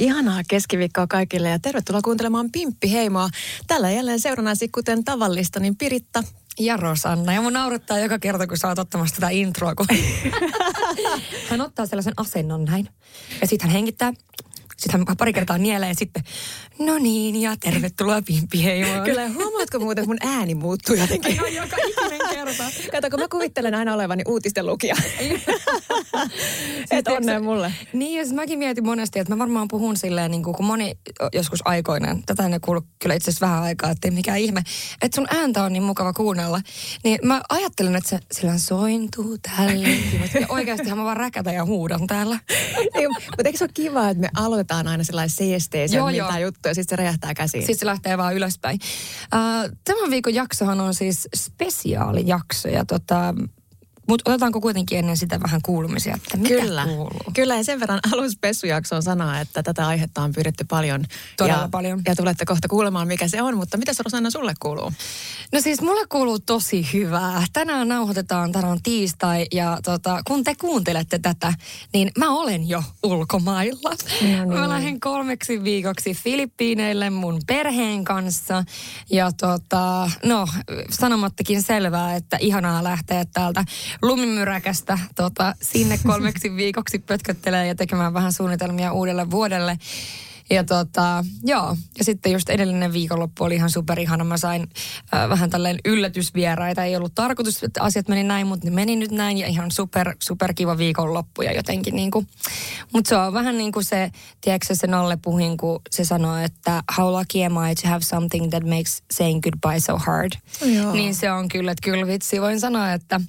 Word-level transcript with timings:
Ihanaa 0.00 0.42
keskiviikkoa 0.48 1.06
kaikille 1.06 1.48
ja 1.48 1.58
tervetuloa 1.58 2.02
kuuntelemaan 2.02 2.50
Pimppi 2.50 2.92
Heimoa. 2.92 3.28
Tällä 3.66 3.90
jälleen 3.90 4.20
seurannasi 4.20 4.68
kuten 4.68 5.04
tavallista, 5.04 5.60
niin 5.60 5.76
Piritta. 5.76 6.24
Ja 6.58 6.76
Rosanna. 6.76 7.32
Ja 7.32 7.42
mun 7.42 7.52
naurattaa 7.52 7.98
joka 7.98 8.18
kerta, 8.18 8.46
kun 8.46 8.56
sä 8.56 8.68
oot 8.68 8.78
ottamassa 8.78 9.14
tätä 9.14 9.28
introa. 9.28 9.74
Kun... 9.74 9.86
hän 11.50 11.60
ottaa 11.60 11.86
sellaisen 11.86 12.14
asennon 12.16 12.64
näin. 12.64 12.88
Ja 13.40 13.46
sitten 13.46 13.68
hän 13.68 13.74
hengittää. 13.74 14.12
Sitten 14.80 15.04
hän 15.08 15.16
pari 15.16 15.32
kertaa 15.32 15.58
nielee 15.58 15.88
ja 15.88 15.94
sitten, 15.94 16.22
no 16.78 16.98
niin, 16.98 17.42
ja 17.42 17.56
tervetuloa 17.60 18.22
Pimppi 18.22 18.64
Heimoon. 18.64 19.04
Kyllä, 19.04 19.28
huomaatko 19.28 19.78
muuten, 19.78 20.06
mun 20.06 20.16
ääni 20.20 20.54
muuttuu 20.54 20.96
jotenkin? 20.96 21.32
Ihan 21.32 21.54
joka 21.54 21.76
ikinen 21.86 22.20
kerta. 22.30 22.64
Kato, 22.92 23.10
kun 23.10 23.20
mä 23.20 23.28
kuvittelen 23.28 23.74
aina 23.74 23.94
olevani 23.94 24.22
uutisten 24.28 24.66
lukija. 24.66 24.96
Et 26.90 27.08
onnea 27.08 27.40
mulle. 27.40 27.72
Niin, 27.92 28.18
ja 28.18 28.34
mäkin 28.34 28.58
mietin 28.58 28.86
monesti, 28.86 29.18
että 29.18 29.34
mä 29.34 29.38
varmaan 29.38 29.68
puhun 29.68 29.96
silleen, 29.96 30.30
niin 30.30 30.42
kuin, 30.42 30.56
kun 30.56 30.66
moni 30.66 30.94
joskus 31.32 31.60
aikoinen, 31.64 32.22
tätä 32.26 32.46
en 32.46 32.60
kuulu 32.60 32.82
kyllä 32.98 33.14
itse 33.14 33.30
asiassa 33.30 33.46
vähän 33.46 33.62
aikaa, 33.62 33.90
että 33.90 34.08
ei 34.08 34.14
mikään 34.14 34.38
ihme, 34.38 34.62
että 35.02 35.14
sun 35.14 35.26
ääntä 35.30 35.64
on 35.64 35.72
niin 35.72 35.82
mukava 35.82 36.12
kuunnella. 36.12 36.60
Niin 37.04 37.18
mä 37.22 37.40
ajattelen, 37.48 37.96
että 37.96 38.10
se 38.10 38.18
sillä 38.32 38.58
sointuu 38.58 39.38
tälle. 39.38 39.88
Ja 40.40 40.46
oikeastihan 40.48 40.98
mä 40.98 41.04
vaan 41.04 41.16
räkätän 41.16 41.54
ja 41.54 41.64
huudan 41.64 42.06
täällä. 42.06 42.38
Ei, 42.94 43.08
mutta 43.08 43.42
eikö 43.44 43.58
se 43.58 43.64
ole 43.64 43.70
kiva, 43.74 44.08
että 44.08 44.20
me 44.20 44.28
aloitetaan 44.36 44.69
aina 44.76 45.04
sellainen 45.04 45.30
seesteisen 45.30 45.98
Joo, 45.98 46.08
joo. 46.08 46.38
juttu 46.38 46.68
ja 46.68 46.74
sitten 46.74 46.96
se 46.98 47.02
räjähtää 47.02 47.34
käsiin. 47.34 47.62
Sitten 47.62 47.78
se 47.78 47.86
lähtee 47.86 48.18
vaan 48.18 48.34
ylöspäin. 48.34 48.78
Uh, 49.24 49.76
tämän 49.84 50.10
viikon 50.10 50.34
jaksohan 50.34 50.80
on 50.80 50.94
siis 50.94 51.28
spesiaalijakso 51.36 52.68
ja 52.68 52.84
tota, 52.84 53.34
mutta 54.10 54.30
otetaanko 54.30 54.60
kuitenkin 54.60 54.98
ennen 54.98 55.16
sitä 55.16 55.40
vähän 55.40 55.60
kuulumisia, 55.62 56.14
että 56.14 56.36
mitä 56.36 56.48
Kyllä. 56.48 56.84
kuuluu? 56.84 57.20
Kyllä, 57.34 57.56
ja 57.56 57.64
sen 57.64 57.80
verran 57.80 58.00
aluspessujaksoon 58.12 59.02
sanoa, 59.02 59.40
että 59.40 59.62
tätä 59.62 59.86
aihetta 59.86 60.22
on 60.22 60.32
pyydetty 60.32 60.64
paljon. 60.64 61.04
Todella 61.36 61.62
ja, 61.62 61.68
paljon. 61.68 62.02
Ja 62.06 62.16
tulette 62.16 62.44
kohta 62.44 62.68
kuulemaan, 62.68 63.08
mikä 63.08 63.28
se 63.28 63.42
on. 63.42 63.56
Mutta 63.56 63.76
mitä 63.76 63.92
Rosanna 64.04 64.30
sulle 64.30 64.54
kuuluu? 64.60 64.92
No 65.52 65.60
siis 65.60 65.80
mulle 65.80 66.06
kuuluu 66.08 66.38
tosi 66.38 66.92
hyvää. 66.92 67.44
Tänään 67.52 67.88
nauhoitetaan, 67.88 68.52
tänään 68.52 68.72
on 68.72 68.82
tiistai 68.82 69.46
ja 69.52 69.78
tota, 69.84 70.22
kun 70.26 70.44
te 70.44 70.54
kuuntelette 70.54 71.18
tätä, 71.18 71.54
niin 71.92 72.10
mä 72.18 72.30
olen 72.30 72.68
jo 72.68 72.82
ulkomailla. 73.02 73.90
No 73.90 73.96
niin. 74.20 74.48
Mä 74.48 74.68
lähden 74.68 75.00
kolmeksi 75.00 75.64
viikoksi 75.64 76.14
Filippiineille 76.14 77.10
mun 77.10 77.40
perheen 77.46 78.04
kanssa. 78.04 78.64
Ja 79.10 79.32
tota, 79.32 80.10
no 80.24 80.48
sanomattakin 80.90 81.62
selvää, 81.62 82.16
että 82.16 82.36
ihanaa 82.40 82.84
lähteä 82.84 83.24
täältä 83.24 83.64
lumimyräkästä 84.02 84.98
tota, 85.14 85.54
sinne 85.62 85.98
kolmeksi 86.06 86.56
viikoksi 86.56 86.98
pötköttelee 86.98 87.66
ja 87.66 87.74
tekemään 87.74 88.14
vähän 88.14 88.32
suunnitelmia 88.32 88.92
uudelle 88.92 89.30
vuodelle. 89.30 89.78
Ja 90.50 90.64
tota, 90.64 91.24
joo, 91.44 91.76
ja 91.98 92.04
sitten 92.04 92.32
just 92.32 92.50
edellinen 92.50 92.92
viikonloppu 92.92 93.44
oli 93.44 93.54
ihan 93.54 93.70
superihana. 93.70 94.24
Mä 94.24 94.36
sain 94.36 94.68
äh, 95.14 95.28
vähän 95.28 95.50
tälleen 95.50 95.78
yllätysvieraita. 95.84 96.84
Ei 96.84 96.96
ollut 96.96 97.14
tarkoitus, 97.14 97.62
että 97.62 97.82
asiat 97.82 98.08
meni 98.08 98.22
näin, 98.22 98.46
mutta 98.46 98.66
ne 98.66 98.74
meni 98.74 98.96
nyt 98.96 99.10
näin. 99.10 99.38
Ja 99.38 99.46
ihan 99.46 99.70
super, 99.70 100.14
super 100.22 100.54
kiva 100.54 100.78
viikonloppu 100.78 101.42
ja 101.42 101.52
jotenkin 101.52 101.96
niinku. 101.96 102.24
Mutta 102.92 103.08
se 103.08 103.16
on 103.16 103.32
vähän 103.32 103.58
niin 103.58 103.72
kuin 103.72 103.84
se, 103.84 104.10
tiedätkö 104.40 104.74
se 104.74 104.86
Nalle 104.86 105.18
Puhin, 105.22 105.56
kun 105.56 105.80
se 105.90 106.04
sanoo, 106.04 106.36
että 106.36 106.82
how 106.96 107.18
lucky 107.18 107.44
am 107.44 107.70
I 107.70 107.74
to 107.74 107.88
have 107.88 108.00
something 108.00 108.50
that 108.50 108.64
makes 108.64 109.02
saying 109.10 109.40
goodbye 109.42 109.80
so 109.80 109.98
hard. 109.98 110.32
Joo. 110.74 110.92
Niin 110.92 111.14
se 111.14 111.32
on 111.32 111.48
kyllä, 111.48 111.72
että 111.72 111.90
kyllä 111.90 112.06
vitsi. 112.06 112.40
Voin 112.40 112.60
sanoa, 112.60 112.92
että 112.92 113.20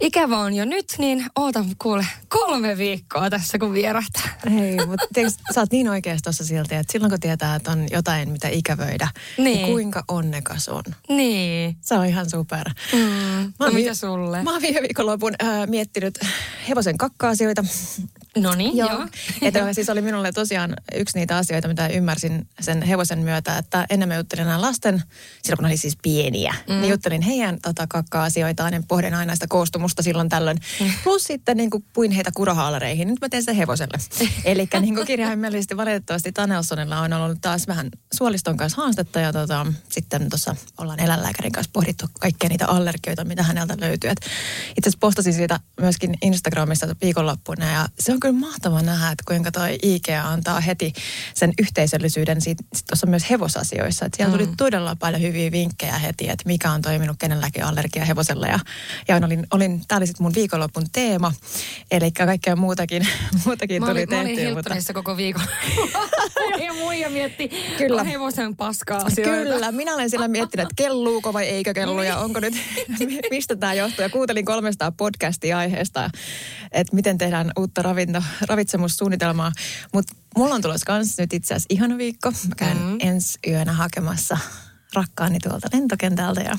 ikävä 0.00 0.38
on 0.38 0.54
jo 0.54 0.64
nyt, 0.64 0.94
niin 0.98 1.26
ootan 1.36 1.66
kuule 1.78 2.06
kolme 2.28 2.78
viikkoa 2.78 3.30
tässä, 3.30 3.58
kun 3.58 3.72
vierähtää. 3.72 4.40
Hei, 4.50 4.86
mutta 4.86 5.06
tiiäks, 5.14 5.34
sä 5.54 5.60
oot 5.60 5.72
niin 5.72 5.88
oikeassa 5.88 6.24
tuossa 6.24 6.44
silti, 6.60 6.74
että 6.74 6.92
silloin 6.92 7.10
kun 7.10 7.20
tietää, 7.20 7.54
että 7.56 7.70
on 7.70 7.86
jotain, 7.90 8.30
mitä 8.30 8.48
ikävöidä, 8.48 9.08
niin, 9.38 9.44
Niin. 9.44 9.66
kuinka 9.66 10.04
onnekas 10.08 10.68
on. 10.68 10.82
Niin. 11.08 11.76
Se 11.80 11.94
on 11.94 12.06
ihan 12.06 12.30
super. 12.30 12.68
Mm. 12.92 12.98
Mä 12.98 13.52
No 13.58 13.66
vi- 13.66 13.72
mitä 13.74 13.94
sulle? 13.94 14.42
Mä 14.42 14.52
oon 14.52 14.62
viime 14.62 14.80
viikonlopun 14.80 15.32
äh, 15.42 15.66
miettinyt 15.68 16.18
hevosen 16.68 16.98
kakka-asioita. 16.98 17.64
No 18.36 18.54
niin, 18.54 18.76
joo. 18.76 18.88
joo. 18.90 19.06
Ja 19.42 19.52
tämä 19.52 19.72
siis 19.72 19.88
oli 19.88 20.02
minulle 20.02 20.32
tosiaan 20.32 20.76
yksi 20.94 21.18
niitä 21.18 21.36
asioita, 21.36 21.68
mitä 21.68 21.88
ymmärsin 21.88 22.48
sen 22.60 22.82
hevosen 22.82 23.18
myötä, 23.18 23.58
että 23.58 23.86
ennen 23.90 24.08
mä 24.08 24.16
juttelin 24.16 24.46
aina 24.46 24.60
lasten, 24.60 25.02
silloin 25.42 25.56
kun 25.56 25.66
oli 25.66 25.76
siis 25.76 25.96
pieniä, 26.02 26.54
mm. 26.68 26.74
niin 26.74 26.90
juttelin 26.90 27.22
heidän 27.22 27.58
tota, 27.62 27.86
kakka-asioitaan 27.88 28.72
ja 28.72 28.82
pohdin 28.88 29.14
aina 29.14 29.34
sitä 29.34 29.46
koostumusta 29.48 30.02
silloin 30.02 30.28
tällöin. 30.28 30.58
Mm. 30.80 30.90
Plus 31.04 31.24
sitten 31.24 31.56
niin 31.56 31.70
kuin 31.70 31.84
puin 31.92 32.10
heitä 32.10 32.30
kurohaalareihin, 32.34 33.08
nyt 33.08 33.20
mä 33.20 33.28
teen 33.28 33.42
sen 33.42 33.56
hevoselle. 33.56 33.98
Eli 34.44 34.68
niin 34.80 35.06
kirjaimellisesti 35.06 35.76
valitettavasti 35.76 36.32
Tanelsonilla 36.32 37.00
on 37.00 37.12
ollut 37.12 37.38
taas 37.40 37.66
vähän 37.68 37.90
suoliston 38.12 38.56
kanssa 38.56 38.82
haastetta 38.82 39.20
ja 39.20 39.32
tota, 39.32 39.66
sitten 39.88 40.30
tuossa 40.30 40.56
ollaan 40.78 41.00
eläinlääkärin 41.00 41.52
kanssa 41.52 41.70
pohdittu 41.72 42.06
kaikkia 42.20 42.48
niitä 42.48 42.66
allergioita, 42.66 43.24
mitä 43.24 43.42
häneltä 43.42 43.76
löytyy. 43.80 44.10
Et 44.10 44.20
itse 44.68 44.88
asiassa 44.88 44.98
postasin 45.00 45.32
siitä 45.32 45.60
myöskin 45.80 46.14
Instagramissa 46.22 46.94
viikonloppuna 47.02 47.72
ja 47.72 47.88
se 47.98 48.12
on 48.12 48.19
kyllä 48.20 48.38
mahtava 48.38 48.82
nähdä, 48.82 49.10
että 49.10 49.24
kuinka 49.26 49.52
toi 49.52 49.78
IKEA 49.82 50.28
antaa 50.28 50.60
heti 50.60 50.92
sen 51.34 51.52
yhteisöllisyyden 51.58 52.40
sit 52.40 52.58
tuossa 52.88 53.06
myös 53.06 53.30
hevosasioissa. 53.30 54.06
Että 54.06 54.16
siellä 54.16 54.32
tuli 54.32 54.46
Mm. 54.46 54.56
todella 54.56 54.96
paljon 54.96 55.22
hyviä 55.22 55.52
vinkkejä 55.52 55.98
heti, 55.98 56.28
että 56.28 56.42
mikä 56.46 56.70
on 56.70 56.82
toiminut 56.82 57.16
kenelläkin 57.18 57.64
allergia 57.64 58.04
hevoselle. 58.04 58.48
Ja, 58.48 58.58
ja 59.08 59.16
olin, 59.16 59.46
olin 59.50 59.82
tämä 59.88 59.96
oli 59.96 60.06
sitten 60.06 60.24
mun 60.24 60.34
viikonlopun 60.34 60.86
teema, 60.92 61.32
eli 61.90 62.10
kaikkea 62.10 62.56
muutakin, 62.56 63.06
muutakin 63.44 63.82
Mä 63.82 63.86
tuli 63.86 63.98
olin, 64.00 64.10
mä 64.10 64.20
olin 64.20 64.36
tehtyä. 64.36 64.54
Mutta, 64.54 64.92
koko 64.94 65.16
viikon. 65.16 65.42
ja 66.66 66.72
muija 66.72 67.10
mietti 67.10 67.50
Kyllä. 67.78 68.04
hevosen 68.04 68.56
paskaa 68.56 68.98
asioita. 68.98 69.34
Kyllä, 69.34 69.72
minä 69.72 69.94
olen 69.94 70.10
siellä 70.10 70.28
miettinyt, 70.28 70.64
että 70.64 70.74
kelluuko 70.82 71.32
vai 71.32 71.44
eikö 71.46 71.74
kellu 71.74 72.02
ja 72.02 72.18
onko 72.18 72.40
nyt, 72.40 72.54
mistä 73.30 73.56
tämä 73.56 73.74
johtuu. 73.74 74.02
Ja 74.02 74.10
kuuntelin 74.10 74.44
300 74.44 74.92
podcastia 74.92 75.58
aiheesta, 75.58 76.10
että 76.72 76.96
miten 76.96 77.18
tehdään 77.18 77.52
uutta 77.58 77.82
ravinto, 78.12 78.46
ravitsemussuunnitelmaa. 78.48 79.52
Mutta 79.92 80.14
mulla 80.36 80.54
on 80.54 80.62
tulossa 80.62 80.86
kanssa 80.86 81.22
nyt 81.22 81.32
itse 81.32 81.54
asiassa 81.54 81.66
ihana 81.70 81.98
viikko. 81.98 82.30
Mä 82.30 82.54
käyn 82.56 82.78
mm. 82.78 82.96
ensi 83.00 83.38
yönä 83.46 83.72
hakemassa 83.72 84.38
rakkaani 84.94 85.38
tuolta 85.38 85.68
lentokentältä 85.72 86.40
ja 86.40 86.58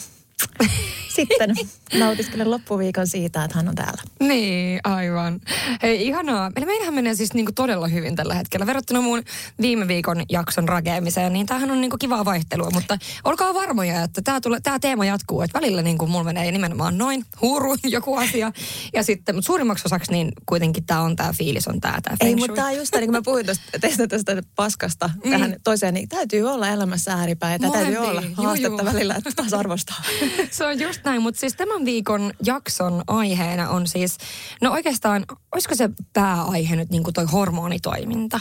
sitten 1.15 1.55
nautiskelen 1.99 2.51
loppuviikon 2.51 3.07
siitä, 3.07 3.43
että 3.43 3.57
hän 3.57 3.67
on 3.69 3.75
täällä. 3.75 4.01
Niin, 4.19 4.79
aivan. 4.83 5.39
Hei, 5.81 6.07
ihanaa. 6.07 6.49
Meillä- 6.55 6.65
Meillähän 6.71 6.93
menee 6.93 7.15
siis 7.15 7.33
niinku 7.33 7.51
todella 7.51 7.87
hyvin 7.87 8.15
tällä 8.15 8.35
hetkellä. 8.35 8.65
Verrattuna 8.65 9.01
mun 9.01 9.23
viime 9.61 9.87
viikon 9.87 10.23
jakson 10.29 10.69
rakeamiseen, 10.69 11.33
niin 11.33 11.45
tämähän 11.45 11.71
on 11.71 11.81
niinku 11.81 11.97
kivaa 11.99 12.25
vaihtelua. 12.25 12.69
Mutta 12.73 12.97
olkaa 13.23 13.53
varmoja, 13.53 14.03
että 14.03 14.21
tämä 14.21 14.39
tää 14.63 14.79
teema 14.79 15.05
jatkuu. 15.05 15.41
Että 15.41 15.59
välillä 15.59 15.81
niinku 15.81 16.07
mulla 16.07 16.23
menee 16.23 16.51
nimenomaan 16.51 16.97
noin 16.97 17.25
huuru 17.41 17.75
joku 17.83 18.15
asia. 18.15 18.51
Ja 18.93 19.03
sitten, 19.03 19.35
mutta 19.35 19.45
suurimmaksi 19.47 19.83
osaksi 19.85 20.11
niin 20.11 20.31
kuitenkin 20.45 20.85
tämä 20.85 21.01
on 21.01 21.15
tämä 21.15 21.33
fiilis, 21.33 21.67
on 21.67 21.81
tämä 21.81 21.99
tää 22.03 22.15
Ei, 22.19 22.35
mutta 22.35 22.55
tämä 22.55 22.67
on 22.67 22.75
just 22.75 22.91
tämä, 22.91 22.99
niin 23.01 23.07
kuin 23.11 23.17
mä 23.17 23.21
puhuin 23.25 23.45
tuosta, 23.45 23.63
teistä 23.81 24.07
tästä 24.07 24.41
paskasta 24.55 25.09
Mm. 25.23 25.31
tähän 25.31 25.55
toiseen, 25.63 25.93
niin 25.93 26.09
täytyy 26.09 26.43
olla 26.49 26.67
elämässä 26.69 27.13
ääripäin. 27.13 27.61
Ja 27.63 27.71
täytyy 27.71 27.97
olla 27.97 28.07
Molempiin, 28.07 28.35
juu, 28.37 28.45
haastetta 28.45 28.69
juu. 28.83 28.85
välillä, 28.93 29.15
että 29.15 29.31
taas 29.35 29.53
arvostaa. 29.53 29.95
Se 30.51 30.65
on 30.65 30.79
just 30.79 31.01
näin, 31.03 31.21
mutta 31.21 31.39
siis 31.39 31.55
tämän 31.55 31.85
viikon 31.85 32.33
jakson 32.43 33.03
aiheena 33.07 33.69
on 33.69 33.87
siis, 33.87 34.17
no 34.61 34.71
oikeastaan, 34.71 35.25
olisiko 35.51 35.75
se 35.75 35.89
pääaihe 36.13 36.75
nyt 36.75 36.89
niin 36.89 37.03
kuin 37.03 37.13
toi 37.13 37.25
hormonitoiminta? 37.25 38.39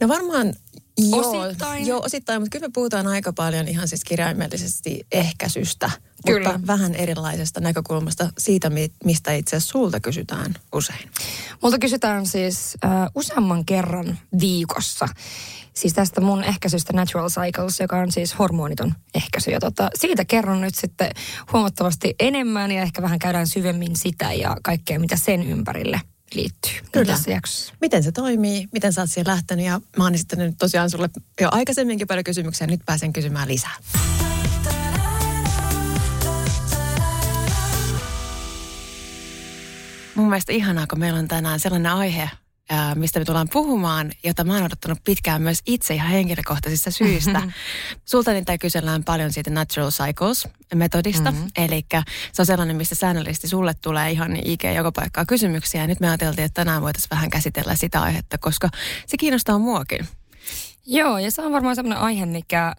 No 0.00 0.08
varmaan 0.08 0.52
joo, 0.98 1.40
Osittain. 1.40 1.86
joo, 1.86 2.02
osittain, 2.04 2.42
mutta 2.42 2.58
kyllä 2.58 2.68
me 2.68 2.72
puhutaan 2.74 3.06
aika 3.06 3.32
paljon 3.32 3.68
ihan 3.68 3.88
siis 3.88 4.04
kirjaimellisesti 4.04 5.06
ehkäisystä, 5.12 5.90
Kyllä. 6.26 6.52
mutta 6.52 6.66
vähän 6.66 6.94
erilaisesta 6.94 7.60
näkökulmasta 7.60 8.32
siitä, 8.38 8.70
mi- 8.70 8.92
mistä 9.04 9.32
itse 9.32 9.56
asiassa 9.56 9.72
sulta 9.72 10.00
kysytään 10.00 10.54
usein. 10.72 11.10
Multa 11.62 11.78
kysytään 11.78 12.26
siis 12.26 12.74
äh, 12.84 12.90
useamman 13.14 13.64
kerran 13.64 14.18
viikossa. 14.40 15.08
Siis 15.74 15.92
tästä 15.92 16.20
mun 16.20 16.44
ehkäisystä 16.44 16.92
Natural 16.92 17.28
Cycles, 17.28 17.80
joka 17.80 17.98
on 17.98 18.12
siis 18.12 18.38
hormoniton 18.38 18.94
ehkäisy. 19.14 19.50
Ja 19.50 19.60
tota, 19.60 19.90
siitä 19.94 20.24
kerron 20.24 20.60
nyt 20.60 20.74
sitten 20.74 21.10
huomattavasti 21.52 22.14
enemmän 22.20 22.72
ja 22.72 22.82
ehkä 22.82 23.02
vähän 23.02 23.18
käydään 23.18 23.46
syvemmin 23.46 23.96
sitä 23.96 24.32
ja 24.32 24.56
kaikkea, 24.62 25.00
mitä 25.00 25.16
sen 25.16 25.42
ympärille 25.42 26.00
liittyy 26.34 26.72
Kyllä. 26.92 27.12
tässä 27.12 27.30
jaksossa. 27.30 27.74
Miten 27.80 28.02
se 28.02 28.12
toimii, 28.12 28.68
miten 28.72 28.92
sä 28.92 29.00
oot 29.00 29.10
siihen 29.10 29.26
lähtenyt 29.26 29.66
ja 29.66 29.80
mä 29.98 30.04
oon 30.04 30.14
esittänyt 30.14 30.54
tosiaan 30.58 30.90
sulle 30.90 31.10
jo 31.40 31.48
aikaisemminkin 31.52 32.06
paljon 32.06 32.24
kysymyksiä, 32.24 32.66
nyt 32.66 32.80
pääsen 32.86 33.12
kysymään 33.12 33.48
lisää. 33.48 33.76
Mun 40.14 40.28
mielestä 40.28 40.52
ihanaa, 40.52 40.86
kun 40.86 40.98
meillä 40.98 41.18
on 41.18 41.28
tänään 41.28 41.60
sellainen 41.60 41.92
aihe, 41.92 42.30
mistä 42.94 43.18
me 43.18 43.24
tullaan 43.24 43.48
puhumaan, 43.52 44.12
jota 44.24 44.44
mä 44.44 44.54
oon 44.54 44.62
odottanut 44.62 44.98
pitkään 45.04 45.42
myös 45.42 45.62
itse 45.66 45.94
ihan 45.94 46.10
henkilökohtaisista 46.10 46.90
syistä. 46.90 47.42
Sulta 48.04 48.32
niitä 48.32 48.58
kysellään 48.58 49.04
paljon 49.04 49.32
siitä 49.32 49.50
Natural 49.50 49.90
Cycles-metodista, 49.90 51.30
mm-hmm. 51.30 51.48
eli 51.56 51.86
se 52.32 52.42
on 52.42 52.46
sellainen, 52.46 52.76
mistä 52.76 52.94
säännöllisesti 52.94 53.48
sulle 53.48 53.74
tulee 53.74 54.10
ihan 54.10 54.36
IG 54.36 54.64
joka 54.76 54.92
paikkaa 54.92 55.24
kysymyksiä. 55.24 55.80
Ja 55.80 55.86
nyt 55.86 56.00
me 56.00 56.08
ajateltiin, 56.08 56.44
että 56.44 56.60
tänään 56.60 56.82
voitaisiin 56.82 57.10
vähän 57.10 57.30
käsitellä 57.30 57.76
sitä 57.76 58.02
aihetta, 58.02 58.38
koska 58.38 58.68
se 59.06 59.16
kiinnostaa 59.16 59.58
muakin. 59.58 60.08
Joo, 60.86 61.18
ja 61.18 61.30
se 61.30 61.42
on 61.42 61.52
varmaan 61.52 61.76
sellainen 61.76 62.02
aihe, 62.04 62.26
mikä 62.26 62.74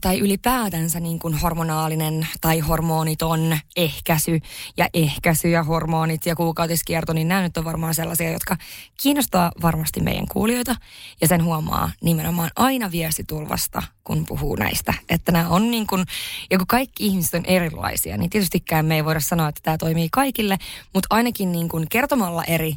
tai 0.00 0.18
ylipäätänsä 0.18 1.00
niin 1.00 1.18
kuin 1.18 1.34
hormonaalinen 1.34 2.28
tai 2.40 2.60
hormoniton 2.60 3.58
ehkäisy 3.76 4.40
ja 4.76 4.88
ehkäisy 4.94 5.48
ja 5.48 5.62
hormonit 5.62 6.26
ja 6.26 6.36
kuukautiskierto, 6.36 7.12
niin 7.12 7.28
nämä 7.28 7.42
nyt 7.42 7.56
on 7.56 7.64
varmaan 7.64 7.94
sellaisia, 7.94 8.32
jotka 8.32 8.56
kiinnostaa 9.02 9.52
varmasti 9.62 10.00
meidän 10.00 10.26
kuulijoita. 10.26 10.76
Ja 11.20 11.28
sen 11.28 11.44
huomaa 11.44 11.90
nimenomaan 12.02 12.50
aina 12.56 12.90
viestitulvasta, 12.90 13.82
kun 14.04 14.26
puhuu 14.26 14.56
näistä. 14.56 14.94
Että 15.08 15.32
nämä 15.32 15.48
on 15.48 15.70
niin 15.70 15.86
kuin, 15.86 16.04
ja 16.50 16.58
kun 16.58 16.66
kaikki 16.66 17.06
ihmiset 17.06 17.34
on 17.34 17.46
erilaisia, 17.46 18.16
niin 18.16 18.30
tietystikään 18.30 18.86
me 18.86 18.94
ei 18.96 19.04
voida 19.04 19.20
sanoa, 19.20 19.48
että 19.48 19.60
tämä 19.62 19.78
toimii 19.78 20.08
kaikille, 20.12 20.58
mutta 20.94 21.06
ainakin 21.10 21.52
niin 21.52 21.68
kuin 21.68 21.86
kertomalla 21.88 22.44
eri, 22.44 22.76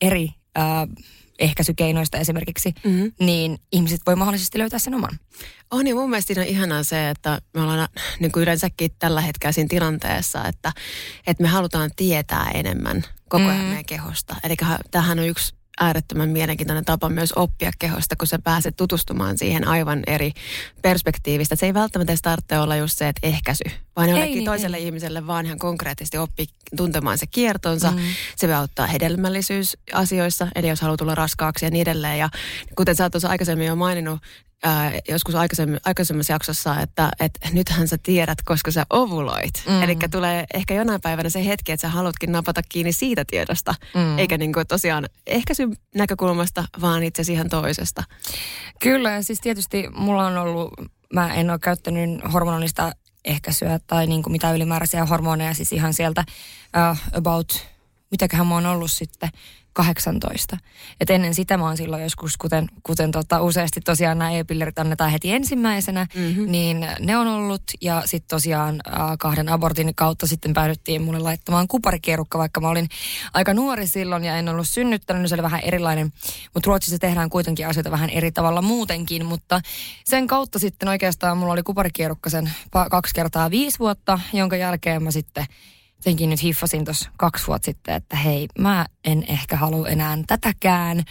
eri 0.00 0.30
ää, 0.54 0.86
ehkäisykeinoista 1.38 2.18
esimerkiksi, 2.18 2.74
mm-hmm. 2.84 3.12
niin 3.20 3.58
ihmiset 3.72 4.00
voi 4.06 4.16
mahdollisesti 4.16 4.58
löytää 4.58 4.78
sen 4.78 4.94
oman. 4.94 5.18
On 5.70 5.86
ja 5.86 5.94
mun 5.94 6.10
mielestä 6.10 6.26
siinä 6.26 6.42
on 6.42 6.48
ihanaa 6.48 6.82
se, 6.82 7.10
että 7.10 7.40
me 7.54 7.62
ollaan 7.62 7.88
niin 8.20 8.32
kuin 8.32 8.42
yleensäkin 8.42 8.90
tällä 8.98 9.20
hetkellä 9.20 9.52
siinä 9.52 9.68
tilanteessa, 9.68 10.44
että, 10.44 10.72
että 11.26 11.42
me 11.42 11.48
halutaan 11.48 11.90
tietää 11.96 12.50
enemmän 12.54 13.04
koko 13.28 13.44
ajan 13.44 13.60
mm. 13.60 13.66
meidän 13.66 13.84
kehosta. 13.84 14.36
Eli 14.44 14.54
tähän 14.90 15.18
on 15.18 15.26
yksi 15.26 15.57
äärettömän 15.80 16.28
mielenkiintoinen 16.28 16.84
tapa 16.84 17.08
myös 17.08 17.32
oppia 17.36 17.70
kehosta, 17.78 18.16
kun 18.16 18.26
sä 18.26 18.38
pääset 18.38 18.76
tutustumaan 18.76 19.38
siihen 19.38 19.68
aivan 19.68 20.02
eri 20.06 20.32
perspektiivistä. 20.82 21.56
Se 21.56 21.66
ei 21.66 21.74
välttämättä 21.74 22.14
tarvitse 22.22 22.58
olla 22.58 22.76
just 22.76 22.98
se, 22.98 23.08
että 23.08 23.26
ehkäisy, 23.26 23.64
vaan 23.96 24.08
jollekin 24.08 24.34
niin, 24.34 24.44
toiselle 24.44 24.76
ei. 24.76 24.84
ihmiselle 24.84 25.26
vaan 25.26 25.46
ihan 25.46 25.58
konkreettisesti 25.58 26.18
oppi 26.18 26.46
tuntemaan 26.76 27.18
se 27.18 27.26
kiertonsa. 27.26 27.90
Mm. 27.90 27.98
Se 28.36 28.46
voi 28.46 28.54
auttaa 28.54 28.86
hedelmällisyysasioissa, 28.86 30.48
eli 30.54 30.68
jos 30.68 30.80
haluaa 30.80 30.96
tulla 30.96 31.14
raskaaksi 31.14 31.66
ja 31.66 31.70
niin 31.70 31.82
edelleen. 31.82 32.18
Ja 32.18 32.28
kuten 32.74 32.96
sä 32.96 33.04
oot 33.04 33.12
tuossa 33.12 33.28
aikaisemmin 33.28 33.66
jo 33.66 33.76
maininnut, 33.76 34.20
ää, 34.62 34.92
joskus 35.08 35.34
aikaisemmassa 35.84 36.32
jaksossa, 36.32 36.80
että, 36.80 37.10
että 37.20 37.48
nythän 37.52 37.88
sä 37.88 37.98
tiedät, 38.02 38.38
koska 38.44 38.70
sä 38.70 38.86
ovuloit. 38.90 39.64
Mm. 39.68 39.82
Eli 39.82 39.96
tulee 40.10 40.44
ehkä 40.54 40.74
jonain 40.74 41.00
päivänä 41.00 41.28
se 41.28 41.46
hetki, 41.46 41.72
että 41.72 41.82
sä 41.82 41.88
haluatkin 41.88 42.32
napata 42.32 42.60
kiinni 42.68 42.92
siitä 42.92 43.24
tiedosta, 43.24 43.74
mm. 43.94 44.18
eikä 44.18 44.38
niin 44.38 44.52
kuin 44.52 44.66
tosiaan 44.66 45.06
ehkäisy 45.26 45.68
näkökulmasta, 45.94 46.64
vaan 46.80 47.02
itse 47.02 47.22
ihan 47.32 47.48
toisesta. 47.48 48.04
Kyllä, 48.80 49.10
ja 49.10 49.22
siis 49.22 49.40
tietysti 49.40 49.88
mulla 49.94 50.26
on 50.26 50.38
ollut, 50.38 50.72
mä 51.12 51.34
en 51.34 51.50
ole 51.50 51.58
käyttänyt 51.58 52.20
hormonallista 52.32 52.92
ehkäisyä 53.24 53.80
tai 53.86 54.06
niin 54.06 54.22
kuin 54.22 54.32
mitään 54.32 54.56
ylimääräisiä 54.56 55.06
hormoneja, 55.06 55.54
siis 55.54 55.72
ihan 55.72 55.94
sieltä 55.94 56.24
uh, 56.90 56.98
about, 57.12 57.66
mitäköhän 58.10 58.46
mä 58.46 58.54
oon 58.54 58.66
ollut 58.66 58.90
sitten, 58.90 59.28
18. 59.78 60.58
Et 61.00 61.10
ennen 61.10 61.34
sitä 61.34 61.56
mä 61.56 61.64
oon 61.64 61.76
silloin 61.76 62.02
joskus, 62.02 62.36
kuten, 62.36 62.66
kuten 62.82 63.10
tota, 63.10 63.42
useasti 63.42 63.80
tosiaan 63.80 64.18
nämä 64.18 64.30
e-pillerit 64.30 64.78
annetaan 64.78 65.10
heti 65.10 65.32
ensimmäisenä, 65.32 66.06
mm-hmm. 66.14 66.50
niin 66.50 66.86
ne 67.00 67.16
on 67.16 67.26
ollut. 67.26 67.62
Ja 67.80 68.02
sitten 68.04 68.28
tosiaan 68.28 68.80
äh, 68.88 69.00
kahden 69.18 69.48
abortin 69.48 69.94
kautta 69.94 70.26
sitten 70.26 70.54
päädyttiin 70.54 71.02
mulle 71.02 71.18
laittamaan 71.18 71.68
kuparikierukka, 71.68 72.38
vaikka 72.38 72.60
mä 72.60 72.68
olin 72.68 72.88
aika 73.34 73.54
nuori 73.54 73.86
silloin 73.86 74.24
ja 74.24 74.36
en 74.36 74.48
ollut 74.48 74.68
synnyttänyt, 74.68 75.22
niin 75.22 75.28
se 75.28 75.34
oli 75.34 75.42
vähän 75.42 75.60
erilainen. 75.60 76.12
Mutta 76.54 76.68
Ruotsissa 76.68 76.98
tehdään 76.98 77.30
kuitenkin 77.30 77.66
asioita 77.66 77.90
vähän 77.90 78.10
eri 78.10 78.32
tavalla 78.32 78.62
muutenkin, 78.62 79.26
mutta 79.26 79.60
sen 80.04 80.26
kautta 80.26 80.58
sitten 80.58 80.88
oikeastaan 80.88 81.38
mulla 81.38 81.52
oli 81.52 81.62
kuparikierukka 81.62 82.30
sen 82.30 82.52
kaksi 82.90 83.14
kertaa 83.14 83.50
viisi 83.50 83.78
vuotta, 83.78 84.20
jonka 84.32 84.56
jälkeen 84.56 85.02
mä 85.02 85.10
sitten 85.10 85.46
jotenkin 85.98 86.30
nyt 86.30 86.42
hiffasin 86.42 86.84
tuossa 86.84 87.10
kaksi 87.16 87.46
vuotta 87.46 87.66
sitten, 87.66 87.94
että 87.94 88.16
hei, 88.16 88.48
mä 88.58 88.86
en 89.04 89.24
ehkä 89.28 89.56
halua 89.56 89.88
enää 89.88 90.18
tätäkään. 90.26 91.04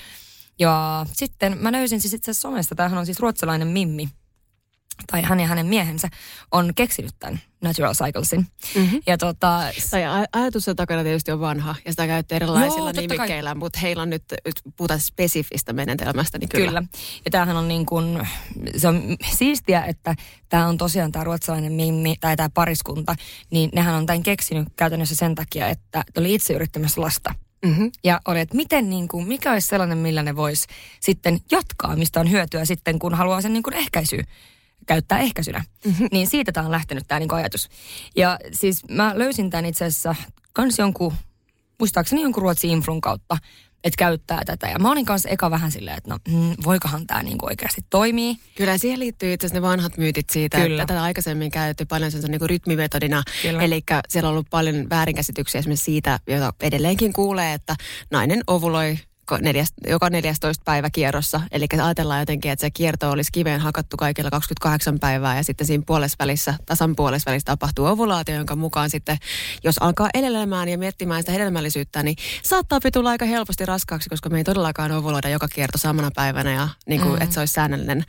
Ja 0.60 1.06
sitten 1.14 1.58
mä 1.58 1.72
löysin 1.72 2.02
siis 2.02 2.14
itse 2.14 2.32
asiassa 2.32 2.48
somesta, 2.50 2.76
tämähän 2.76 3.00
on 3.00 3.06
siis 3.06 3.20
ruotsalainen 3.20 3.68
Mimmi, 3.68 4.10
tai 5.12 5.22
hän 5.22 5.40
ja 5.40 5.48
hänen 5.48 5.66
miehensä 5.66 6.08
on 6.52 6.72
keksinyt 6.76 7.12
tämän 7.20 7.42
Natural 7.62 7.94
Cyclesin. 7.94 8.48
Mm-hmm. 8.76 9.02
Ja 9.08 9.18
tota, 9.18 9.64
tai 9.92 10.02
ajatus 10.34 10.66
sen 10.66 10.76
takana 10.76 11.04
tietysti 11.04 11.32
on 11.32 11.40
vanha 11.40 11.76
ja 11.86 11.92
sitä 11.92 12.08
käytetään 12.08 12.36
erilaisilla 12.36 12.92
Joo, 12.92 13.02
nimikkeillä, 13.02 13.50
kai. 13.50 13.60
mutta 13.60 13.80
heillä 13.80 14.04
on 14.04 14.10
nyt, 14.10 14.24
puhutaan 14.78 15.00
spesifistä 15.00 15.74
menetelmästä, 15.74 16.38
niin 16.38 16.50
kyllä. 16.50 16.68
Kyllä. 16.68 16.84
Ja 17.26 17.32
tämähän 17.32 17.58
on 17.58 17.68
niin 17.68 17.86
kuin, 17.86 18.28
se 18.78 18.88
on 18.88 19.18
siistiä, 19.32 19.84
että 19.84 20.16
tämä 20.50 20.68
on 20.68 20.78
tosiaan 20.78 21.12
tämä 21.12 21.24
ruotsalainen 21.24 21.74
mimmi 21.74 22.16
tai 22.22 22.36
tämä 22.36 22.50
pariskunta, 22.54 23.16
niin 23.52 23.70
nehän 23.74 23.96
on 23.96 24.06
tämän 24.06 24.24
keksinyt 24.24 24.68
käytännössä 24.76 25.16
sen 25.16 25.36
takia, 25.36 25.68
että 25.68 26.04
oli 26.18 26.34
itse 26.34 26.54
yrittämässä 26.54 27.02
lasta. 27.02 27.36
Mm-hmm. 27.66 27.92
Ja 28.04 28.22
oli, 28.28 28.40
että 28.40 28.56
miten, 28.56 28.90
niin 28.90 29.08
kuin, 29.08 29.28
mikä 29.28 29.52
olisi 29.52 29.68
sellainen, 29.68 29.98
millä 29.98 30.24
ne 30.24 30.36
vois 30.36 30.68
sitten 31.00 31.40
jatkaa, 31.52 31.96
mistä 31.96 32.20
on 32.20 32.32
hyötyä 32.32 32.66
sitten, 32.66 33.00
kun 33.00 33.14
haluaa 33.14 33.42
sen 33.42 33.54
niin 33.54 33.64
kuin 33.64 33.74
ehkäisyä 33.74 34.24
käyttää 34.88 35.20
ehkäisynä. 35.20 35.64
Mm-hmm. 35.86 36.08
Niin 36.12 36.28
siitä 36.28 36.52
tämä 36.52 36.66
on 36.66 36.72
lähtenyt 36.72 37.04
tämä 37.08 37.20
niinku 37.20 37.36
ajatus. 37.36 37.70
Ja 38.16 38.40
siis 38.54 38.90
mä 38.90 39.14
löysin 39.16 39.50
tämän 39.50 39.66
itse 39.66 39.86
asiassa 39.86 40.16
kans 40.54 40.80
jonkun, 40.80 41.14
muistaakseni 41.80 42.22
jonkun 42.22 42.44
Ruotsin 42.44 42.72
influn 42.72 43.02
kautta, 43.02 43.38
että 43.84 43.98
käyttää 43.98 44.42
tätä. 44.46 44.68
Ja 44.68 44.80
mä 44.80 44.92
olin 44.92 45.06
kanssa 45.06 45.30
eka 45.30 45.52
vähän 45.52 45.72
silleen, 45.72 45.98
että 45.98 46.10
no, 46.10 46.18
mm, 46.28 46.56
voikohan 46.66 47.08
tämä 47.08 47.24
niinku 47.24 47.46
oikeasti 47.46 47.82
toimii. 47.90 48.38
Kyllä 48.56 48.78
siihen 48.78 49.00
liittyy 49.00 49.34
itse 49.34 49.48
asiassa 49.48 49.62
ne 49.62 49.68
vanhat 49.68 49.98
myytit 49.98 50.30
siitä, 50.30 50.58
Kyllä. 50.58 50.84
että 50.84 50.94
tätä 50.94 51.04
aikaisemmin 51.04 51.52
käytetty 51.52 51.86
paljon 51.86 52.12
sen 52.12 52.22
niinku 52.32 52.48
rytmimetodina. 52.48 53.24
Eli 53.44 53.84
siellä 54.10 54.28
on 54.28 54.32
ollut 54.32 54.48
paljon 54.50 54.90
väärinkäsityksiä 54.90 55.60
esimerkiksi 55.60 55.86
siitä, 55.86 56.20
jota 56.28 56.54
edelleenkin 56.62 57.14
kuulee, 57.14 57.54
että 57.54 57.76
nainen 58.12 58.42
ovuloi 58.48 58.98
neljäs, 59.42 59.74
joka 59.88 60.10
14 60.10 60.64
päivä 60.66 60.90
kierrossa. 60.90 61.42
Eli 61.52 61.66
ajatellaan 61.84 62.20
jotenkin, 62.20 62.52
että 62.52 62.62
se 62.62 62.72
kierto 62.72 63.12
olisi 63.12 63.32
kiveen 63.32 63.62
hakattu 63.62 63.98
kaikilla 63.98 64.30
28 64.30 65.00
päivää 65.00 65.38
ja 65.38 65.44
sitten 65.44 65.68
siinä 65.68 65.84
puolesvälissä, 65.88 66.54
tasan 66.66 66.96
puolesvälissä 66.96 67.46
tapahtuu 67.46 67.86
ovulaatio, 67.86 68.36
jonka 68.36 68.56
mukaan 68.56 68.90
sitten, 68.90 69.18
jos 69.64 69.78
alkaa 69.78 70.10
elelemään 70.14 70.70
ja 70.70 70.78
miettimään 70.78 71.22
sitä 71.22 71.32
hedelmällisyyttä, 71.32 72.04
niin 72.04 72.16
saattaa 72.44 72.80
tulla 72.94 73.10
aika 73.10 73.26
helposti 73.26 73.66
raskaaksi, 73.66 74.10
koska 74.10 74.30
me 74.30 74.38
ei 74.38 74.44
todellakaan 74.44 74.92
ovuloida 74.92 75.30
joka 75.30 75.48
kierto 75.48 75.78
samana 75.78 76.12
päivänä 76.16 76.54
ja 76.54 76.68
niin 76.88 77.02
kuin, 77.02 77.16
mm. 77.16 77.22
että 77.22 77.34
se 77.34 77.40
olisi 77.40 77.54
säännöllinen. 77.54 78.06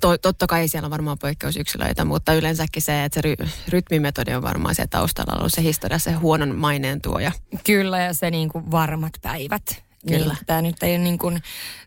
To, 0.00 0.18
totta 0.18 0.46
kai 0.46 0.68
siellä 0.68 0.86
on 0.86 0.90
varmaan 0.90 1.18
poikkeusyksilöitä, 1.18 2.04
mutta 2.04 2.34
yleensäkin 2.34 2.82
se, 2.82 3.04
että 3.04 3.14
se 3.14 3.20
ry, 3.22 3.34
rytmimetodi 3.68 4.34
on 4.34 4.42
varmaan 4.42 4.74
se 4.74 4.86
taustalla 4.86 5.36
ollut 5.38 5.52
se 5.52 5.62
historia, 5.62 5.98
se 5.98 6.12
huonon 6.12 6.56
maineen 6.56 7.00
tuoja. 7.00 7.32
Kyllä 7.64 7.98
ja 7.98 8.14
se 8.14 8.30
niin 8.30 8.48
kuin 8.48 8.70
varmat 8.70 9.12
päivät 9.22 9.89
Kyllä. 10.08 10.34
Niin, 10.34 10.46
tämä 10.46 10.62
nyt 10.62 10.82
ei 10.82 10.96
ole 10.96 11.04
niin 11.04 11.18
kuin, 11.18 11.42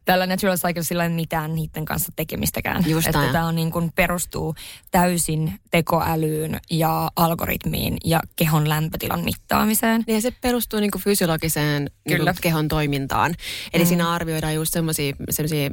tällä 0.05 0.25
Natural 0.27 0.57
Cyclesilla 0.57 1.09
mitään 1.09 1.55
niiden 1.55 1.85
kanssa 1.85 2.11
tekemistäkään. 2.15 2.83
Just 2.87 3.07
että 3.07 3.29
tämä 3.31 3.45
on 3.45 3.55
niin 3.55 3.71
kuin, 3.71 3.91
perustuu 3.95 4.55
täysin 4.91 5.59
tekoälyyn 5.71 6.59
ja 6.71 7.11
algoritmiin 7.15 7.97
ja 8.05 8.19
kehon 8.35 8.69
lämpötilan 8.69 9.23
mittaamiseen. 9.23 10.03
Niin 10.07 10.15
ja 10.15 10.21
se 10.21 10.31
perustuu 10.31 10.79
niin 10.79 10.91
kuin 10.91 11.01
fysiologiseen 11.01 11.89
Kyllä. 12.07 12.17
Niin 12.17 12.25
kuin 12.25 12.41
kehon 12.41 12.67
toimintaan. 12.67 13.35
Eli 13.73 13.83
mm. 13.83 13.87
siinä 13.87 14.11
arvioidaan 14.11 14.55
just 14.55 14.73
semmoisia 14.73 15.13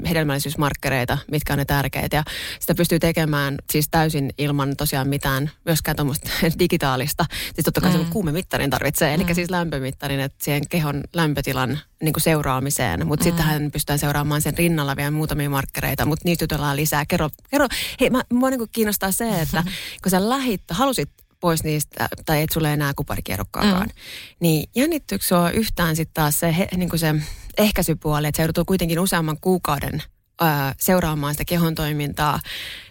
hedelmällisyysmarkkereita, 0.09 1.19
mitkä 1.31 1.53
on 1.53 1.59
ne 1.59 1.65
tärkeitä. 1.65 2.17
Ja 2.17 2.23
sitä 2.61 2.75
pystyy 2.75 2.99
tekemään 2.99 3.55
siis 3.71 3.89
täysin 3.91 4.31
ilman 4.39 4.77
tosiaan 4.77 5.09
mitään, 5.09 5.51
myöskään 5.65 5.97
tuommoista 5.97 6.31
digitaalista. 6.59 7.25
Siis 7.55 7.65
totta 7.65 7.81
kai 7.81 7.93
mm. 7.93 7.99
se 7.99 8.11
kuumemittarin 8.11 8.71
tarvitsee, 8.71 9.15
eli 9.15 9.25
mm. 9.25 9.35
siis 9.35 9.51
lämpömittarin, 9.51 10.21
että 10.21 10.45
siihen 10.45 10.69
kehon 10.69 11.01
lämpötilan 11.15 11.79
niin 12.03 12.13
kuin 12.13 12.23
seuraamiseen. 12.23 13.07
Mutta 13.07 13.25
mm. 13.25 13.29
sittenhän 13.29 13.71
pystytään 13.71 13.99
seuraamaan 13.99 14.20
sen 14.41 14.59
rinnalla 14.59 14.97
vielä 14.97 15.11
muutamia 15.11 15.51
markkereita, 15.51 16.07
mutta 16.07 16.23
niistä 16.25 16.45
jutellaan 16.45 16.77
lisää. 16.77 17.07
Kerro, 17.07 17.31
kerro 17.51 17.69
hei, 18.01 18.11
mä, 18.11 18.23
mua 18.33 18.51
niin 18.51 18.61
kiinnostaa 18.73 19.13
se, 19.13 19.41
että 19.41 19.65
kun 20.03 20.11
sä 20.11 20.29
lähit, 20.29 20.63
halusit 20.71 21.11
pois 21.41 21.65
niistä, 21.65 22.09
tai 22.25 22.43
et 22.43 22.51
sulle 22.53 22.73
enää 22.73 22.93
kuparikierrokkaakaan, 22.97 23.87
mm. 23.87 23.93
niin 24.41 24.69
jännittyykö 24.77 25.25
sua 25.25 25.51
yhtään 25.51 25.97
sitten 25.97 26.15
taas 26.15 26.41
se, 26.41 26.57
he, 26.57 26.69
niin 26.77 26.89
kuin 26.89 27.01
se 27.01 27.15
ehkäisypuoli, 27.59 28.27
että 28.27 28.37
se 28.37 28.43
joutuu 28.43 28.65
kuitenkin 28.65 29.01
useamman 29.01 29.37
kuukauden 29.41 30.03
ää, 30.41 30.75
seuraamaan 30.79 31.35
sitä 31.35 31.45
kehon 31.45 31.75
toimintaa, 31.75 32.41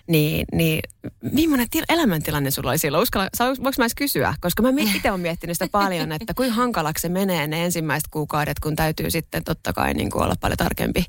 niin, 0.08 0.46
niin 0.54 0.80
millainen 1.22 1.68
til- 1.70 1.86
elämäntilanne 1.90 2.52
sulla 2.52 2.70
oli 2.70 2.78
silloin? 2.78 3.04
Uskalla, 3.04 3.30
saa, 3.34 3.48
voinko 3.48 3.72
mä 3.78 3.84
edes 3.84 3.96
kysyä? 3.96 4.34
Koska 4.42 4.64
mä 4.64 4.70
itse 4.96 5.10
olen 5.12 5.22
miettinyt 5.22 5.56
sitä 5.56 5.68
paljon, 5.72 6.12
että 6.12 6.34
kuinka 6.34 6.56
hankalaksi 6.56 7.02
se 7.02 7.10
menee 7.10 7.48
ne 7.48 7.66
ensimmäiset 7.66 8.08
kuukaudet, 8.08 8.60
kun 8.60 8.76
täytyy 8.76 9.12
sitten 9.12 9.44
totta 9.44 9.74
kai 9.74 9.94
niin 9.94 10.12
kuin 10.12 10.24
olla 10.24 10.36
paljon 10.40 10.58
tarkempi. 10.58 11.06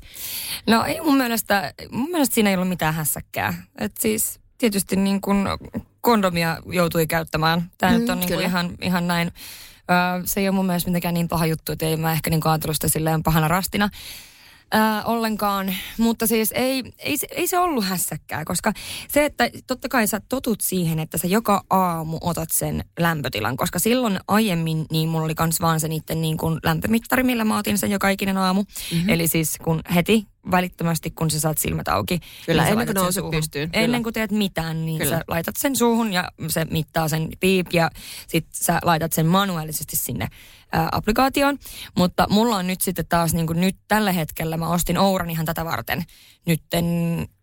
No 0.67 0.83
ei 0.83 1.01
mun 1.01 1.17
mielestä, 1.17 1.73
mun 1.91 2.09
mielestä 2.09 2.35
siinä 2.35 2.49
ei 2.49 2.55
ollut 2.55 2.69
mitään 2.69 2.93
hässäkkää. 2.93 3.63
Et 3.77 3.97
siis 3.99 4.39
tietysti 4.57 4.95
niin 4.95 5.21
kuin 5.21 5.37
kondomia 6.01 6.57
joutui 6.65 7.07
käyttämään. 7.07 7.71
Tämä 7.77 7.93
mm, 7.93 7.99
nyt 7.99 8.09
on 8.09 8.19
niin 8.19 8.29
kuin 8.33 8.45
ihan, 8.45 8.71
ihan 8.81 9.07
näin. 9.07 9.31
Se 10.25 10.39
ei 10.39 10.47
ole 10.47 10.55
mun 10.55 10.65
mielestä 10.65 10.89
mitenkään 10.89 11.13
niin 11.13 11.27
paha 11.27 11.45
juttu, 11.45 11.71
että 11.71 11.85
ei 11.85 11.97
mä 11.97 12.11
ehkä 12.11 12.29
niin 12.29 12.47
ajatellut 12.47 12.75
sitä 12.75 12.87
silleen 12.87 13.23
pahana 13.23 13.47
rastina 13.47 13.89
ää, 14.71 15.03
ollenkaan. 15.03 15.73
Mutta 15.97 16.27
siis 16.27 16.51
ei, 16.51 16.83
ei, 16.97 17.17
ei 17.31 17.47
se 17.47 17.59
ollut 17.59 17.85
hässäkkää, 17.85 18.45
koska 18.45 18.73
se, 19.07 19.25
että 19.25 19.49
totta 19.67 19.89
kai 19.89 20.07
sä 20.07 20.21
totut 20.29 20.61
siihen, 20.61 20.99
että 20.99 21.17
sä 21.17 21.27
joka 21.27 21.63
aamu 21.69 22.17
otat 22.21 22.49
sen 22.51 22.83
lämpötilan, 22.99 23.57
koska 23.57 23.79
silloin 23.79 24.19
aiemmin 24.27 24.85
niin 24.91 25.09
mulla 25.09 25.25
oli 25.25 25.35
kans 25.35 25.61
vaan 25.61 25.79
se 25.79 25.87
niiden 25.87 26.21
niin 26.21 26.37
kuin 26.37 26.59
lämpömittari, 26.63 27.23
millä 27.23 27.45
mä 27.45 27.57
otin 27.57 27.77
sen 27.77 27.91
joka 27.91 28.09
ikinen 28.09 28.37
aamu. 28.37 28.63
Mm-hmm. 28.63 29.09
Eli 29.09 29.27
siis 29.27 29.57
kun 29.63 29.81
heti 29.95 30.25
välittömästi, 30.51 31.11
kun 31.11 31.31
sä 31.31 31.39
saat 31.39 31.57
silmät 31.57 31.87
auki. 31.87 32.19
Kyllä, 32.45 32.63
niin 32.63 32.71
ennen 32.71 32.87
kuin 32.87 32.95
nouset 32.95 33.23
pystyyn. 33.31 33.69
Ennen 33.73 34.03
kuin 34.03 34.13
teet 34.13 34.31
mitään, 34.31 34.85
niin 34.85 34.97
Kyllä. 34.97 35.17
sä 35.17 35.23
laitat 35.27 35.55
sen 35.57 35.75
suuhun 35.75 36.13
ja 36.13 36.31
se 36.47 36.65
mittaa 36.65 37.07
sen 37.07 37.29
piip 37.39 37.67
ja 37.73 37.89
sit 38.27 38.45
sä 38.53 38.79
laitat 38.83 39.13
sen 39.13 39.25
manuaalisesti 39.25 39.95
sinne 39.95 40.27
ää, 40.71 40.89
applikaatioon. 40.91 41.57
Mutta 41.97 42.27
mulla 42.29 42.55
on 42.55 42.67
nyt 42.67 42.81
sitten 42.81 43.07
taas 43.09 43.33
niin 43.33 43.47
kuin 43.47 43.61
nyt 43.61 43.75
tällä 43.87 44.11
hetkellä, 44.11 44.57
mä 44.57 44.67
ostin 44.67 44.97
Ouran 44.97 45.29
ihan 45.29 45.45
tätä 45.45 45.65
varten 45.65 46.03
nytten 46.45 46.85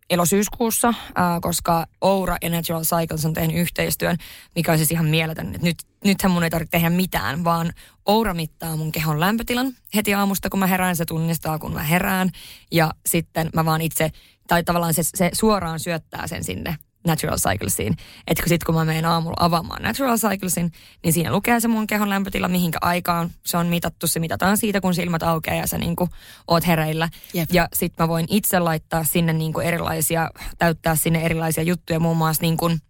elosyyskuussa, 0.09 0.87
äh, 0.87 0.95
koska 1.41 1.85
Oura 2.01 2.37
ja 2.41 2.49
Natural 2.49 2.83
Cycles 2.83 3.25
on 3.25 3.33
tehnyt 3.33 3.57
yhteistyön, 3.57 4.17
mikä 4.55 4.71
on 4.71 4.77
siis 4.77 4.91
ihan 4.91 5.05
mieletön. 5.05 5.55
Et 5.55 5.61
nyt, 5.61 5.77
nythän 6.03 6.31
mun 6.31 6.43
ei 6.43 6.49
tarvitse 6.49 6.71
tehdä 6.71 6.89
mitään, 6.89 7.43
vaan 7.43 7.73
Oura 8.05 8.33
mittaa 8.33 8.75
mun 8.75 8.91
kehon 8.91 9.19
lämpötilan 9.19 9.73
heti 9.95 10.13
aamusta, 10.13 10.49
kun 10.49 10.59
mä 10.59 10.67
herään. 10.67 10.95
Se 10.95 11.05
tunnistaa, 11.05 11.59
kun 11.59 11.73
mä 11.73 11.83
herään. 11.83 12.29
Ja 12.71 12.91
sitten 13.05 13.49
mä 13.53 13.65
vaan 13.65 13.81
itse, 13.81 14.11
tai 14.47 14.63
tavallaan 14.63 14.93
se, 14.93 15.01
se 15.03 15.29
suoraan 15.33 15.79
syöttää 15.79 16.27
sen 16.27 16.43
sinne 16.43 16.75
Natural 17.07 17.37
Cyclesiin. 17.37 17.95
Että 18.27 18.43
sitten 18.47 18.65
kun 18.65 18.75
mä 18.75 18.85
menen 18.85 19.05
aamulla 19.05 19.45
avaamaan 19.45 19.83
Natural 19.83 20.17
Cyclesin, 20.17 20.71
niin 21.03 21.13
siinä 21.13 21.31
lukee 21.31 21.59
se 21.59 21.67
mun 21.67 21.87
kehon 21.87 22.09
lämpötila, 22.09 22.47
mihinkä 22.47 22.77
aikaan 22.81 23.29
se 23.45 23.57
on 23.57 23.67
mitattu. 23.67 24.07
Se 24.07 24.19
mitataan 24.19 24.57
siitä, 24.57 24.81
kun 24.81 24.95
silmät 24.95 25.23
aukeaa 25.23 25.57
ja 25.57 25.67
sä 25.67 25.77
niin 25.77 25.95
kuin 25.95 26.09
oot 26.47 26.67
hereillä. 26.67 27.09
Jep. 27.33 27.49
Ja 27.53 27.67
sitten 27.73 28.03
mä 28.03 28.07
voin 28.07 28.25
itse 28.29 28.59
laittaa 28.59 29.03
sinne 29.03 29.33
niin 29.33 29.53
kuin 29.53 29.65
erilaisia, 29.65 30.29
täyttää 30.57 30.95
sinne 30.95 31.21
erilaisia 31.21 31.63
juttuja, 31.63 31.99
muun 31.99 32.17
muassa 32.17 32.41
niin 32.41 32.57
kuin 32.57 32.81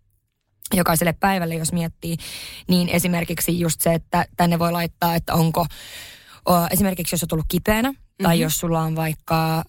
jokaiselle 0.74 1.13
päivälle, 1.13 1.56
jos 1.56 1.74
miettii, 1.74 2.18
niin 2.68 2.89
esimerkiksi 2.89 3.60
just 3.60 3.82
se, 3.82 3.94
että 3.94 4.25
tänne 4.38 4.60
voi 4.60 4.72
laittaa, 4.72 5.16
että 5.16 5.34
onko 5.34 5.66
esimerkiksi 6.72 7.13
jos 7.13 7.24
on 7.24 7.30
tullut 7.30 7.46
kipeänä, 7.48 7.92
mm-hmm. 7.92 8.24
tai 8.24 8.39
jos 8.39 8.56
sulla 8.56 8.82
on 8.82 8.96
vaikka 8.96 9.58
äh, 9.58 9.63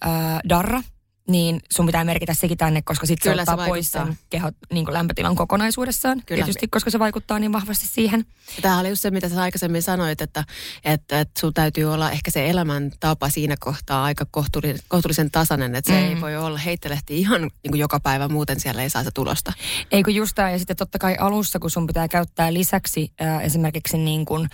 darra, 0.49 0.83
niin 1.31 1.61
sun 1.73 1.87
pitää 1.87 2.05
merkitä 2.05 2.35
sekin 2.35 2.59
tänne, 2.59 2.83
koska 2.83 3.07
sitten 3.07 3.35
se 3.35 3.41
ottaa 3.41 3.57
se 3.57 3.69
pois 3.69 3.91
sen 3.91 4.19
kehot, 4.31 4.55
niin 4.73 4.87
lämpötilan 4.91 5.37
kokonaisuudessaan. 5.37 6.23
Kyllä. 6.27 6.45
Tietysti, 6.45 6.69
koska 6.69 6.91
se 6.91 6.99
vaikuttaa 6.99 7.39
niin 7.39 7.53
vahvasti 7.53 7.87
siihen. 7.87 8.27
Tämä 8.63 8.79
oli 8.79 8.89
just 8.89 9.03
se, 9.03 9.11
mitä 9.11 9.29
sä 9.29 9.43
aikaisemmin 9.43 9.83
sanoit, 9.83 10.21
että, 10.21 10.45
että, 10.85 11.21
että 11.21 11.41
sun 11.41 11.55
täytyy 11.55 11.93
olla 11.93 12.11
ehkä 12.11 12.31
se 12.31 12.51
elämäntapa 12.51 13.29
siinä 13.29 13.55
kohtaa 13.61 14.05
aika 14.05 14.27
kohtuullisen, 14.31 14.79
kohtuullisen 14.89 15.31
tasainen, 15.31 15.75
että 15.75 15.93
se 15.93 16.01
mm. 16.01 16.09
ei 16.09 16.21
voi 16.21 16.37
olla 16.37 16.59
heittelehti 16.59 17.19
ihan 17.19 17.41
niin 17.41 17.71
kuin 17.71 17.81
joka 17.81 18.01
päivä, 18.01 18.29
muuten 18.29 18.61
siellä 18.61 18.83
ei 18.83 18.91
saa 18.91 19.05
se 19.05 19.11
tulosta. 19.11 19.53
Ei 19.91 20.03
kun 20.03 20.15
just 20.15 20.35
tämä, 20.35 20.51
ja 20.51 20.59
sitten 20.59 20.77
totta 20.77 20.99
kai 20.99 21.17
alussa, 21.21 21.59
kun 21.59 21.71
sun 21.71 21.87
pitää 21.87 22.09
käyttää 22.09 22.53
lisäksi 22.53 23.13
äh, 23.23 23.45
esimerkiksi 23.45 23.99
niin 23.99 24.25
kuin, 24.25 24.49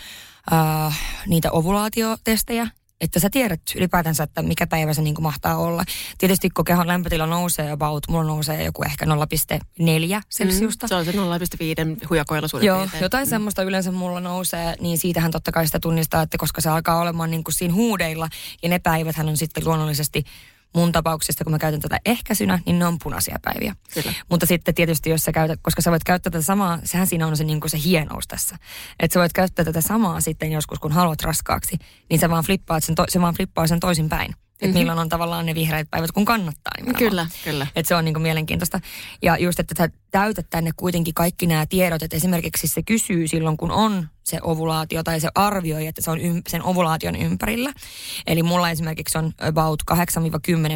äh, 0.53 1.01
niitä 1.27 1.51
ovulaatiotestejä, 1.51 2.69
että 3.01 3.21
sä 3.21 3.31
tiedät 3.31 3.61
ylipäätänsä, 3.77 4.23
että 4.23 4.43
mikä 4.43 4.67
päivä 4.67 4.95
se 4.95 5.03
niin 5.03 5.15
kuin 5.15 5.23
mahtaa 5.23 5.57
olla. 5.57 5.85
Tietysti 6.19 6.51
kun 6.51 6.65
kehon 6.65 6.87
lämpötila 6.87 7.27
nousee 7.27 7.71
about, 7.71 8.09
mulla 8.09 8.25
nousee 8.25 8.65
joku 8.65 8.83
ehkä 8.83 9.05
0,4 9.05 9.11
celsiusta. 10.31 10.87
Mm, 10.87 10.89
se 10.89 10.95
on 10.95 11.05
se 11.05 11.13
0,5 11.13 11.17
hujakoilla 12.11 12.49
suurin 12.49 12.67
Joo, 12.67 12.79
piirtein. 12.79 13.03
jotain 13.03 13.27
mm. 13.27 13.31
semmoista 13.31 13.63
yleensä 13.63 13.93
mulla 13.93 14.21
nousee, 14.21 14.77
niin 14.81 14.99
siitähän 14.99 15.31
totta 15.31 15.53
kai 15.53 15.67
sitä 15.67 15.81
tunnistaa, 15.81 16.23
että 16.23 16.39
koska 16.39 16.61
se 16.61 16.69
alkaa 16.69 17.01
olemaan 17.01 17.31
niin 17.31 17.45
kuin 17.45 17.55
siinä 17.55 17.75
huudeilla, 17.75 18.29
ja 18.63 18.69
ne 18.69 18.79
päivät 18.79 19.19
on 19.19 19.37
sitten 19.37 19.65
luonnollisesti 19.65 20.25
mun 20.77 20.93
tapauksesta, 20.93 21.45
kun 21.45 21.53
mä 21.53 21.59
käytän 21.59 21.81
tätä 21.81 22.01
ehkäisynä, 22.05 22.59
niin 22.67 22.79
ne 22.79 22.87
on 22.87 22.99
punaisia 23.03 23.39
päiviä. 23.43 23.77
Kyllä. 23.95 24.13
Mutta 24.31 24.47
sitten 24.47 24.75
tietysti, 24.75 25.11
jos 25.11 25.21
sä 25.23 25.33
käytät, 25.33 25.61
koska 25.63 25.83
sä 25.83 25.91
voit 25.91 26.05
käyttää 26.05 26.31
tätä 26.31 26.45
samaa, 26.45 26.79
sehän 26.85 27.07
siinä 27.07 27.27
on 27.27 27.37
se, 27.37 27.45
niin 27.45 27.61
kuin 27.61 27.71
se 27.71 27.79
hienous 27.85 28.29
tässä. 28.29 28.57
Että 29.01 29.15
sä 29.15 29.21
voit 29.21 29.33
käyttää 29.33 29.65
tätä 29.65 29.81
samaa 29.81 30.21
sitten 30.21 30.53
joskus, 30.53 30.79
kun 30.79 30.93
haluat 30.93 31.23
raskaaksi, 31.23 31.77
niin 32.11 32.21
sä 32.21 32.31
vaan 32.31 32.45
flippaat 32.45 32.85
sen, 32.85 32.95
to, 32.95 33.05
se 33.09 33.21
vaan 33.21 33.35
flippaa 33.35 33.67
sen 33.67 33.81
toisin 33.81 34.09
päin. 34.09 34.31
Että 34.31 34.67
mm-hmm. 34.67 34.79
milloin 34.79 34.99
on 34.99 35.09
tavallaan 35.09 35.47
ne 35.47 35.55
vihreät 35.55 35.91
päivät, 35.91 36.13
kun 36.13 36.25
kannattaa 36.25 36.73
nimenomaan. 36.77 36.99
Kyllä, 36.99 37.27
kyllä. 37.45 37.67
Että 37.77 37.89
se 37.89 37.95
on 37.95 38.05
niinku 38.05 38.21
mielenkiintoista. 38.21 38.81
Ja 39.23 39.39
just, 39.39 39.61
että 39.61 39.89
sä 40.17 40.21
täytät 40.21 40.47
tänne 40.51 40.71
kuitenkin 40.77 41.15
kaikki 41.15 41.47
nämä 41.47 41.67
tiedot, 41.67 42.03
että 42.03 42.17
esimerkiksi 42.17 42.69
se 42.69 42.83
kysyy 42.83 43.29
silloin, 43.29 43.57
kun 43.57 43.71
on 43.71 44.09
se 44.25 44.39
ovulaatio 44.43 45.03
tai 45.03 45.21
se 45.21 45.29
arvioi, 45.35 45.87
että 45.87 46.03
se 46.03 46.11
on 46.11 46.21
ym, 46.21 46.43
sen 46.49 46.63
ovulaation 46.63 47.17
ympärillä. 47.17 47.73
Eli 48.27 48.43
mulla 48.43 48.71
esimerkiksi 48.71 49.19
on 49.19 49.33
about 49.41 49.83
8-10 49.93 49.95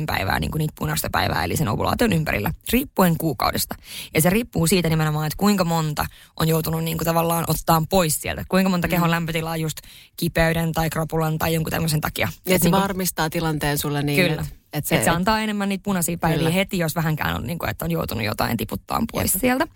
päivää 0.07 0.41
niin 0.41 0.51
kuin 0.51 0.59
niitä 0.59 0.73
punaista 0.79 1.09
päivää, 1.13 1.45
eli 1.45 1.57
sen 1.57 1.69
ovulaation 1.69 2.13
ympärillä, 2.13 2.51
riippuen 2.73 3.19
kuukaudesta. 3.19 3.75
Ja 4.15 4.21
se 4.21 4.31
riippuu 4.31 4.67
siitä 4.67 4.89
nimenomaan, 4.89 5.27
että 5.27 5.37
kuinka 5.37 5.65
monta 5.65 6.07
on 6.41 6.49
joutunut 6.49 6.85
niin 6.85 6.99
kuin 6.99 7.07
tavallaan 7.07 7.45
ottaa 7.49 7.83
pois 7.91 8.21
sieltä. 8.21 8.45
Kuinka 8.49 8.71
monta 8.71 8.89
mm. 8.89 8.91
kehon 8.91 9.11
lämpötilaa 9.11 9.57
just 9.57 9.79
kipeyden 10.17 10.73
tai 10.73 10.91
kropulan 10.91 11.39
tai 11.39 11.55
jonkun 11.55 11.71
tämmöisen 11.71 12.01
takia. 12.01 12.29
Ja 12.47 12.59
se 12.59 12.65
niin 12.65 12.73
kuin, 12.73 12.83
varmistaa 12.83 13.31
tilanteen 13.31 13.79
sulle 13.79 14.03
niin, 14.03 14.23
Kyllä. 14.23 14.43
Että 14.43 14.60
et 14.73 14.87
se, 14.87 14.97
et 14.97 15.05
se 15.05 15.11
antaa 15.11 15.41
enemmän 15.41 15.69
niitä 15.69 15.83
punaisia 15.83 16.19
päiviä 16.19 16.39
Kyllä. 16.39 16.51
heti, 16.51 16.79
jos 16.79 16.95
vähänkään 16.95 17.37
on, 17.37 17.47
niin 17.47 17.59
kuin, 17.59 17.71
että 17.71 17.85
on 17.85 17.91
joutunut 17.91 18.25
jotain 18.25 18.57
tiputtaa 18.57 19.03
pois 19.13 19.35
Jep. 19.35 19.41
sieltä. 19.41 19.67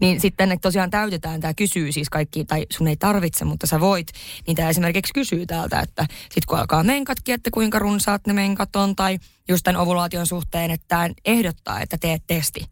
Niin 0.00 0.20
sitten 0.20 0.52
että 0.52 0.62
tosiaan 0.62 0.90
täytetään, 0.90 1.40
tämä 1.40 1.54
kysyy 1.54 1.92
siis 1.92 2.10
kaikki, 2.10 2.44
tai 2.44 2.66
sun 2.70 2.88
ei 2.88 2.96
tarvitse, 2.96 3.44
mutta 3.44 3.66
sä 3.66 3.80
voit. 3.80 4.12
Niin 4.46 4.56
tämä 4.56 4.68
esimerkiksi 4.68 5.14
kysyy 5.14 5.46
täältä, 5.46 5.80
että 5.80 6.06
sitten 6.22 6.42
kun 6.46 6.58
alkaa 6.58 6.84
menkatkin, 6.84 7.34
että 7.34 7.50
kuinka 7.50 7.78
runsaat 7.78 8.26
ne 8.26 8.32
menkat 8.32 8.76
on, 8.76 8.96
tai 8.96 9.18
just 9.48 9.64
tämän 9.64 9.80
ovulaation 9.80 10.26
suhteen, 10.26 10.70
että 10.70 10.84
tämä 10.88 11.08
ehdottaa, 11.24 11.80
että 11.80 11.98
teet 11.98 12.22
testi, 12.26 12.64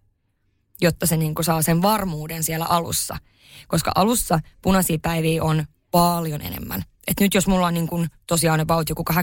jotta 0.81 1.07
se 1.07 1.17
niin 1.17 1.35
kuin 1.35 1.45
saa 1.45 1.63
sen 1.63 1.83
varmuuden 1.83 2.45
siellä 2.45 2.65
alussa. 2.65 3.17
Koska 3.69 3.93
alussa 3.95 4.41
punaisia 4.63 4.99
päiviä 5.03 5.45
on 5.45 5.65
paljon 5.91 6.41
enemmän. 6.41 6.83
Et 7.09 7.21
nyt 7.21 7.35
jos 7.35 7.47
mulla 7.47 7.67
on 7.67 7.75
niin 7.75 7.87
kuin 7.87 8.09
tosiaan 8.27 8.61
about 8.61 8.89
joku 8.89 9.05
8-14 9.13 9.15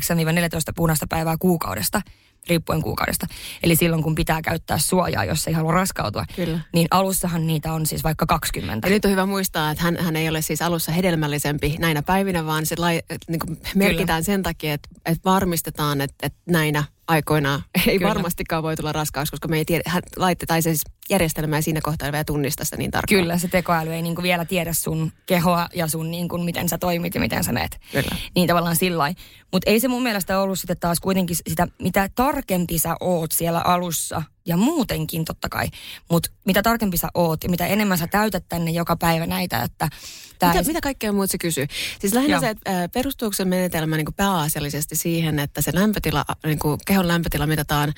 punaista 0.76 1.08
päivää 1.10 1.36
kuukaudesta, 1.40 2.02
riippuen 2.50 2.82
kuukaudesta. 2.82 3.28
Eli 3.64 3.76
silloin, 3.76 4.04
kun 4.04 4.16
pitää 4.16 4.42
käyttää 4.42 4.78
suojaa, 4.78 5.26
jos 5.26 5.48
ei 5.48 5.54
halua 5.54 5.72
raskautua. 5.72 6.26
Kyllä. 6.36 6.60
Niin 6.74 6.88
alussahan 6.92 7.48
niitä 7.48 7.74
on 7.74 7.86
siis 7.86 8.04
vaikka 8.04 8.26
20. 8.26 8.88
Ja 8.88 8.94
nyt 8.94 9.06
on 9.06 9.12
hyvä 9.12 9.26
muistaa, 9.26 9.72
että 9.72 9.84
hän, 9.84 9.98
hän 10.00 10.16
ei 10.16 10.30
ole 10.30 10.42
siis 10.42 10.62
alussa 10.62 10.92
hedelmällisempi 10.92 11.76
näinä 11.80 12.02
päivinä, 12.02 12.46
vaan 12.46 12.66
se 12.66 12.76
lai, 12.78 13.02
niin 13.28 13.40
kuin 13.40 13.58
merkitään 13.76 14.24
Kyllä. 14.24 14.34
sen 14.34 14.44
takia, 14.44 14.74
että, 14.74 14.90
että 15.06 15.22
varmistetaan, 15.26 16.02
että, 16.02 16.16
että 16.28 16.40
näinä 16.52 16.84
aikoina 17.08 17.62
ei 17.88 18.00
Kyllä. 18.00 18.10
varmastikaan 18.10 18.64
voi 18.64 18.76
tulla 18.76 18.92
raskaaksi, 18.92 19.32
koska 19.32 19.48
me 19.48 19.58
ei 19.58 19.66
tiedä, 19.66 19.84
hän 19.88 20.04
laitte, 20.16 20.46
tai 20.46 20.62
siis 20.62 20.82
järjestelmää 21.10 21.62
siinä 21.62 21.82
kohtaa 21.82 22.12
vielä 22.12 22.24
tunnista 22.24 22.66
sitä 22.66 22.78
niin 22.78 22.92
tarkkaan. 22.92 23.22
Kyllä, 23.22 23.38
se 23.38 23.48
tekoäly 23.48 23.94
ei 23.94 24.02
niinku 24.02 24.24
vielä 24.24 24.46
tiedä 24.46 24.74
sun 24.74 25.12
kehoa 25.26 25.68
ja 25.76 25.88
sun 25.88 26.12
niinku, 26.12 26.38
miten 26.38 26.70
sä 26.70 26.78
toimit 26.78 27.16
ja 27.16 27.22
miten 27.22 27.44
sä 27.44 27.52
meet. 27.52 27.80
Kyllä. 27.92 28.16
Niin 28.36 28.48
tavallaan 28.48 28.76
sillä 28.76 29.14
Mutta 29.52 29.70
ei 29.70 29.80
se 29.80 29.88
mun 29.88 30.04
mielestä 30.04 30.40
ollut 30.40 30.60
sitten 30.60 30.78
taas 30.80 31.00
kuitenkin 31.00 31.38
sitä, 31.50 31.68
mitä 31.82 32.10
tarkempi 32.16 32.80
sä 32.80 32.96
oot 33.00 33.32
siellä 33.32 33.62
alussa– 33.66 34.24
ja 34.48 34.58
muutenkin 34.58 35.26
totta 35.26 35.50
kai. 35.50 35.68
Mutta 36.10 36.30
mitä 36.46 36.62
tarkempi 36.62 36.98
sä 36.98 37.08
oot 37.14 37.44
ja 37.44 37.50
mitä 37.50 37.68
enemmän 37.68 37.98
sä 37.98 38.08
täytät 38.08 38.44
tänne 38.50 38.72
joka 38.72 38.96
päivä 38.96 39.26
näitä, 39.26 39.64
että... 39.64 39.90
Mitä, 40.34 40.52
ei... 40.52 40.64
mitä 40.64 40.82
kaikkea 40.82 41.12
muuta 41.12 41.32
se 41.32 41.38
kysyy? 41.38 41.66
Siis 42.00 42.14
lähinnä 42.14 42.34
Joo. 42.34 42.42
se, 42.42 42.50
että 42.50 42.84
äh, 42.84 42.90
perustuuko 42.94 43.34
se 43.34 43.46
menetelmä 43.46 43.98
niin 43.98 44.06
kuin 44.06 44.16
pääasiallisesti 44.16 44.96
siihen, 44.96 45.40
että 45.40 45.62
se 45.62 45.72
lämpötila, 45.74 46.26
niin 46.46 46.60
kuin 46.60 46.80
kehon 46.88 47.08
lämpötila 47.08 47.48
mitataan, 47.48 47.94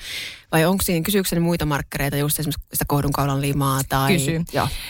vai 0.52 0.64
onko 0.64 0.82
siinä, 0.82 1.04
kysyykö 1.04 1.28
se 1.28 1.40
muita 1.40 1.66
markkereita, 1.66 2.16
just 2.16 2.38
esimerkiksi 2.38 2.66
sitä 2.72 2.84
kohdunkaulan 3.00 3.40
limaa 3.40 3.80
tai... 3.88 4.12
Kysyy. 4.12 4.44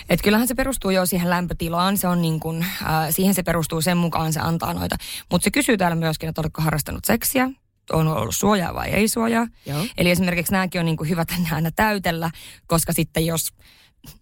Et 0.09 0.23
kyllähän 0.23 0.49
se 0.49 0.55
perustuu 0.55 0.91
jo 0.91 1.07
siihen 1.07 1.31
lämpötilaan, 1.31 1.99
se 1.99 2.09
on 2.09 2.23
niin 2.23 2.41
kuin, 2.41 2.63
äh, 2.63 3.09
siihen 3.11 3.35
se 3.35 3.43
perustuu 3.43 3.81
sen 3.81 3.97
mukaan, 3.97 4.33
se 4.33 4.41
antaa 4.41 4.75
noita. 4.75 4.97
Mutta 5.31 5.45
se 5.45 5.51
kysyy 5.51 5.77
täällä 5.77 5.95
myöskin, 5.95 6.29
että 6.29 6.41
oletko 6.41 6.63
harrastanut 6.63 7.05
seksiä, 7.05 7.51
on 7.93 8.09
ollut 8.09 8.35
suojaa 8.35 8.75
vai 8.75 8.89
ei 8.89 9.09
suojaa. 9.09 9.47
Joo. 9.67 9.87
Eli 9.99 10.11
esimerkiksi 10.11 10.53
nämäkin 10.53 10.79
on 10.79 10.85
niin 10.85 10.97
kuin 10.97 11.09
hyvä 11.09 11.25
tänne 11.25 11.49
aina 11.53 11.71
täytellä, 11.77 12.31
koska 12.67 12.93
sitten 12.93 13.27
jos 13.27 13.49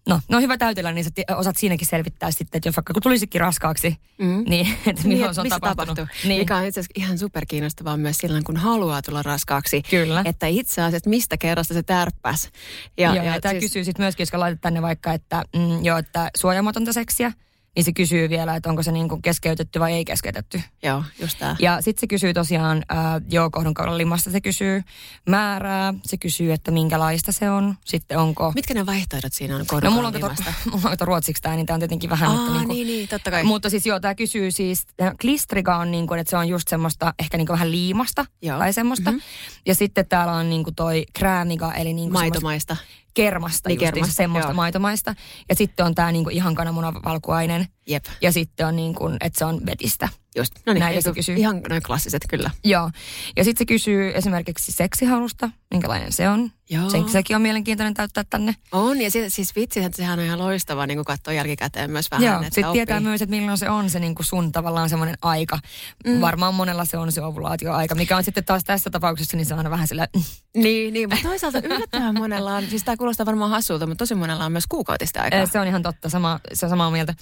no, 0.07 0.19
ne 0.29 0.35
on 0.35 0.41
hyvä 0.41 0.57
täytellä, 0.57 0.91
niin 0.91 1.03
sä 1.03 1.11
osaat 1.35 1.57
siinäkin 1.57 1.87
selvittää 1.87 2.31
sitten, 2.31 2.57
että 2.57 2.69
jos 2.69 2.77
vaikka 2.77 2.93
kun 2.93 3.03
tulisikin 3.03 3.41
raskaaksi, 3.41 3.97
mm. 4.17 4.43
niin 4.47 4.67
että 4.87 5.07
milloin 5.07 5.25
niin, 5.25 5.35
se 5.35 5.41
on 5.41 5.49
tapahtunut. 5.49 5.95
Tapahtuu. 5.95 6.05
Niin. 6.27 6.41
Mikä 6.41 6.57
on 6.57 6.65
itse 6.65 6.79
asiassa 6.79 6.93
ihan 6.95 7.17
superkiinnostavaa 7.17 7.97
myös 7.97 8.17
silloin, 8.17 8.43
kun 8.43 8.57
haluaa 8.57 9.01
tulla 9.01 9.23
raskaaksi. 9.23 9.81
Kyllä. 9.81 10.21
Että 10.25 10.47
itse 10.47 10.81
asiassa 10.81 11.09
mistä 11.09 11.37
kerrasta 11.37 11.73
se 11.73 11.83
tärppäs. 11.83 12.49
Ja, 12.97 13.15
Joo, 13.15 13.25
ja, 13.25 13.33
ja 13.33 13.41
tämä 13.41 13.51
siis... 13.51 13.63
kysyy 13.63 13.83
sitten 13.83 14.03
myöskin, 14.03 14.21
jos 14.21 14.33
laitat 14.33 14.61
tänne 14.61 14.81
vaikka, 14.81 15.13
että, 15.13 15.43
mm, 15.55 15.85
jo, 15.85 15.97
että 15.97 16.29
suojamatonta 16.37 16.93
seksiä 16.93 17.31
niin 17.75 17.83
se 17.83 17.93
kysyy 17.93 18.29
vielä, 18.29 18.55
että 18.55 18.69
onko 18.69 18.83
se 18.83 18.91
niin 18.91 19.09
kuin 19.09 19.21
keskeytetty 19.21 19.79
vai 19.79 19.93
ei 19.93 20.05
keskeytetty. 20.05 20.61
Joo, 20.83 21.03
just 21.21 21.39
tämä. 21.39 21.55
Ja 21.59 21.81
sitten 21.81 22.01
se 22.01 22.07
kysyy 22.07 22.33
tosiaan, 22.33 22.83
äh, 22.91 22.97
joo, 23.29 23.49
kohdun 23.49 23.73
kauden 23.73 23.97
limasta 23.97 24.31
se 24.31 24.41
kysyy 24.41 24.83
määrää, 25.29 25.93
se 26.05 26.17
kysyy, 26.17 26.51
että 26.51 26.71
minkälaista 26.71 27.31
se 27.31 27.49
on, 27.49 27.75
sitten 27.85 28.17
onko... 28.17 28.51
Mitkä 28.55 28.73
ne 28.73 28.85
vaihtoehdot 28.85 29.33
siinä 29.33 29.55
on 29.55 29.65
kohdun 29.67 29.89
no, 29.89 29.95
mulla 29.95 30.07
on 30.07 30.13
limasta? 30.13 30.53
mulla 30.71 30.89
on 30.89 30.97
ruotsiksi 31.07 31.41
tämä, 31.41 31.55
niin 31.55 31.65
tämä 31.65 31.75
on 31.75 31.79
tietenkin 31.79 32.09
vähän... 32.09 32.29
Aa, 32.29 32.35
mutta 32.35 32.53
niin, 32.53 32.65
kuin, 32.65 32.75
niin, 32.75 32.87
niin, 32.87 33.07
totta 33.07 33.31
kai. 33.31 33.43
Mutta 33.43 33.69
siis 33.69 33.85
joo, 33.85 33.99
tämä 33.99 34.15
kysyy 34.15 34.51
siis, 34.51 34.87
klistriga 35.21 35.77
on 35.77 35.91
niin 35.91 36.07
kuin, 36.07 36.19
että 36.19 36.29
se 36.29 36.37
on 36.37 36.49
just 36.49 36.67
semmoista 36.67 37.13
ehkä 37.19 37.37
niin 37.37 37.47
kuin 37.47 37.53
vähän 37.53 37.71
liimasta 37.71 38.25
joo. 38.41 38.59
tai 38.59 38.73
semmoista. 38.73 39.11
Mm-hmm. 39.11 39.23
Ja 39.65 39.75
sitten 39.75 40.05
täällä 40.05 40.33
on 40.33 40.49
niin 40.49 40.63
kuin 40.63 40.75
toi 40.75 41.05
kräämiga, 41.13 41.73
eli 41.73 41.93
niin 41.93 42.09
kuin 42.09 42.13
Maitomaista. 42.13 42.77
Kermasta, 43.13 43.69
niin 43.69 43.79
kermasta 43.79 44.13
semmoista 44.13 44.49
joo. 44.49 44.55
maitomaista. 44.55 45.15
Ja 45.49 45.55
sitten 45.55 45.85
on 45.85 45.95
tämä 45.95 46.11
niin 46.11 46.23
kuin 46.23 46.35
ihan 46.35 46.55
kananmunavalkuainen. 46.55 47.67
Jep. 47.87 48.05
Ja 48.21 48.31
sitten 48.31 48.67
on 48.67 48.75
niin 48.75 48.95
kuin, 48.95 49.17
että 49.21 49.39
se 49.39 49.45
on 49.45 49.65
vetistä. 49.65 50.09
Just, 50.39 50.55
no 50.65 50.73
niin, 50.73 50.79
Näitä 50.79 51.01
se 51.01 51.11
kysyy. 51.11 51.35
ihan 51.35 51.61
noin 51.69 51.83
klassiset 51.83 52.21
kyllä. 52.29 52.51
Joo, 52.63 52.91
ja 53.37 53.43
sitten 53.43 53.59
se 53.59 53.65
kysyy 53.65 54.11
esimerkiksi 54.15 54.71
seksihalusta, 54.71 55.49
minkälainen 55.71 56.11
se 56.11 56.29
on. 56.29 56.51
Joo. 56.69 56.89
Sen, 56.89 57.09
sekin 57.09 57.35
on 57.35 57.41
mielenkiintoinen 57.41 57.93
täyttää 57.93 58.23
tänne. 58.29 58.55
On, 58.71 59.01
ja 59.01 59.11
siis, 59.11 59.35
siis 59.35 59.55
vitsi, 59.55 59.83
että 59.83 59.95
sehän 59.95 60.19
on 60.19 60.25
ihan 60.25 60.39
loistavaa 60.39 60.87
niin 60.87 61.05
katsoa 61.05 61.33
jälkikäteen 61.33 61.91
myös 61.91 62.11
vähän. 62.11 62.25
Joo, 62.25 62.43
sitten 62.43 62.71
tietää 62.73 62.99
myös, 62.99 63.21
että 63.21 63.35
milloin 63.35 63.57
se 63.57 63.69
on 63.69 63.89
se 63.89 63.99
niin 63.99 64.15
kuin 64.15 64.25
sun 64.25 64.51
tavallaan 64.51 64.89
semmoinen 64.89 65.17
aika. 65.21 65.59
Mm. 66.05 66.21
Varmaan 66.21 66.53
monella 66.53 66.85
se 66.85 66.97
on 66.97 67.11
se 67.11 67.21
ovulaatioaika, 67.21 67.95
mikä 67.95 68.17
on 68.17 68.23
sitten 68.23 68.45
taas 68.45 68.63
tässä 68.63 68.89
tapauksessa, 68.89 69.37
niin 69.37 69.45
se 69.45 69.53
on 69.53 69.57
aina 69.57 69.69
vähän 69.69 69.87
sillä... 69.87 70.07
Niin, 70.57 70.93
niin, 70.93 71.09
mutta 71.09 71.27
toisaalta 71.27 71.59
yllättävän 71.63 72.15
monella 72.17 72.55
on, 72.55 72.63
siis 72.69 72.83
tämä 72.83 72.97
kuulostaa 72.97 73.25
varmaan 73.25 73.51
hassulta, 73.51 73.87
mutta 73.87 74.01
tosi 74.01 74.15
monella 74.15 74.45
on 74.45 74.51
myös 74.51 74.67
kuukautista 74.67 75.21
aikaa. 75.21 75.45
Se 75.45 75.59
on 75.59 75.67
ihan 75.67 75.83
totta, 75.83 76.09
sama, 76.09 76.39
se 76.53 76.65
on 76.65 76.69
samaa 76.69 76.91
mieltä. 76.91 77.13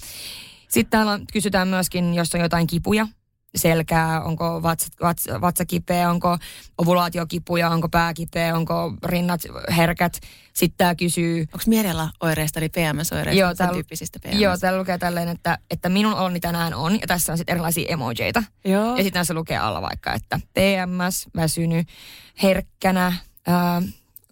Sitten 0.67 0.89
täällä 0.89 1.19
kysytään 1.33 1.67
myöskin, 1.67 2.13
jos 2.13 2.35
on 2.35 2.41
jotain 2.41 2.67
kipuja, 2.67 3.07
selkää, 3.55 4.21
onko 4.21 4.63
vats, 4.63 4.87
vats, 5.01 5.27
vatsa 5.41 5.65
kipeä, 5.65 6.09
onko 6.09 6.37
ovulaatiokipuja, 6.77 7.69
onko 7.69 7.89
pää 7.89 8.13
kipeä, 8.13 8.55
onko 8.55 8.93
rinnat 9.05 9.41
herkät. 9.77 10.19
Sitten 10.53 10.77
tämä 10.77 10.95
kysyy... 10.95 11.41
Onko 11.41 11.63
mielellä 11.67 12.09
oireista, 12.19 12.59
eli 12.59 12.69
PMS-oireista, 12.69 13.39
joo, 13.39 13.55
täällä, 13.55 13.73
tyyppisistä 13.73 14.19
PMS? 14.19 14.39
Joo, 14.39 14.57
täällä 14.57 14.79
lukee 14.79 14.97
tälleen, 14.97 15.29
että, 15.29 15.57
että 15.71 15.89
minun 15.89 16.13
oloni 16.13 16.39
tänään 16.39 16.73
on, 16.73 17.01
ja 17.01 17.07
tässä 17.07 17.31
on 17.31 17.37
sitten 17.37 17.53
erilaisia 17.53 17.85
emojeita. 17.89 18.43
Joo. 18.65 18.97
Ja 18.97 19.03
sitten 19.03 19.25
se 19.25 19.33
lukee 19.33 19.57
alla 19.57 19.81
vaikka, 19.81 20.13
että 20.13 20.39
PMS, 20.53 21.27
väsynyt, 21.35 21.87
herkkänä, 22.43 23.13
ää, 23.47 23.81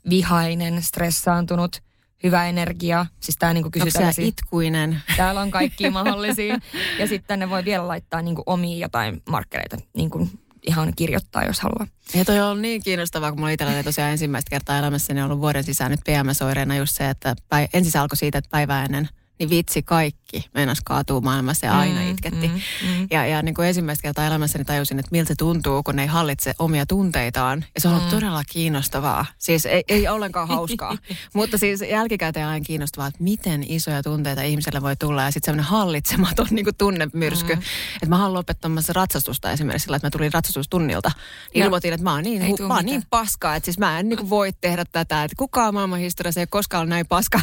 vihainen, 0.09 0.83
stressaantunut, 0.83 1.81
hyvä 2.25 2.47
energia. 2.47 3.05
Siis 3.19 3.37
tää 3.37 3.53
niinku 3.53 3.71
kysyy 3.71 3.91
tällaisia. 3.91 4.25
itkuinen? 4.25 5.01
Täällä 5.17 5.41
on 5.41 5.51
kaikki 5.51 5.89
mahdollisia. 5.89 6.59
ja 6.99 7.07
sitten 7.07 7.27
tänne 7.27 7.49
voi 7.49 7.65
vielä 7.65 7.87
laittaa 7.87 8.21
niinku 8.21 8.43
omia 8.45 8.77
jotain 8.77 9.21
markkereita. 9.29 9.77
Niinku 9.93 10.29
ihan 10.67 10.93
kirjoittaa, 10.95 11.43
jos 11.43 11.59
haluaa. 11.59 11.87
Ja 12.15 12.25
toi 12.25 12.39
on 12.39 12.61
niin 12.61 12.83
kiinnostavaa, 12.83 13.31
kun 13.31 13.39
mulla 13.39 13.51
itselläni 13.51 13.83
tosiaan 13.83 14.11
ensimmäistä 14.11 14.49
kertaa 14.49 14.77
elämässäni 14.77 15.21
ollut 15.21 15.41
vuoden 15.41 15.63
sisään 15.63 15.91
nyt 15.91 15.99
PMS-oireena 15.99 16.75
just 16.75 16.95
se, 16.95 17.09
että 17.09 17.35
päi- 17.49 17.67
ensin 17.73 17.91
se 17.91 17.99
alkoi 17.99 18.17
siitä, 18.17 18.37
että 18.37 18.49
päivää 18.51 18.85
ennen– 18.85 19.09
niin 19.39 19.49
vitsi 19.49 19.83
kaikki 19.83 20.45
meinas 20.53 20.81
kaatuu 20.85 21.21
maailmassa 21.21 21.65
ja 21.65 21.79
aina 21.79 21.99
mm, 21.99 22.11
itketti. 22.11 22.47
Mm, 22.47 22.53
mm. 22.53 23.07
Ja, 23.11 23.25
ja 23.25 23.41
niin 23.41 23.55
kuin 23.55 23.67
ensimmäistä 23.67 24.01
kertaa 24.01 24.25
elämässäni 24.25 24.65
tajusin, 24.65 24.99
että 24.99 25.09
miltä 25.11 25.27
se 25.27 25.35
tuntuu, 25.35 25.83
kun 25.83 25.95
ne 25.95 26.01
ei 26.01 26.07
hallitse 26.07 26.53
omia 26.59 26.85
tunteitaan. 26.85 27.65
Ja 27.75 27.81
se 27.81 27.87
on 27.87 27.93
ollut 27.93 28.07
mm. 28.07 28.15
todella 28.15 28.43
kiinnostavaa. 28.49 29.25
Siis 29.37 29.65
ei, 29.65 29.83
ei 29.87 30.07
ollenkaan 30.07 30.47
hauskaa, 30.47 30.97
mutta 31.33 31.57
siis 31.57 31.81
jälkikäteen 31.89 32.47
aina 32.47 32.65
kiinnostavaa, 32.65 33.07
että 33.07 33.23
miten 33.23 33.63
isoja 33.67 34.03
tunteita 34.03 34.41
ihmiselle 34.41 34.81
voi 34.81 34.95
tulla. 34.95 35.23
Ja 35.23 35.31
sitten 35.31 35.45
semmoinen 35.45 35.71
hallitsematon 35.71 36.47
niin 36.51 36.65
kuin 36.65 36.75
tunnemyrsky. 36.75 37.55
Mm. 37.55 37.61
Että 37.93 38.09
mä 38.09 38.17
haluan 38.17 38.33
lopettamassa 38.33 38.93
ratsastusta 38.93 39.51
esimerkiksi 39.51 39.83
sillä, 39.83 39.95
että 39.95 40.07
mä 40.07 40.11
tulin 40.11 40.33
ratsastustunnilta. 40.33 41.11
Niin 41.53 41.63
ilmoitin, 41.63 41.93
että 41.93 42.03
mä 42.03 42.13
oon 42.13 42.23
niin, 42.23 42.41
hu- 42.41 42.67
mä 42.67 42.75
oon 42.75 42.85
niin 42.85 43.03
paskaa, 43.09 43.55
että 43.55 43.65
siis 43.65 43.77
mä 43.77 43.99
en 43.99 44.09
niin 44.09 44.17
kuin 44.17 44.29
voi 44.29 44.53
tehdä 44.61 44.85
tätä. 44.91 45.23
Että 45.23 45.35
kukaan 45.37 45.73
maailman 45.73 45.99
historiassa 45.99 46.39
ei 46.39 46.47
koskaan 46.47 46.81
ole 46.81 46.89
näin 46.89 47.07
paska. 47.07 47.41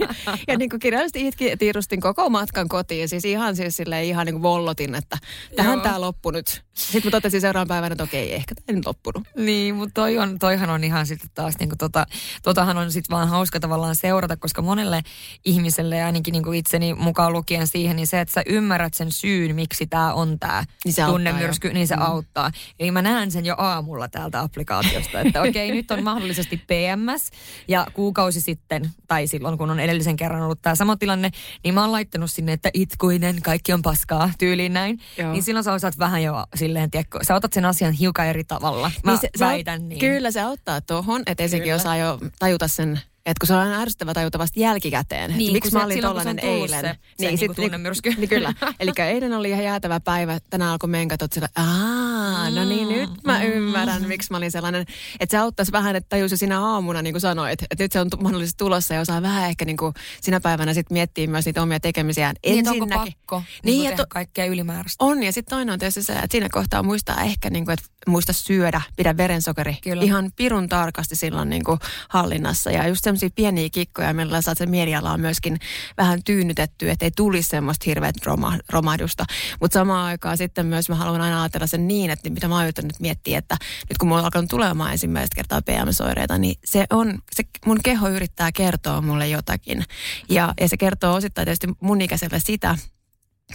ja, 0.00 0.08
ja 0.48 0.58
niin 0.58 0.70
kuin 0.70 0.80
kirja 0.80 1.01
hirveästi 1.02 1.28
itki, 1.28 1.56
tiirustin 1.56 2.00
koko 2.00 2.30
matkan 2.30 2.68
kotiin. 2.68 3.08
Siis 3.08 3.24
ihan 3.24 3.56
siis 3.56 3.76
silleen 3.76 4.04
ihan 4.04 4.26
niin 4.26 4.34
kuin 4.34 4.42
vollotin, 4.42 4.94
että 4.94 5.18
tähän 5.56 5.80
tämä 5.80 6.00
loppu 6.00 6.30
nyt. 6.30 6.62
Sitten 6.74 7.02
mä 7.04 7.10
totesin 7.10 7.40
seuraavan 7.40 7.68
päivänä, 7.68 7.92
että 7.92 8.04
okei, 8.04 8.34
ehkä 8.34 8.54
tämä 8.54 8.64
ei 8.68 8.74
nyt 8.74 8.86
loppunut. 8.86 9.22
Niin, 9.36 9.74
mutta 9.74 9.94
toi 9.94 10.18
on, 10.18 10.38
toihan 10.38 10.70
on 10.70 10.84
ihan 10.84 11.06
sitten 11.06 11.30
taas, 11.34 11.58
niin 11.58 11.68
kuin 11.68 11.78
tota, 11.78 12.06
totahan 12.42 12.76
on 12.76 12.92
sitten 12.92 13.16
vaan 13.16 13.28
hauska 13.28 13.60
tavallaan 13.60 13.96
seurata, 13.96 14.36
koska 14.36 14.62
monelle 14.62 15.02
ihmiselle 15.44 15.96
ja 15.96 16.06
ainakin 16.06 16.32
niin 16.32 16.44
kuin 16.44 16.58
itseni 16.58 16.94
mukaan 16.94 17.32
lukien 17.32 17.66
siihen, 17.66 17.96
niin 17.96 18.06
se, 18.06 18.20
että 18.20 18.34
sä 18.34 18.42
ymmärrät 18.46 18.94
sen 18.94 19.12
syyn, 19.12 19.54
miksi 19.54 19.86
tämä 19.86 20.14
on 20.14 20.38
tämä 20.38 20.64
niin 20.84 20.94
tunnemyrsky, 21.06 21.72
niin 21.72 21.88
se 21.88 21.96
mm. 21.96 22.02
auttaa. 22.02 22.50
Eli 22.78 22.90
mä 22.90 23.02
näen 23.02 23.30
sen 23.30 23.46
jo 23.46 23.54
aamulla 23.58 24.08
täältä 24.08 24.40
applikaatiosta, 24.40 25.20
että 25.20 25.42
okei, 25.42 25.70
nyt 25.70 25.90
on 25.90 26.04
mahdollisesti 26.04 26.56
PMS 26.56 27.30
ja 27.68 27.86
kuukausi 27.92 28.40
sitten, 28.40 28.90
tai 29.06 29.26
silloin 29.26 29.58
kun 29.58 29.70
on 29.70 29.80
edellisen 29.80 30.16
kerran 30.16 30.42
ollut 30.42 30.62
tämä 30.62 30.74
sama 30.74 30.91
tilanne, 30.98 31.30
niin 31.64 31.74
mä 31.74 31.80
oon 31.80 31.92
laittanut 31.92 32.30
sinne, 32.30 32.52
että 32.52 32.70
itkuinen, 32.74 33.42
kaikki 33.42 33.72
on 33.72 33.82
paskaa, 33.82 34.30
tyyliin 34.38 34.72
näin. 34.72 35.00
Joo. 35.18 35.32
Niin 35.32 35.42
silloin 35.42 35.64
sä 35.64 35.72
osaat 35.72 35.98
vähän 35.98 36.22
jo 36.22 36.46
silleen, 36.54 36.90
tiedätkö, 36.90 37.18
sä 37.22 37.34
otat 37.34 37.52
sen 37.52 37.64
asian 37.64 37.92
hiukan 37.92 38.26
eri 38.26 38.44
tavalla. 38.44 38.90
Mä 39.04 39.12
niin 39.12 39.20
se, 39.20 39.28
väitän 39.40 39.88
niin. 39.88 39.98
Kyllä 39.98 40.30
se 40.30 40.40
auttaa 40.40 40.80
tuohon, 40.80 41.22
että 41.26 41.42
ensinnäkin 41.42 41.74
osaa 41.74 41.96
jo 41.96 42.18
tajuta 42.38 42.68
sen 42.68 43.00
että 43.26 43.40
kun 43.40 43.46
se 43.46 43.54
on 43.54 43.72
ärsyttävä 43.72 44.14
tajuta 44.14 44.38
vasta 44.38 44.60
jälkikäteen. 44.60 45.30
Niin, 45.36 45.52
miksi 45.52 45.72
mä 45.72 45.84
olin 45.84 46.00
tollanen 46.00 46.38
eilen. 46.38 46.80
Se, 46.80 46.98
niin, 47.18 47.38
se 47.38 47.46
niin, 47.58 47.72
niin, 47.72 48.16
niin, 48.16 48.28
kyllä. 48.28 48.54
Eli 48.80 48.92
eilen 48.98 49.32
oli 49.32 49.50
ihan 49.50 49.64
jäätävä 49.64 50.00
päivä. 50.00 50.38
Tänään 50.50 50.70
alkoi 50.70 50.88
meidän 50.88 51.08
katsot 51.08 51.32
sillä, 51.32 51.48
aah, 51.56 52.54
no 52.54 52.64
niin 52.64 52.88
nyt 52.88 53.10
mä 53.24 53.38
mm. 53.38 53.44
ymmärrän, 53.44 54.08
miksi 54.08 54.30
mä 54.30 54.36
olin 54.36 54.50
sellainen. 54.50 54.86
Että 55.20 55.30
se 55.30 55.38
auttaisi 55.38 55.72
vähän, 55.72 55.96
että 55.96 56.08
tajusi 56.08 56.36
sinä 56.36 56.60
aamuna, 56.60 57.02
niin 57.02 57.12
kuin 57.12 57.20
sanoit. 57.20 57.62
Että 57.70 57.84
nyt 57.84 57.92
se 57.92 58.00
on 58.00 58.08
mahdollisesti 58.22 58.58
tulossa 58.58 58.94
ja 58.94 59.00
osaa 59.00 59.22
vähän 59.22 59.48
ehkä 59.48 59.64
niin 59.64 59.76
kuin 59.76 59.94
sinä 60.20 60.40
päivänä 60.40 60.74
sitten 60.74 60.94
miettiä 60.94 61.26
myös 61.26 61.46
niitä 61.46 61.62
omia 61.62 61.80
tekemisiään. 61.80 62.36
Niin, 62.46 62.68
onko 62.68 62.86
pakko 62.86 63.38
niin, 63.38 63.44
niin 63.64 63.82
tehdä 63.82 63.96
to- 63.96 64.06
kaikkea 64.08 64.44
ylimääräistä? 64.46 65.04
On, 65.04 65.22
ja 65.22 65.32
sitten 65.32 65.56
toinen 65.56 65.72
on 65.72 65.78
tietysti 65.78 66.02
se, 66.02 66.12
että 66.12 66.28
siinä 66.30 66.48
kohtaa 66.52 66.82
muistaa 66.82 67.22
ehkä, 67.22 67.50
niin 67.50 67.64
kuin, 67.64 67.72
että 67.72 67.86
muista 68.06 68.32
syödä, 68.32 68.80
pidä 68.96 69.16
verensokeri 69.16 69.76
Kyllä. 69.82 70.02
ihan 70.02 70.30
pirun 70.36 70.68
tarkasti 70.68 71.16
silloin 71.16 71.48
niin 71.48 71.64
kuin 71.64 71.78
hallinnassa. 72.08 72.70
Ja 72.70 72.88
just 72.88 73.04
semmoisia 73.16 73.34
pieniä 73.34 73.68
kikkoja, 73.72 74.14
millä 74.14 74.42
saat 74.42 74.58
sen 74.58 74.70
mieliala 74.70 75.12
on 75.12 75.20
myöskin 75.20 75.58
vähän 75.96 76.22
tyynnytetty, 76.24 76.90
että 76.90 77.04
ei 77.04 77.10
tulisi 77.10 77.48
semmoista 77.48 77.84
hirveät 77.86 78.26
roma, 78.26 78.58
romahdusta. 78.68 79.24
Mutta 79.60 79.78
samaan 79.78 80.06
aikaan 80.06 80.38
sitten 80.38 80.66
myös 80.66 80.88
mä 80.88 80.94
haluan 80.94 81.20
aina 81.20 81.42
ajatella 81.42 81.66
sen 81.66 81.88
niin, 81.88 82.10
että 82.10 82.30
mitä 82.30 82.48
mä 82.48 82.56
oon 82.56 82.64
nyt 82.82 83.00
miettiä, 83.00 83.38
että 83.38 83.56
nyt 83.88 83.98
kun 83.98 84.08
mulla 84.08 84.20
on 84.20 84.24
alkanut 84.24 84.50
tulemaan 84.50 84.92
ensimmäistä 84.92 85.34
kertaa 85.34 85.62
PMS-oireita, 85.62 86.38
niin 86.38 86.54
se 86.64 86.84
on, 86.90 87.18
se 87.32 87.42
mun 87.66 87.80
keho 87.84 88.08
yrittää 88.08 88.52
kertoa 88.52 89.00
mulle 89.00 89.28
jotakin. 89.28 89.84
Ja, 90.28 90.54
ja 90.60 90.68
se 90.68 90.76
kertoo 90.76 91.14
osittain 91.14 91.46
tietysti 91.46 91.68
mun 91.80 92.00
ikäiselle 92.00 92.40
sitä, 92.40 92.76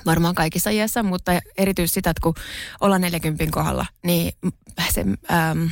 varmaan 0.05 0.35
kaikissa 0.35 0.69
iässä, 0.69 1.03
mutta 1.03 1.31
erityisesti 1.57 1.95
sitä, 1.95 2.09
että 2.09 2.21
kun 2.23 2.33
ollaan 2.81 3.01
40 3.01 3.45
kohdalla, 3.51 3.85
niin 4.03 4.33
se 4.93 5.05
ähm, 5.31 5.65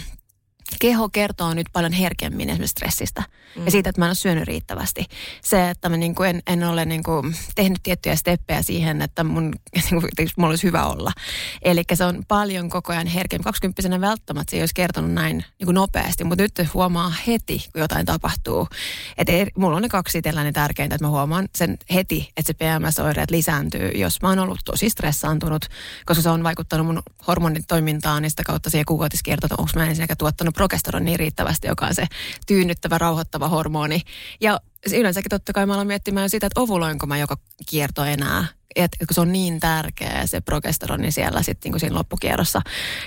keho 0.79 1.09
kertoo 1.09 1.53
nyt 1.53 1.67
paljon 1.73 1.93
herkemmin 1.93 2.49
esimerkiksi 2.49 2.71
stressistä 2.71 3.23
mm. 3.55 3.65
ja 3.65 3.71
siitä, 3.71 3.89
että 3.89 4.01
mä 4.01 4.05
en 4.05 4.09
ole 4.09 4.15
syönyt 4.15 4.43
riittävästi. 4.43 5.05
Se, 5.43 5.69
että 5.69 5.89
mä 5.89 5.97
niin 5.97 6.15
kuin 6.15 6.29
en, 6.29 6.41
en 6.47 6.63
ole 6.63 6.85
niin 6.85 7.03
kuin 7.03 7.35
tehnyt 7.55 7.79
tiettyjä 7.83 8.15
steppejä 8.15 8.61
siihen, 8.61 9.01
että 9.01 9.23
mun, 9.23 9.53
niin 9.91 10.01
kuin, 10.01 10.29
mulla 10.37 10.49
olisi 10.49 10.67
hyvä 10.67 10.85
olla. 10.85 11.11
Eli 11.61 11.83
se 11.93 12.05
on 12.05 12.23
paljon 12.27 12.69
koko 12.69 12.93
ajan 12.93 13.07
herkemmin. 13.07 13.43
20 13.43 14.01
välttämättä 14.01 14.51
se 14.51 14.57
ei 14.57 14.61
olisi 14.61 14.73
kertonut 14.75 15.11
näin 15.11 15.37
niin 15.37 15.65
kuin 15.65 15.75
nopeasti, 15.75 16.23
mutta 16.23 16.43
nyt 16.43 16.73
huomaa 16.73 17.13
heti, 17.27 17.65
kun 17.71 17.81
jotain 17.81 18.05
tapahtuu. 18.05 18.67
Että 19.17 19.31
mulla 19.57 19.75
on 19.75 19.81
ne 19.81 19.89
kaksi 19.89 20.17
itselläni 20.17 20.51
tärkeintä, 20.51 20.95
että 20.95 21.05
mä 21.05 21.09
huomaan 21.09 21.49
sen 21.55 21.77
heti, 21.93 22.31
että 22.37 22.47
se 22.47 22.53
PMS-oireet 22.53 23.31
lisääntyy, 23.31 23.89
jos 23.89 24.21
mä 24.21 24.29
oon 24.29 24.39
ollut 24.39 24.59
tosi 24.65 24.89
stressaantunut, 24.89 25.65
koska 26.05 26.21
se 26.21 26.29
on 26.29 26.43
vaikuttanut 26.43 26.85
mun 26.85 27.03
hormonitoimintaan 27.27 28.23
ja 28.23 28.29
sitä 28.29 28.43
kautta 28.43 28.69
siihen 28.69 28.85
kuukautiskiertoon, 28.85 29.51
onko 29.57 29.71
mä 29.75 29.85
ensinnäkään 29.85 30.17
tuottanut 30.17 30.54
progesteroni 30.55 31.17
riittävästi, 31.17 31.67
joka 31.67 31.85
on 31.85 31.95
se 31.95 32.07
tyynnyttävä, 32.47 32.97
rauhoittava 32.97 33.47
hormoni. 33.47 34.01
Ja 34.41 34.59
yleensäkin 34.93 35.29
totta 35.29 35.53
kai 35.53 35.65
mä 35.65 35.73
aloin 35.73 35.87
miettimään 35.87 36.29
sitä, 36.29 36.47
että 36.47 36.61
ovuloinko 36.61 37.05
mä 37.07 37.17
joka 37.17 37.37
kierto 37.69 38.03
enää. 38.03 38.45
Et, 38.75 38.91
kun 38.99 39.15
se 39.15 39.21
on 39.21 39.31
niin 39.31 39.59
tärkeä 39.59 40.21
se 40.25 40.41
progesteroni 40.41 41.11
siellä 41.11 41.41
sitten 41.41 41.71
niin 41.71 41.79
siinä 41.79 41.95
loppukierrossa. 41.95 42.61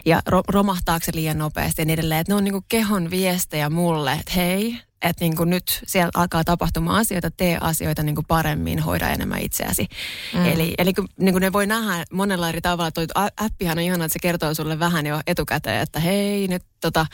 Ja 0.07 0.23
ro, 0.27 0.43
romahtaako 0.49 1.05
se 1.05 1.13
liian 1.15 1.39
nopeasti 1.39 1.83
ja 1.83 1.87
niin 1.87 1.95
edelleen. 1.95 2.21
Että 2.21 2.33
ne 2.33 2.37
on 2.37 2.45
niin 2.45 2.53
kuin 2.53 2.65
kehon 2.69 3.11
viestejä 3.11 3.71
mulle, 3.71 4.13
että 4.13 4.33
hei, 4.37 4.79
että 5.03 5.25
niin 5.25 5.37
kuin 5.37 5.51
nyt 5.51 5.83
siellä 5.87 6.11
alkaa 6.15 6.45
tapahtumaan 6.45 7.01
asioita, 7.01 7.31
tee 7.31 7.59
asioita 7.61 8.03
niin 8.03 8.15
kuin 8.15 8.27
paremmin, 8.27 8.79
hoida 8.79 9.09
enemmän 9.09 9.41
itseäsi. 9.41 9.89
Mm. 10.35 10.47
Eli, 10.47 10.75
eli 10.79 10.93
niin 11.21 11.35
kuin 11.35 11.41
ne 11.41 11.53
voi 11.53 11.67
nähdä 11.67 12.05
monella 12.13 12.49
eri 12.49 12.61
tavalla. 12.61 12.91
Toi 12.91 13.07
appihan 13.37 13.79
on 13.79 13.85
ihana, 13.85 14.05
että 14.05 14.13
se 14.13 14.19
kertoo 14.19 14.55
sulle 14.55 14.79
vähän 14.79 15.07
jo 15.07 15.21
etukäteen, 15.27 15.83
että 15.83 16.01
hei, 16.01 16.49
nyt 16.49 16.63
tota, 16.81 17.07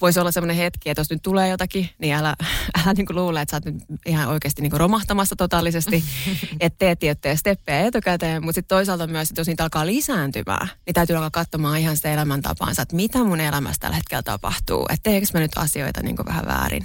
voisi 0.00 0.20
olla 0.20 0.32
semmoinen 0.32 0.56
hetki, 0.56 0.90
että 0.90 1.00
jos 1.00 1.10
nyt 1.10 1.22
tulee 1.22 1.48
jotakin, 1.48 1.90
niin 1.98 2.14
älä, 2.14 2.36
älä 2.84 2.92
niin 2.92 3.06
kuin 3.06 3.16
luule, 3.16 3.40
että 3.40 3.50
sä 3.50 3.56
oot 3.56 3.64
nyt 3.64 3.84
ihan 4.06 4.28
oikeasti 4.28 4.62
niin 4.62 4.70
kuin 4.70 4.80
romahtamassa 4.80 5.36
totaalisesti, 5.36 6.04
että 6.60 6.78
teet 6.78 6.98
tiettyjä 6.98 7.36
steppejä 7.36 7.86
etukäteen, 7.86 8.44
mutta 8.44 8.54
sitten 8.54 8.76
toisaalta 8.76 9.06
myös, 9.06 9.30
että 9.30 9.40
jos 9.40 9.48
niitä 9.48 9.62
alkaa 9.62 9.86
lisääntymään, 9.86 10.68
niin 10.86 10.94
täytyy 10.94 11.16
alkaa 11.16 11.30
katsomaan 11.30 11.78
ihan 11.78 11.96
sitä 11.96 12.12
elämäntapaansa, 12.12 12.82
että 12.82 12.96
mitä 12.96 13.24
mun 13.24 13.40
elämässä 13.40 13.80
tällä 13.80 13.96
hetkellä 13.96 14.22
tapahtuu, 14.22 14.86
että 14.90 15.10
teekö 15.10 15.26
mä 15.34 15.40
nyt 15.40 15.52
asioita 15.56 16.02
niin 16.02 16.16
kuin 16.16 16.26
vähän 16.26 16.46
väärin. 16.46 16.84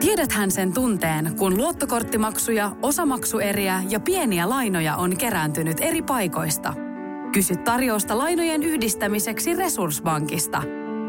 Tiedäthän 0.00 0.50
sen 0.50 0.72
tunteen, 0.72 1.36
kun 1.36 1.56
luottokorttimaksuja, 1.56 2.72
osamaksueriä 2.82 3.82
ja 3.88 4.00
pieniä 4.00 4.48
lainoja 4.48 4.96
on 4.96 5.16
kerääntynyt 5.16 5.76
eri 5.80 6.02
paikoista. 6.02 6.74
Kysy 7.32 7.56
tarjousta 7.56 8.18
lainojen 8.18 8.62
yhdistämiseksi 8.62 9.54
Resurssbankista. 9.54 10.62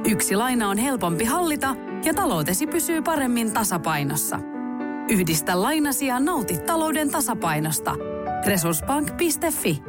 Yksi 0.10 0.36
laina 0.36 0.70
on 0.70 0.78
helpompi 0.78 1.26
hallita 1.26 1.76
ja 2.06 2.14
taloutesi 2.14 2.68
pysyy 2.68 3.02
paremmin 3.02 3.52
tasapainossa. 3.52 4.40
Yhdistä 5.10 5.62
lainasi 5.62 6.08
ja 6.08 6.20
nauti 6.20 6.58
talouden 6.58 7.12
tasapainosta. 7.12 7.96
Resurssbank.fi 8.46 9.82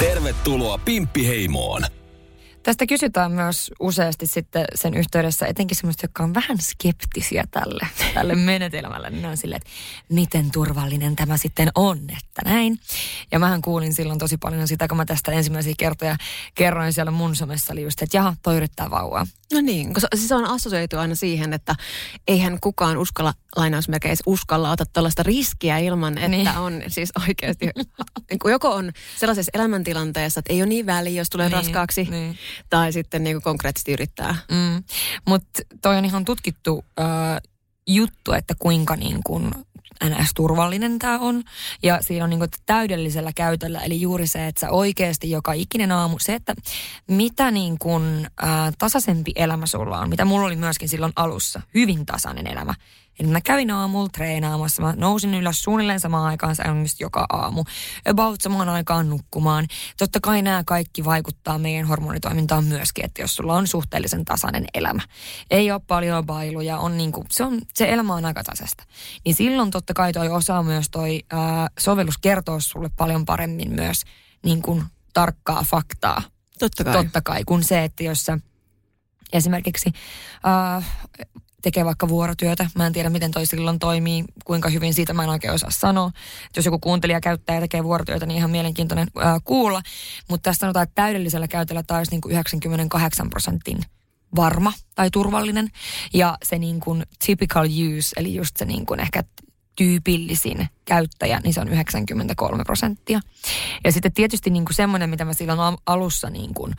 Tervetuloa 0.00 0.78
Pimppiheimoon! 0.84 1.82
Tästä 2.64 2.86
kysytään 2.86 3.32
myös 3.32 3.70
useasti 3.80 4.26
sitten 4.26 4.64
sen 4.74 4.94
yhteydessä, 4.94 5.46
etenkin 5.46 5.76
semmoista, 5.76 6.04
jotka 6.04 6.24
on 6.24 6.34
vähän 6.34 6.58
skeptisiä 6.60 7.44
tälle, 7.50 7.86
tälle 8.14 8.34
menetelmälle. 8.50 9.10
Niin 9.10 9.26
on 9.26 9.36
silleen, 9.36 9.56
että 9.56 9.70
miten 10.08 10.50
turvallinen 10.50 11.16
tämä 11.16 11.36
sitten 11.36 11.70
on, 11.74 11.98
että 11.98 12.42
näin. 12.44 12.78
Ja 13.32 13.38
mähän 13.38 13.62
kuulin 13.62 13.94
silloin 13.94 14.18
tosi 14.18 14.36
paljon 14.36 14.68
sitä, 14.68 14.88
kun 14.88 14.96
mä 14.96 15.04
tästä 15.04 15.32
ensimmäisiä 15.32 15.74
kertoja 15.78 16.16
kerroin 16.54 16.92
siellä 16.92 17.10
mun 17.10 17.36
somessa, 17.36 17.72
oli 17.72 17.82
just, 17.82 18.02
että 18.02 18.16
jaha, 18.16 18.36
toi 18.42 18.56
yrittää 18.56 18.90
vauvaa. 18.90 19.26
No 19.52 19.60
niin, 19.60 19.94
koska 19.94 20.08
siis 20.14 20.32
on 20.32 20.44
assosioitu 20.44 20.98
aina 20.98 21.14
siihen, 21.14 21.52
että 21.52 21.74
eihän 22.28 22.58
kukaan 22.60 22.96
uskalla, 22.98 23.34
lainausmerkeissä 23.56 24.22
uskalla 24.26 24.70
ottaa 24.70 24.86
tällaista 24.92 25.22
riskiä 25.22 25.78
ilman, 25.78 26.18
että 26.18 26.28
niin. 26.28 26.48
on 26.48 26.82
siis 26.88 27.12
oikeasti, 27.28 27.66
niin 28.30 28.38
joko 28.50 28.74
on 28.74 28.92
sellaisessa 29.16 29.50
elämäntilanteessa, 29.54 30.38
että 30.38 30.52
ei 30.52 30.62
ole 30.62 30.68
niin 30.68 30.86
väliä, 30.86 31.20
jos 31.20 31.30
tulee 31.30 31.46
niin, 31.48 31.52
raskaaksi, 31.52 32.04
niin. 32.10 32.38
Tai 32.70 32.92
sitten 32.92 33.24
niin 33.24 33.36
kuin 33.36 33.42
konkreettisesti 33.42 33.92
yrittää. 33.92 34.36
Mm. 34.50 34.84
Mutta 35.28 35.62
toi 35.82 35.96
on 35.98 36.04
ihan 36.04 36.24
tutkittu 36.24 36.84
äh, 37.00 37.06
juttu, 37.86 38.32
että 38.32 38.54
kuinka 38.58 38.96
niin 38.96 39.20
kuin 39.26 39.50
NS-turvallinen 40.04 40.98
tämä 40.98 41.18
on. 41.18 41.42
Ja 41.82 42.02
siinä 42.02 42.24
on 42.24 42.30
niin 42.30 42.38
kuin 42.38 42.50
täydellisellä 42.66 43.32
käytöllä, 43.34 43.80
eli 43.80 44.00
juuri 44.00 44.26
se, 44.26 44.46
että 44.46 44.60
sä 44.60 44.70
oikeasti 44.70 45.30
joka 45.30 45.52
ikinen 45.52 45.92
aamu, 45.92 46.18
se, 46.18 46.34
että 46.34 46.54
mitä 47.08 47.50
niin 47.50 47.78
kuin, 47.78 48.26
ää, 48.42 48.72
tasaisempi 48.78 49.32
elämä 49.36 49.66
sulla 49.66 49.98
on, 49.98 50.08
mitä 50.08 50.24
mulla 50.24 50.46
oli 50.46 50.56
myöskin 50.56 50.88
silloin 50.88 51.12
alussa, 51.16 51.62
hyvin 51.74 52.06
tasainen 52.06 52.46
elämä. 52.46 52.74
Eli 53.20 53.28
mä 53.28 53.40
kävin 53.40 53.70
aamulla 53.70 54.08
treenaamassa, 54.08 54.82
mä 54.82 54.94
nousin 54.96 55.34
ylös 55.34 55.62
suunnilleen 55.62 56.00
samaan 56.00 56.26
aikaan 56.26 56.56
säännöllisesti 56.56 57.04
joka 57.04 57.26
aamu, 57.32 57.64
about 58.08 58.40
samaan 58.40 58.68
aikaan 58.68 59.10
nukkumaan. 59.10 59.66
Totta 59.98 60.20
kai 60.22 60.42
nämä 60.42 60.62
kaikki 60.66 61.04
vaikuttaa 61.04 61.58
meidän 61.58 61.86
hormonitoimintaan 61.86 62.64
myöskin, 62.64 63.04
että 63.04 63.22
jos 63.22 63.34
sulla 63.34 63.54
on 63.54 63.66
suhteellisen 63.66 64.24
tasainen 64.24 64.64
elämä, 64.74 65.02
ei 65.50 65.70
ole 65.70 65.80
paljon 65.86 66.26
bailuja, 66.26 66.78
on 66.78 66.96
niin 66.96 67.12
kuin, 67.12 67.26
se, 67.30 67.44
on, 67.44 67.60
se 67.74 67.92
elämä 67.92 68.14
on 68.14 68.24
aika 68.24 68.44
tasasta. 68.44 68.84
Niin 69.24 69.34
silloin 69.34 69.70
totta 69.70 69.94
kai 69.94 70.12
toi 70.12 70.28
osaa 70.28 70.62
myös 70.62 70.86
toi 70.90 71.22
ää, 71.30 71.68
sovellus 71.80 72.18
kertoa 72.18 72.60
sulle 72.60 72.90
paljon 72.96 73.24
paremmin 73.24 73.72
myös 73.72 74.02
niin 74.44 74.62
kuin 74.62 74.84
tarkkaa 75.12 75.64
faktaa. 75.64 76.22
Totta 76.58 76.84
kai. 76.84 76.92
Totta 76.92 77.22
kai, 77.22 77.44
kun 77.44 77.64
se, 77.64 77.84
että 77.84 78.04
jos 78.04 78.24
sä 78.24 78.38
esimerkiksi 79.32 79.92
äh, 80.76 80.84
tekee 81.64 81.84
vaikka 81.84 82.08
vuorotyötä. 82.08 82.70
Mä 82.74 82.86
en 82.86 82.92
tiedä, 82.92 83.10
miten 83.10 83.30
toi 83.30 83.46
silloin 83.46 83.78
toimii, 83.78 84.24
kuinka 84.44 84.68
hyvin 84.68 84.94
siitä 84.94 85.14
mä 85.14 85.22
en 85.22 85.28
oikein 85.28 85.52
osaa 85.52 85.70
sanoa. 85.70 86.10
Et 86.46 86.56
jos 86.56 86.64
joku 86.64 86.78
kuuntelija 86.78 87.20
käyttää 87.20 87.54
ja 87.54 87.60
tekee 87.60 87.84
vuorotyötä, 87.84 88.26
niin 88.26 88.36
ihan 88.36 88.50
mielenkiintoinen 88.50 89.08
ää, 89.16 89.40
kuulla. 89.44 89.82
Mutta 90.28 90.42
tässä 90.50 90.60
sanotaan, 90.60 90.82
että 90.82 91.02
täydellisellä 91.02 91.48
käytöllä 91.48 91.82
taas 91.82 92.10
niin 92.10 92.20
kuin 92.20 92.32
98 92.32 93.30
prosentin 93.30 93.78
varma 94.36 94.72
tai 94.94 95.10
turvallinen. 95.10 95.68
Ja 96.14 96.38
se 96.42 96.58
niin 96.58 96.80
kuin 96.80 97.06
typical 97.26 97.66
use, 97.66 98.10
eli 98.16 98.34
just 98.34 98.56
se 98.56 98.64
niin 98.64 98.86
kuin 98.86 99.00
ehkä 99.00 99.24
tyypillisin 99.76 100.68
käyttäjä, 100.84 101.40
niin 101.44 101.54
se 101.54 101.60
on 101.60 101.68
93 101.68 102.64
prosenttia. 102.64 103.20
Ja 103.84 103.92
sitten 103.92 104.12
tietysti 104.12 104.50
niin 104.50 104.64
kuin 104.64 104.74
semmoinen, 104.74 105.10
mitä 105.10 105.24
mä 105.24 105.32
silloin 105.32 105.78
alussa 105.86 106.30
niin 106.30 106.54
kuin, 106.54 106.74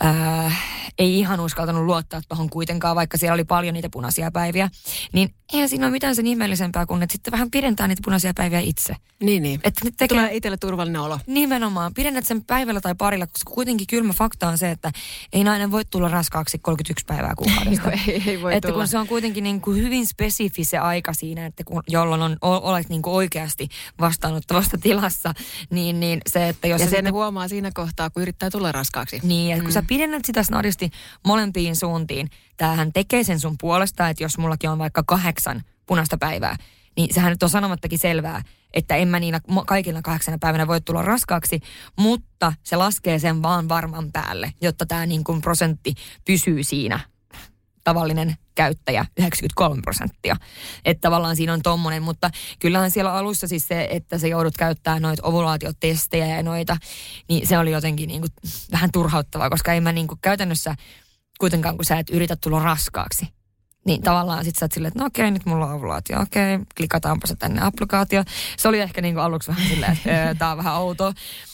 ää, 0.00 0.52
ei 0.98 1.18
ihan 1.18 1.40
uskaltanut 1.40 1.84
luottaa 1.84 2.20
tuohon 2.28 2.50
kuitenkaan, 2.50 2.96
vaikka 2.96 3.18
siellä 3.18 3.34
oli 3.34 3.44
paljon 3.44 3.74
niitä 3.74 3.88
punaisia 3.92 4.30
päiviä, 4.30 4.70
niin 5.12 5.34
eihän 5.52 5.68
siinä 5.68 5.86
ole 5.86 5.92
mitään 5.92 6.16
sen 6.16 6.26
ihmeellisempää 6.26 6.86
kuin, 6.86 7.02
että 7.02 7.12
sitten 7.12 7.32
vähän 7.32 7.50
pidentää 7.50 7.88
niitä 7.88 8.02
punaisia 8.04 8.32
päiviä 8.36 8.60
itse. 8.60 8.94
Niin, 9.22 9.42
niin. 9.42 9.60
Että 9.64 9.80
tekee... 9.96 10.18
Tulee 10.18 10.36
itselle 10.36 10.56
turvallinen 10.56 11.00
olo. 11.00 11.18
Nimenomaan. 11.26 11.94
Pidennät 11.94 12.26
sen 12.26 12.44
päivällä 12.44 12.80
tai 12.80 12.94
parilla, 12.94 13.26
koska 13.26 13.50
kuitenkin 13.54 13.86
kylmä 13.86 14.12
fakta 14.12 14.48
on 14.48 14.58
se, 14.58 14.70
että 14.70 14.92
ei 15.32 15.44
nainen 15.44 15.70
voi 15.70 15.84
tulla 15.84 16.08
raskaaksi 16.08 16.58
31 16.58 17.04
päivää 17.06 17.34
kuukaudesta. 17.36 17.90
ei, 18.08 18.22
ei 18.26 18.42
voi 18.42 18.54
että 18.54 18.68
tulla. 18.68 18.80
kun 18.80 18.88
se 18.88 18.98
on 18.98 19.06
kuitenkin 19.06 19.44
niin 19.44 19.60
kuin 19.60 19.82
hyvin 19.82 20.06
spesifi 20.06 20.64
se 20.64 20.78
aika 20.78 21.14
siinä, 21.14 21.46
että 21.46 21.64
kun, 21.64 21.82
jolloin 21.88 22.22
on, 22.22 22.36
olet 22.40 22.88
niin 22.88 23.02
kuin 23.02 23.14
oikeasti 23.30 23.68
vastaanottavasta 24.00 24.78
tilassa, 24.82 25.34
niin, 25.70 26.00
niin 26.00 26.20
se, 26.26 26.48
että 26.48 26.68
jos... 26.68 26.80
Ja 26.80 26.86
sen 26.86 26.96
sitten... 26.96 27.12
huomaa 27.12 27.48
siinä 27.48 27.70
kohtaa, 27.74 28.10
kun 28.10 28.22
yrittää 28.22 28.50
tulla 28.50 28.72
raskaaksi. 28.72 29.20
Niin, 29.22 29.52
että 29.52 29.62
mm. 29.62 29.66
kun 29.66 29.72
sä 29.72 29.82
pidennät 29.88 30.24
sitä 30.24 30.42
snadisti 30.42 30.90
molempiin 31.26 31.76
suuntiin, 31.76 32.30
tämähän 32.56 32.92
tekee 32.92 33.24
sen 33.24 33.40
sun 33.40 33.56
puolesta, 33.60 34.08
että 34.08 34.24
jos 34.24 34.38
mullakin 34.38 34.70
on 34.70 34.78
vaikka 34.78 35.02
kahdeksan 35.06 35.62
punaista 35.86 36.18
päivää, 36.18 36.56
niin 36.96 37.14
sehän 37.14 37.30
nyt 37.30 37.42
on 37.42 37.48
sanomattakin 37.48 37.98
selvää, 37.98 38.42
että 38.74 38.96
en 38.96 39.08
mä 39.08 39.20
niillä 39.20 39.40
kaikilla 39.66 40.02
kahdeksana 40.02 40.38
päivänä 40.40 40.66
voi 40.66 40.80
tulla 40.80 41.02
raskaaksi, 41.02 41.60
mutta 41.96 42.52
se 42.62 42.76
laskee 42.76 43.18
sen 43.18 43.42
vaan 43.42 43.68
varman 43.68 44.12
päälle, 44.12 44.52
jotta 44.60 44.86
tämä 44.86 45.06
niin 45.06 45.24
kuin 45.24 45.40
prosentti 45.40 45.94
pysyy 46.26 46.64
siinä 46.64 47.00
tavallinen 47.84 48.36
käyttäjä 48.54 49.06
93 49.16 49.82
prosenttia. 49.82 50.36
Että 50.84 51.00
tavallaan 51.00 51.36
siinä 51.36 51.52
on 51.52 51.62
tommonen, 51.62 52.02
mutta 52.02 52.30
kyllähän 52.58 52.90
siellä 52.90 53.14
alussa 53.14 53.48
siis 53.48 53.68
se, 53.68 53.88
että 53.90 54.18
se 54.18 54.28
joudut 54.28 54.56
käyttämään 54.56 55.02
noita 55.02 55.26
ovulaatiotestejä 55.26 56.26
ja 56.26 56.42
noita, 56.42 56.76
niin 57.28 57.46
se 57.46 57.58
oli 57.58 57.70
jotenkin 57.72 58.08
niin 58.08 58.20
kuin 58.20 58.32
vähän 58.72 58.92
turhauttavaa, 58.92 59.50
koska 59.50 59.72
ei 59.72 59.80
mä 59.80 59.92
niin 59.92 60.06
kuin 60.06 60.18
käytännössä 60.22 60.74
kuitenkaan, 61.38 61.76
kun 61.76 61.84
sä 61.84 61.98
et 61.98 62.10
yritä 62.10 62.36
tulla 62.36 62.62
raskaaksi, 62.62 63.28
niin 63.86 64.02
tavallaan 64.02 64.44
sit 64.44 64.56
sä 64.56 64.64
oot 64.64 64.72
silleen, 64.72 64.88
että 64.88 65.00
no 65.00 65.06
okei, 65.06 65.30
nyt 65.30 65.46
mulla 65.46 65.66
on 65.66 65.72
ovulaatio, 65.72 66.20
okei, 66.20 66.58
klikataanpa 66.76 67.26
se 67.26 67.36
tänne 67.36 67.60
applikaatio. 67.62 68.22
Se 68.58 68.68
oli 68.68 68.80
ehkä 68.80 69.00
niin 69.00 69.14
kuin 69.14 69.24
aluksi 69.24 69.48
vähän 69.48 69.68
silleen, 69.68 69.92
että 69.92 70.34
tää 70.38 70.50
on 70.50 70.58
vähän 70.58 70.74
outoa. 70.74 71.12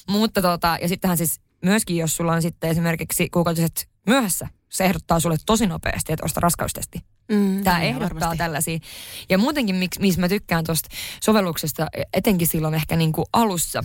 Mutta 0.09 0.43
tota, 0.43 0.79
ja 0.83 0.89
sittenhän 0.89 1.19
siis 1.19 1.41
myöskin, 1.65 1.97
jos 1.97 2.17
sulla 2.17 2.33
on 2.33 2.43
sitten 2.43 2.71
esimerkiksi 2.71 3.31
kuukautiset 3.31 3.89
myöhässä, 4.07 4.49
se 4.77 4.85
ehdottaa 4.85 5.21
sulle 5.21 5.37
tosi 5.47 5.67
nopeasti, 5.67 6.13
että 6.13 6.25
osta 6.25 6.41
raskaustesti. 6.41 6.99
Mm, 7.33 7.65
Tämä 7.65 7.81
ehdottaa 7.83 8.11
varmasti. 8.21 8.39
tällaisia. 8.39 8.79
Ja 9.29 9.39
muutenkin, 9.39 9.77
miksi, 9.77 10.01
missä 10.01 10.21
mä 10.21 10.29
tykkään 10.29 10.65
tuosta 10.65 10.89
sovelluksesta, 11.23 11.87
etenkin 12.13 12.49
silloin 12.49 12.75
ehkä 12.75 12.97
niin 12.97 13.13
kuin 13.13 13.27
alussa, 13.33 13.85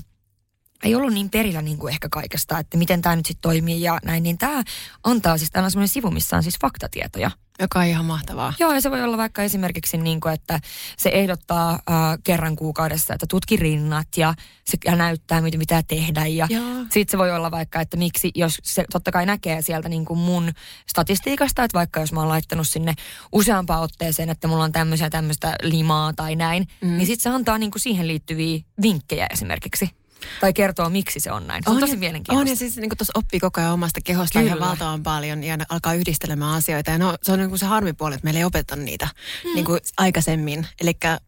ei 0.84 0.96
ollut 0.96 1.14
niin 1.14 1.30
perillä 1.30 1.62
niin 1.62 1.78
kuin 1.78 1.94
ehkä 1.94 2.10
kaikesta, 2.10 2.60
että 2.60 2.78
miten 2.78 3.02
tämä 3.02 3.16
nyt 3.16 3.26
sitten 3.26 3.42
toimii 3.42 3.82
ja 3.82 4.00
näin, 4.06 4.24
niin 4.24 4.38
tämä 4.38 4.64
antaa 5.04 5.38
siis, 5.38 5.52
täällä 5.52 5.66
on 5.66 5.72
semmoinen 5.72 5.88
sivu, 5.88 6.12
missä 6.12 6.38
on 6.38 6.44
siis 6.44 6.60
faktatietoja. 6.62 7.32
Joka 7.62 7.80
on 7.80 7.86
ihan 7.86 8.06
mahtavaa. 8.06 8.54
Joo, 8.60 8.74
ja 8.74 8.82
se 8.82 8.92
voi 8.92 9.04
olla 9.04 9.18
vaikka 9.18 9.44
esimerkiksi 9.44 9.98
niin 9.98 10.22
kuin, 10.22 10.34
että 10.34 10.60
se 10.98 11.10
ehdottaa 11.14 11.72
äh, 11.72 11.80
kerran 12.24 12.56
kuukaudessa, 12.56 13.14
että 13.14 13.26
tutki 13.30 13.56
rinnat 13.56 14.08
ja 14.18 14.34
se 14.66 14.78
ja 14.86 14.96
näyttää, 14.96 15.42
mitä 15.42 15.58
mitä 15.58 15.84
tehdä. 15.88 16.26
Ja 16.26 16.48
sitten 16.90 17.12
se 17.12 17.18
voi 17.18 17.32
olla 17.32 17.52
vaikka, 17.52 17.82
että 17.82 17.98
miksi, 17.98 18.32
jos 18.36 18.58
se 18.64 18.86
totta 18.92 19.12
kai 19.12 19.26
näkee 19.26 19.62
sieltä 19.62 19.90
niin 19.90 20.06
kuin 20.06 20.20
mun 20.20 20.52
statistiikasta, 20.90 21.64
että 21.64 21.78
vaikka 21.78 22.00
jos 22.00 22.14
mä 22.14 22.20
oon 22.20 22.30
laittanut 22.30 22.68
sinne 22.68 22.94
useampaan 23.32 23.82
otteeseen, 23.84 24.30
että 24.30 24.48
mulla 24.48 24.64
on 24.64 24.72
tämmöisiä 24.72 25.10
tämmöistä 25.10 25.56
limaa 25.62 26.14
tai 26.14 26.36
näin, 26.36 26.68
mm. 26.82 26.98
niin 26.98 27.08
sitten 27.08 27.24
se 27.32 27.36
antaa 27.36 27.58
niin 27.58 27.72
kuin 27.72 27.82
siihen 27.82 28.08
liittyviä 28.08 28.60
vinkkejä 28.82 29.28
esimerkiksi. 29.32 30.01
Tai 30.42 30.54
kertoo, 30.54 30.90
miksi 30.90 31.20
se 31.20 31.32
on 31.32 31.48
näin. 31.48 31.64
Se 31.64 31.70
on, 31.70 31.76
on 31.76 31.82
tosi 31.82 31.98
mielenkiintoista. 31.98 32.42
On 32.42 32.48
ja 32.48 32.56
siis 32.56 32.78
niin 32.78 32.98
tuossa 32.98 33.20
oppii 33.20 33.40
koko 33.40 33.62
ajan 33.62 33.74
omasta 33.74 34.02
kehosta 34.04 34.40
Kyllä. 34.40 34.48
ihan 34.48 34.70
valtavan 34.70 35.04
paljon 35.04 35.44
ja 35.44 35.58
alkaa 35.70 35.94
yhdistelemään 35.94 36.56
asioita. 36.56 36.92
Ja 36.92 36.98
no, 36.98 37.18
se 37.24 37.32
on 37.32 37.40
niin 37.40 37.50
kuin 37.50 37.60
se 37.60 37.66
harmipuoli, 37.66 38.16
että 38.16 38.26
meillä 38.26 38.38
ei 38.38 38.44
opeta 38.44 38.76
niitä 38.76 39.06
mm. 39.46 39.56
niin 39.56 39.66
kuin 39.66 39.80
aikaisemmin. 39.98 40.68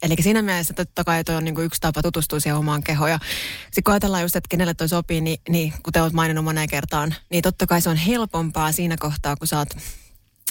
Eli 0.01 0.15
siinä 0.21 0.41
mielessä 0.41 0.73
totta 0.73 1.03
kai 1.03 1.23
toi 1.23 1.35
on 1.35 1.43
niin 1.43 1.55
kuin 1.55 1.65
yksi 1.65 1.81
tapa 1.81 2.01
tutustua 2.01 2.39
siihen 2.39 2.57
omaan 2.57 2.83
kehoon. 2.83 3.09
Ja 3.09 3.19
sitten 3.63 3.83
kun 3.83 3.93
ajatellaan 3.93 4.23
just, 4.23 4.35
että 4.35 4.49
kenelle 4.49 4.73
toi 4.73 4.89
sopii, 4.89 5.21
niin, 5.21 5.39
niin 5.49 5.73
kuten 5.83 6.03
olet 6.03 6.13
maininnut 6.13 6.45
moneen 6.45 6.69
kertaan, 6.69 7.15
niin 7.29 7.41
totta 7.41 7.67
kai 7.67 7.81
se 7.81 7.89
on 7.89 7.97
helpompaa 7.97 8.71
siinä 8.71 8.95
kohtaa, 8.99 9.35
kun 9.35 9.47
sä 9.47 9.57
oot 9.57 9.69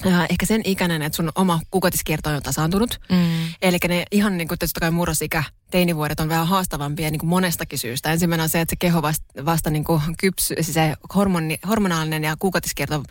äh, 0.06 0.26
ehkä 0.30 0.46
sen 0.46 0.60
ikäinen, 0.64 1.02
että 1.02 1.16
sun 1.16 1.32
oma 1.34 1.60
kukotiskierto 1.70 2.30
on 2.30 2.42
tasaantunut. 2.42 3.00
Mm. 3.10 3.54
Eli 3.62 3.76
ne 3.88 4.04
ihan 4.10 4.38
niin 4.38 4.48
kuin 4.48 4.58
totta 4.58 4.80
kai 4.80 4.90
murrosikä 4.90 5.44
teinivuodet 5.72 6.20
on 6.20 6.28
vähän 6.28 6.46
haastavampia 6.46 7.10
niin 7.10 7.18
kuin 7.18 7.30
monestakin 7.30 7.78
syystä. 7.78 8.12
Ensimmäinen 8.12 8.42
on 8.42 8.48
se, 8.48 8.60
että 8.60 8.72
se 8.72 8.76
keho 8.76 9.02
vasta, 9.02 9.24
vasta 9.44 9.70
niin 9.70 9.84
kuin 9.84 10.00
kypsy, 10.18 10.54
siis 10.60 10.74
se 10.74 10.94
hormoni, 11.14 11.58
hormonaalinen 11.68 12.24
ja 12.24 12.36
kuukautiskierto, 12.38 13.02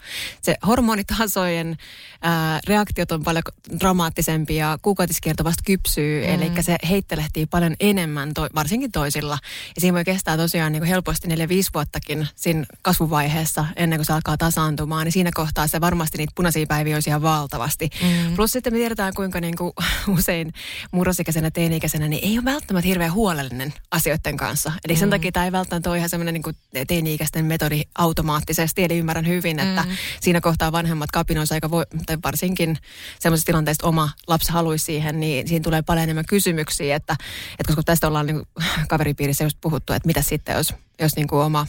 se 0.41 0.55
hormonitasojen 0.67 1.77
ää, 2.21 2.59
reaktiot 2.67 3.11
on 3.11 3.23
paljon 3.23 3.43
dramaattisempia 3.79 4.67
ja 4.67 4.77
kuukautiskierto 4.81 5.43
vasta 5.43 5.63
kypsyy, 5.65 6.27
mm. 6.27 6.33
eli 6.33 6.51
se 6.61 6.75
heittelehtii 6.89 7.45
paljon 7.45 7.75
enemmän, 7.79 8.33
to, 8.33 8.47
varsinkin 8.55 8.91
toisilla. 8.91 9.37
Ja 9.75 9.81
siinä 9.81 9.95
voi 9.95 10.05
kestää 10.05 10.37
tosiaan 10.37 10.71
niin 10.71 10.81
kuin 10.81 10.89
helposti 10.89 11.27
4-5 11.27 11.31
vuottakin 11.73 12.27
siinä 12.35 12.65
kasvuvaiheessa 12.81 13.65
ennen 13.75 13.99
kuin 13.99 14.05
se 14.05 14.13
alkaa 14.13 14.37
tasaantumaan, 14.37 15.05
niin 15.05 15.11
siinä 15.11 15.31
kohtaa 15.33 15.67
se 15.67 15.81
varmasti 15.81 16.17
niitä 16.17 16.33
punaisia 16.35 16.65
päiviä 16.67 16.95
olisi 16.95 17.09
ihan 17.09 17.21
valtavasti. 17.21 17.89
Mm. 18.01 18.35
Plus 18.35 18.51
sitten 18.51 18.73
me 18.73 18.77
tiedetään, 18.77 19.13
kuinka 19.13 19.41
niin 19.41 19.55
kuin 19.55 19.73
usein 20.17 20.53
murrosikäisenä, 20.91 21.51
teini-ikäisenä, 21.51 22.07
niin 22.07 22.27
ei 22.27 22.39
ole 22.39 22.50
välttämättä 22.53 22.87
hirveän 22.87 23.13
huolellinen 23.13 23.73
asioiden 23.91 24.37
kanssa. 24.37 24.71
Eli 24.85 24.95
sen 24.95 25.07
mm. 25.07 25.11
takia 25.11 25.31
tämä 25.31 25.45
ei 25.45 25.51
välttämättä 25.51 25.89
ole 25.89 25.97
ihan 25.97 26.09
semmoinen 26.09 26.33
niin 26.33 26.87
teini-ikäisten 26.87 27.45
metodi 27.45 27.81
automaattisesti. 27.97 28.83
Eli 28.83 28.97
ymmärrän 28.97 29.27
hyvin, 29.27 29.59
että 29.59 29.83
mm. 29.83 29.91
siinä 30.21 30.41
kohtaa 30.41 30.71
vanhemmat 30.71 31.11
kapinoissa 31.11 31.55
aika 31.55 31.71
voi, 31.71 31.85
tai 32.05 32.17
varsinkin 32.23 32.77
semmoisessa 33.19 33.45
tilanteessa 33.45 33.87
oma 33.87 34.09
lapsi 34.27 34.51
haluaisi 34.51 34.85
siihen, 34.85 35.19
niin 35.19 35.47
siinä 35.47 35.63
tulee 35.63 35.81
paljon 35.81 36.03
enemmän 36.03 36.25
kysymyksiä. 36.25 36.95
Että, 36.95 37.15
että 37.51 37.67
koska 37.67 37.83
tästä 37.83 38.07
ollaan 38.07 38.25
niin 38.25 38.41
kaveripiirissä 38.89 39.43
just 39.43 39.57
puhuttu, 39.61 39.93
että 39.93 40.07
mitä 40.07 40.21
sitten, 40.21 40.55
jos, 40.55 40.73
jos 40.99 41.15
niin 41.15 41.27
kuin 41.27 41.43
oma 41.45 41.67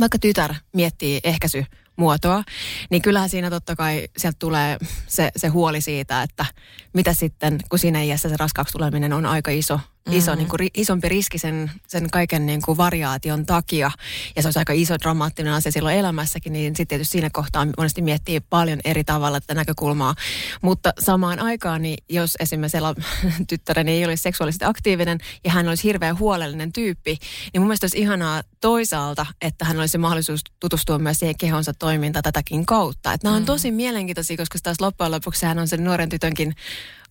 vaikka 0.00 0.18
tytär 0.18 0.54
miettii 0.72 1.20
ehkäisy 1.24 1.64
muotoa, 1.98 2.42
niin 2.90 3.02
kyllähän 3.02 3.28
siinä 3.28 3.50
totta 3.50 3.76
kai 3.76 4.08
sieltä 4.16 4.36
tulee 4.38 4.76
se, 5.06 5.30
se 5.36 5.48
huoli 5.48 5.80
siitä, 5.80 6.22
että 6.22 6.46
mitä 6.94 7.12
sitten, 7.12 7.58
kun 7.68 7.78
siinä 7.78 8.02
iässä 8.02 8.28
se 8.28 8.36
raskaaksi 8.36 8.72
tuleminen 8.72 9.12
on 9.12 9.26
aika 9.26 9.50
iso 9.50 9.80
iso, 10.12 10.32
mm. 10.32 10.38
niin 10.38 10.48
kuin, 10.48 10.68
isompi 10.74 11.08
riski 11.08 11.38
sen, 11.38 11.70
sen 11.86 12.10
kaiken 12.10 12.46
niin 12.46 12.62
kuin 12.62 12.76
variaation 12.76 13.46
takia. 13.46 13.90
Ja 14.36 14.42
se 14.42 14.48
olisi 14.48 14.58
aika 14.58 14.72
iso 14.72 14.94
dramaattinen 15.00 15.52
asia 15.52 15.72
silloin 15.72 15.96
elämässäkin, 15.96 16.52
niin 16.52 16.76
sitten 16.76 16.86
tietysti 16.88 17.12
siinä 17.12 17.30
kohtaa 17.32 17.66
monesti 17.76 18.02
miettii 18.02 18.40
paljon 18.40 18.80
eri 18.84 19.04
tavalla 19.04 19.40
tätä 19.40 19.54
näkökulmaa. 19.54 20.14
Mutta 20.62 20.92
samaan 20.98 21.40
aikaan, 21.40 21.82
niin 21.82 21.96
jos 22.08 22.36
esimerkiksi 22.40 22.78
tyttäreni 23.48 23.92
ei 23.92 24.04
olisi 24.04 24.22
seksuaalisesti 24.22 24.64
aktiivinen 24.64 25.18
ja 25.44 25.50
hän 25.50 25.68
olisi 25.68 25.84
hirveän 25.84 26.18
huolellinen 26.18 26.72
tyyppi, 26.72 27.18
niin 27.52 27.60
mun 27.60 27.68
mielestä 27.68 27.84
olisi 27.84 27.98
ihanaa 27.98 28.42
toisaalta, 28.60 29.26
että 29.42 29.64
hän 29.64 29.80
olisi 29.80 29.98
mahdollisuus 29.98 30.40
tutustua 30.60 30.98
myös 30.98 31.18
siihen 31.18 31.36
kehonsa 31.38 31.72
toimintaan 31.74 32.22
tätäkin 32.22 32.66
kautta. 32.66 33.12
Että 33.12 33.26
nämä 33.26 33.36
on 33.36 33.42
mm. 33.42 33.46
tosi 33.46 33.70
mielenkiintoisia, 33.70 34.36
koska 34.36 34.58
taas 34.62 34.80
loppujen 34.80 35.12
lopuksi 35.12 35.46
hän 35.46 35.58
on 35.58 35.68
sen 35.68 35.84
nuoren 35.84 36.08
tytönkin 36.08 36.54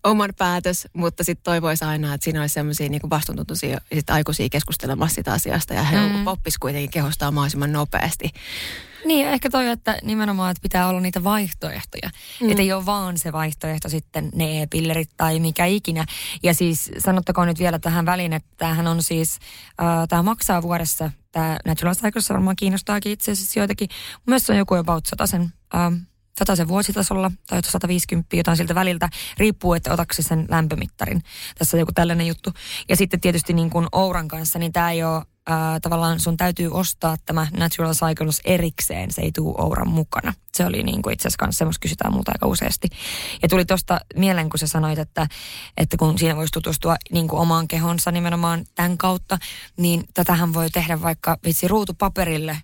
oman 0.08 0.34
päätös, 0.38 0.88
mutta 0.94 1.24
sitten 1.24 1.44
toivoisi 1.44 1.86
aina, 1.86 2.14
että 2.14 2.24
siinä 2.24 2.42
olisi 2.42 2.54
sellaisia 2.54 2.90
niin 2.90 3.10
vastuuntuntoisia 3.10 3.78
sit 3.94 4.10
aikuisia 4.10 4.50
keskustelemassa 4.50 5.16
sitä 5.16 5.34
asiasta 5.34 5.74
ja 5.74 5.84
he 5.84 5.98
mm. 5.98 6.28
oppis 6.28 6.58
kuitenkin 6.58 6.92
kehostaa 6.92 7.32
mahdollisimman 7.32 7.72
nopeasti. 7.72 8.32
Niin, 9.06 9.28
ehkä 9.28 9.50
toi, 9.50 9.68
että 9.68 9.98
nimenomaan, 10.04 10.52
että 10.52 10.62
pitää 10.62 10.88
olla 10.88 11.00
niitä 11.00 11.24
vaihtoehtoja. 11.24 12.10
Mm. 12.42 12.50
Että 12.50 12.62
ei 12.62 12.74
ole 12.74 12.86
vaan 12.86 13.18
se 13.18 13.34
vaihtoehto 13.34 13.90
sitten 13.90 14.30
ne 14.36 14.62
e-pillerit 14.62 15.10
tai 15.18 15.40
mikä 15.40 15.66
ikinä. 15.66 16.06
Ja 16.44 16.54
siis 16.54 16.92
sanottakoon 16.98 17.48
nyt 17.48 17.60
vielä 17.60 17.80
tähän 17.80 18.06
väliin, 18.06 18.34
että 18.34 18.50
tämähän 18.58 18.88
on 18.88 19.04
siis, 19.04 19.40
äh, 19.82 20.08
tämä 20.10 20.24
maksaa 20.24 20.62
vuodessa, 20.62 21.12
tämä 21.32 21.58
Natural 21.66 21.96
Cycles 21.96 22.30
varmaan 22.30 22.56
kiinnostaakin 22.56 23.12
itse 23.12 23.32
asiassa 23.32 23.60
joitakin. 23.60 23.90
Myös 24.26 24.50
on 24.50 24.58
joku 24.58 24.76
about 24.76 25.06
100 25.06 25.28
sen 25.28 25.54
äh, 25.76 25.92
sen 26.56 26.68
vuositasolla 26.68 27.32
tai 27.48 27.62
150 27.64 28.36
jotain 28.36 28.58
siltä 28.58 28.76
väliltä, 28.76 29.10
riippuu, 29.38 29.74
että 29.74 29.94
otaksi 29.94 30.24
sen 30.24 30.46
lämpömittarin. 30.50 31.24
Tässä 31.58 31.78
on 31.78 31.80
joku 31.80 31.92
tällainen 31.92 32.28
juttu. 32.28 32.54
Ja 32.90 32.96
sitten 32.96 33.22
tietysti 33.22 33.54
niin 33.54 33.70
kuin 33.70 33.88
Ouran 33.92 34.28
kanssa, 34.28 34.60
niin 34.60 34.74
tämä 34.74 34.92
ei 34.92 35.04
ole 35.04 35.24
ää, 35.48 35.80
tavallaan 35.80 36.20
sun 36.20 36.38
täytyy 36.38 36.70
ostaa 36.72 37.16
tämä 37.26 37.48
Natural 37.58 37.94
Cycles 37.94 38.42
erikseen, 38.46 39.12
se 39.12 39.22
ei 39.22 39.32
tule 39.32 39.56
Ouran 39.58 39.90
mukana. 39.90 40.34
Se 40.54 40.66
oli 40.66 40.84
niin 40.84 41.02
kuin 41.02 41.14
itse 41.14 41.28
asiassa 41.28 41.38
kanssa 41.38 41.58
semmoista 41.58 41.82
kysytään 41.82 42.14
muuta 42.14 42.32
aika 42.36 42.48
useasti. 42.48 42.88
Ja 43.42 43.48
tuli 43.50 43.66
tuosta 43.66 44.00
mieleen, 44.16 44.50
kun 44.50 44.60
sä 44.60 44.68
sanoit, 44.68 45.00
että, 45.00 45.28
että 45.78 45.98
kun 45.98 46.18
siinä 46.18 46.36
voisi 46.36 46.52
tutustua 46.52 46.96
niin 47.12 47.28
kuin 47.28 47.40
omaan 47.40 47.68
kehonsa 47.68 48.12
nimenomaan 48.12 48.66
tämän 48.76 48.98
kautta, 48.98 49.38
niin 49.78 50.04
tätähän 50.14 50.54
voi 50.54 50.70
tehdä 50.70 51.02
vaikka 51.02 51.38
vitsi 51.46 51.68
ruutupaperille 51.68 52.58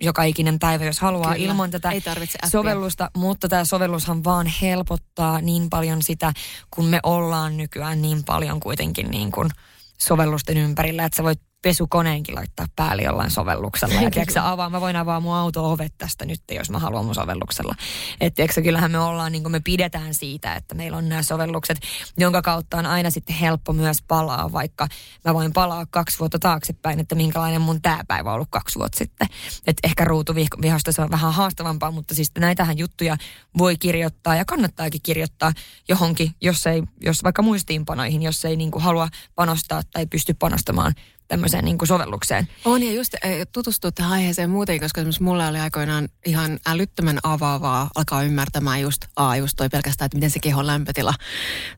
joka 0.00 0.22
ikinen 0.22 0.58
päivä, 0.58 0.84
jos 0.84 1.00
haluaa 1.00 1.34
Kyllä. 1.34 1.46
ilman 1.46 1.70
tätä 1.70 1.90
Ei 1.90 2.00
tarvitse 2.00 2.38
sovellusta. 2.46 3.10
Mutta 3.16 3.48
tämä 3.48 3.64
sovellushan 3.64 4.24
vaan 4.24 4.46
helpottaa 4.46 5.40
niin 5.40 5.70
paljon 5.70 6.02
sitä, 6.02 6.32
kun 6.70 6.84
me 6.84 7.00
ollaan 7.02 7.56
nykyään 7.56 8.02
niin 8.02 8.24
paljon 8.24 8.60
kuitenkin 8.60 9.10
niin 9.10 9.32
kuin 9.32 9.50
sovellusten 9.98 10.56
ympärillä, 10.56 11.04
että 11.04 11.16
sä 11.16 11.22
voit 11.22 11.40
pesukoneenkin 11.62 12.34
laittaa 12.34 12.66
päälle 12.76 13.02
jollain 13.02 13.30
sovelluksella. 13.30 13.94
Ja 13.94 14.10
tiedätkö, 14.10 14.40
avaa, 14.42 14.70
mä 14.70 14.80
voin 14.80 14.96
avaa 14.96 15.20
mun 15.20 15.34
auto-ovet 15.34 15.94
tästä 15.98 16.24
nyt, 16.24 16.42
jos 16.50 16.70
mä 16.70 16.78
haluan 16.78 17.04
mun 17.04 17.14
sovelluksella. 17.14 17.74
Että 18.20 18.36
tiedätkö, 18.36 18.62
kyllähän 18.62 18.90
me 18.90 18.98
ollaan, 18.98 19.32
niin 19.32 19.50
me 19.50 19.60
pidetään 19.60 20.14
siitä, 20.14 20.54
että 20.54 20.74
meillä 20.74 20.98
on 20.98 21.08
nämä 21.08 21.22
sovellukset, 21.22 21.78
jonka 22.18 22.42
kautta 22.42 22.76
on 22.76 22.86
aina 22.86 23.10
sitten 23.10 23.36
helppo 23.36 23.72
myös 23.72 24.02
palaa, 24.08 24.52
vaikka 24.52 24.88
mä 25.24 25.34
voin 25.34 25.52
palaa 25.52 25.86
kaksi 25.90 26.18
vuotta 26.18 26.38
taaksepäin, 26.38 27.00
että 27.00 27.14
minkälainen 27.14 27.60
mun 27.60 27.82
tämä 27.82 28.00
päivä 28.08 28.30
on 28.30 28.34
ollut 28.34 28.48
kaksi 28.50 28.78
vuotta 28.78 28.98
sitten. 28.98 29.28
Että 29.66 29.88
ehkä 29.88 30.04
ruutuvihosta 30.04 30.92
se 30.92 31.02
on 31.02 31.10
vähän 31.10 31.32
haastavampaa, 31.32 31.90
mutta 31.90 32.14
siis 32.14 32.30
näitähän 32.38 32.78
juttuja 32.78 33.16
voi 33.58 33.76
kirjoittaa 33.76 34.36
ja 34.36 34.44
kannattaakin 34.44 35.02
kirjoittaa 35.02 35.52
johonkin, 35.88 36.30
jos 36.40 36.66
ei, 36.66 36.82
jos 37.00 37.24
vaikka 37.24 37.42
muistiinpanoihin, 37.42 38.22
jos 38.22 38.44
ei 38.44 38.56
niin 38.56 38.70
kuin 38.70 38.82
halua 38.82 39.08
panostaa 39.34 39.82
tai 39.92 40.06
pysty 40.06 40.34
panostamaan 40.34 40.94
tämmöiseen 41.28 41.64
niin 41.64 41.78
kuin 41.78 41.88
sovellukseen. 41.88 42.48
On 42.64 42.82
ja 42.82 42.92
just 42.92 43.14
eh, 43.14 43.46
tutustua 43.52 43.92
tähän 43.92 44.12
aiheeseen 44.12 44.50
muutenkin, 44.50 44.80
koska 44.80 45.00
esimerkiksi 45.00 45.22
mulle 45.22 45.46
oli 45.46 45.58
aikoinaan 45.58 46.08
ihan 46.26 46.58
älyttömän 46.66 47.18
avaavaa 47.22 47.90
alkaa 47.94 48.22
ymmärtämään 48.22 48.80
just, 48.80 49.04
aa, 49.16 49.36
just 49.36 49.54
toi 49.56 49.68
pelkästään, 49.68 50.06
että 50.06 50.16
miten 50.16 50.30
se 50.30 50.38
kehon 50.38 50.66
lämpötila 50.66 51.14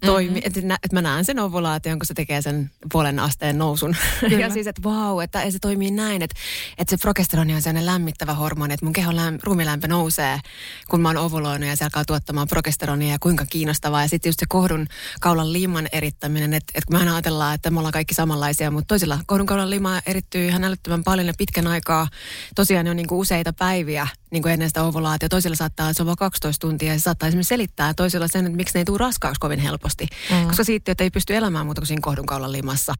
toimii. 0.06 0.40
Mm-hmm. 0.40 0.60
Että 0.66 0.78
et 0.84 0.92
mä 0.92 1.02
näen 1.02 1.24
sen 1.24 1.38
ovulaation, 1.38 1.98
kun 1.98 2.06
se 2.06 2.14
tekee 2.14 2.42
sen 2.42 2.70
puolen 2.92 3.18
asteen 3.18 3.58
nousun. 3.58 3.96
Kyllä. 4.20 4.38
ja 4.38 4.50
siis, 4.50 4.66
että 4.66 4.82
vau, 4.82 5.20
että 5.20 5.50
se 5.50 5.58
toimii 5.58 5.90
näin, 5.90 6.22
että, 6.22 6.36
että 6.78 6.90
se 6.90 7.00
progesteroni 7.00 7.54
on 7.54 7.62
sellainen 7.62 7.86
lämmittävä 7.86 8.34
hormoni, 8.34 8.74
että 8.74 8.86
mun 8.86 8.92
kehon 8.92 9.14
lämp- 9.14 9.40
ruumilämpö 9.42 9.88
nousee, 9.88 10.40
kun 10.88 11.00
mä 11.00 11.08
oon 11.08 11.16
ovuloinut 11.16 11.68
ja 11.68 11.76
se 11.76 11.84
alkaa 11.84 12.04
tuottamaan 12.04 12.48
progesteronia 12.48 13.12
ja 13.12 13.18
kuinka 13.20 13.46
kiinnostavaa. 13.46 14.02
Ja 14.02 14.08
sitten 14.08 14.28
just 14.28 14.40
se 14.40 14.46
kohdun 14.48 14.86
kaulan 15.20 15.52
liiman 15.52 15.88
erittäminen, 15.92 16.54
että, 16.54 16.72
että 16.74 16.92
me 16.92 17.10
ajatellaan, 17.10 17.54
että 17.54 17.70
me 17.70 17.78
ollaan 17.78 17.92
kaikki 17.92 18.14
samanlaisia, 18.14 18.70
mutta 18.70 18.88
toisilla 18.88 19.18
kohdunkaulan 19.40 19.70
lima 19.70 20.00
erittyy 20.07 20.46
ihan 20.46 20.64
älyttömän 20.64 21.05
paljon 21.05 21.26
ja 21.26 21.33
pitkän 21.38 21.66
aikaa. 21.66 22.09
Tosiaan 22.55 22.88
on 22.88 22.96
niin 22.96 23.07
kuin 23.07 23.18
useita 23.18 23.53
päiviä 23.53 24.09
niin 24.31 24.42
kuin 24.42 24.53
ennen 24.53 24.70
sitä 24.70 24.83
ovulaatio. 24.83 25.29
Toisilla 25.29 25.57
saattaa 25.57 25.92
olla 26.00 26.16
12 26.16 26.66
tuntia 26.66 26.92
ja 26.92 26.98
se 26.98 27.03
saattaa 27.03 27.26
esimerkiksi 27.29 27.48
selittää 27.48 27.94
toisilla 27.94 28.29
sen, 28.29 28.46
että 28.46 28.57
miksi 28.57 28.74
ne 28.74 28.81
ei 28.81 28.85
tule 28.85 28.98
raskaaksi 28.98 29.40
kovin 29.40 29.59
helposti. 29.59 30.07
Mm. 30.31 30.46
Koska 30.46 30.64
siitä, 30.64 30.92
että 30.92 31.05
ei 31.05 31.11
pysty 31.11 31.37
elämään 31.37 31.66
muuta 31.66 31.81
kuin 31.81 31.87
siinä 31.87 32.00
kohdunkaulan 32.03 32.53
limassa. 32.53 32.94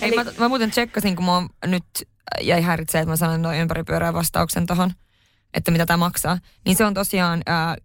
Hei, 0.00 0.10
mä, 0.14 0.24
mä 0.38 0.48
muuten 0.48 0.70
tsekkasin, 0.70 1.16
kun 1.16 1.24
mua 1.24 1.46
nyt 1.66 1.84
jäi 2.40 2.62
häiritsee, 2.62 3.00
että 3.00 3.12
mä 3.12 3.16
sanoin 3.16 3.42
noin 3.42 3.60
ympäripyörään 3.60 4.14
vastauksen 4.14 4.66
tohon, 4.66 4.92
että 5.54 5.70
mitä 5.70 5.86
tämä 5.86 5.96
maksaa. 5.96 6.38
Niin 6.64 6.76
se 6.76 6.84
on 6.84 6.94
tosiaan 6.94 7.42
äh, 7.48 7.76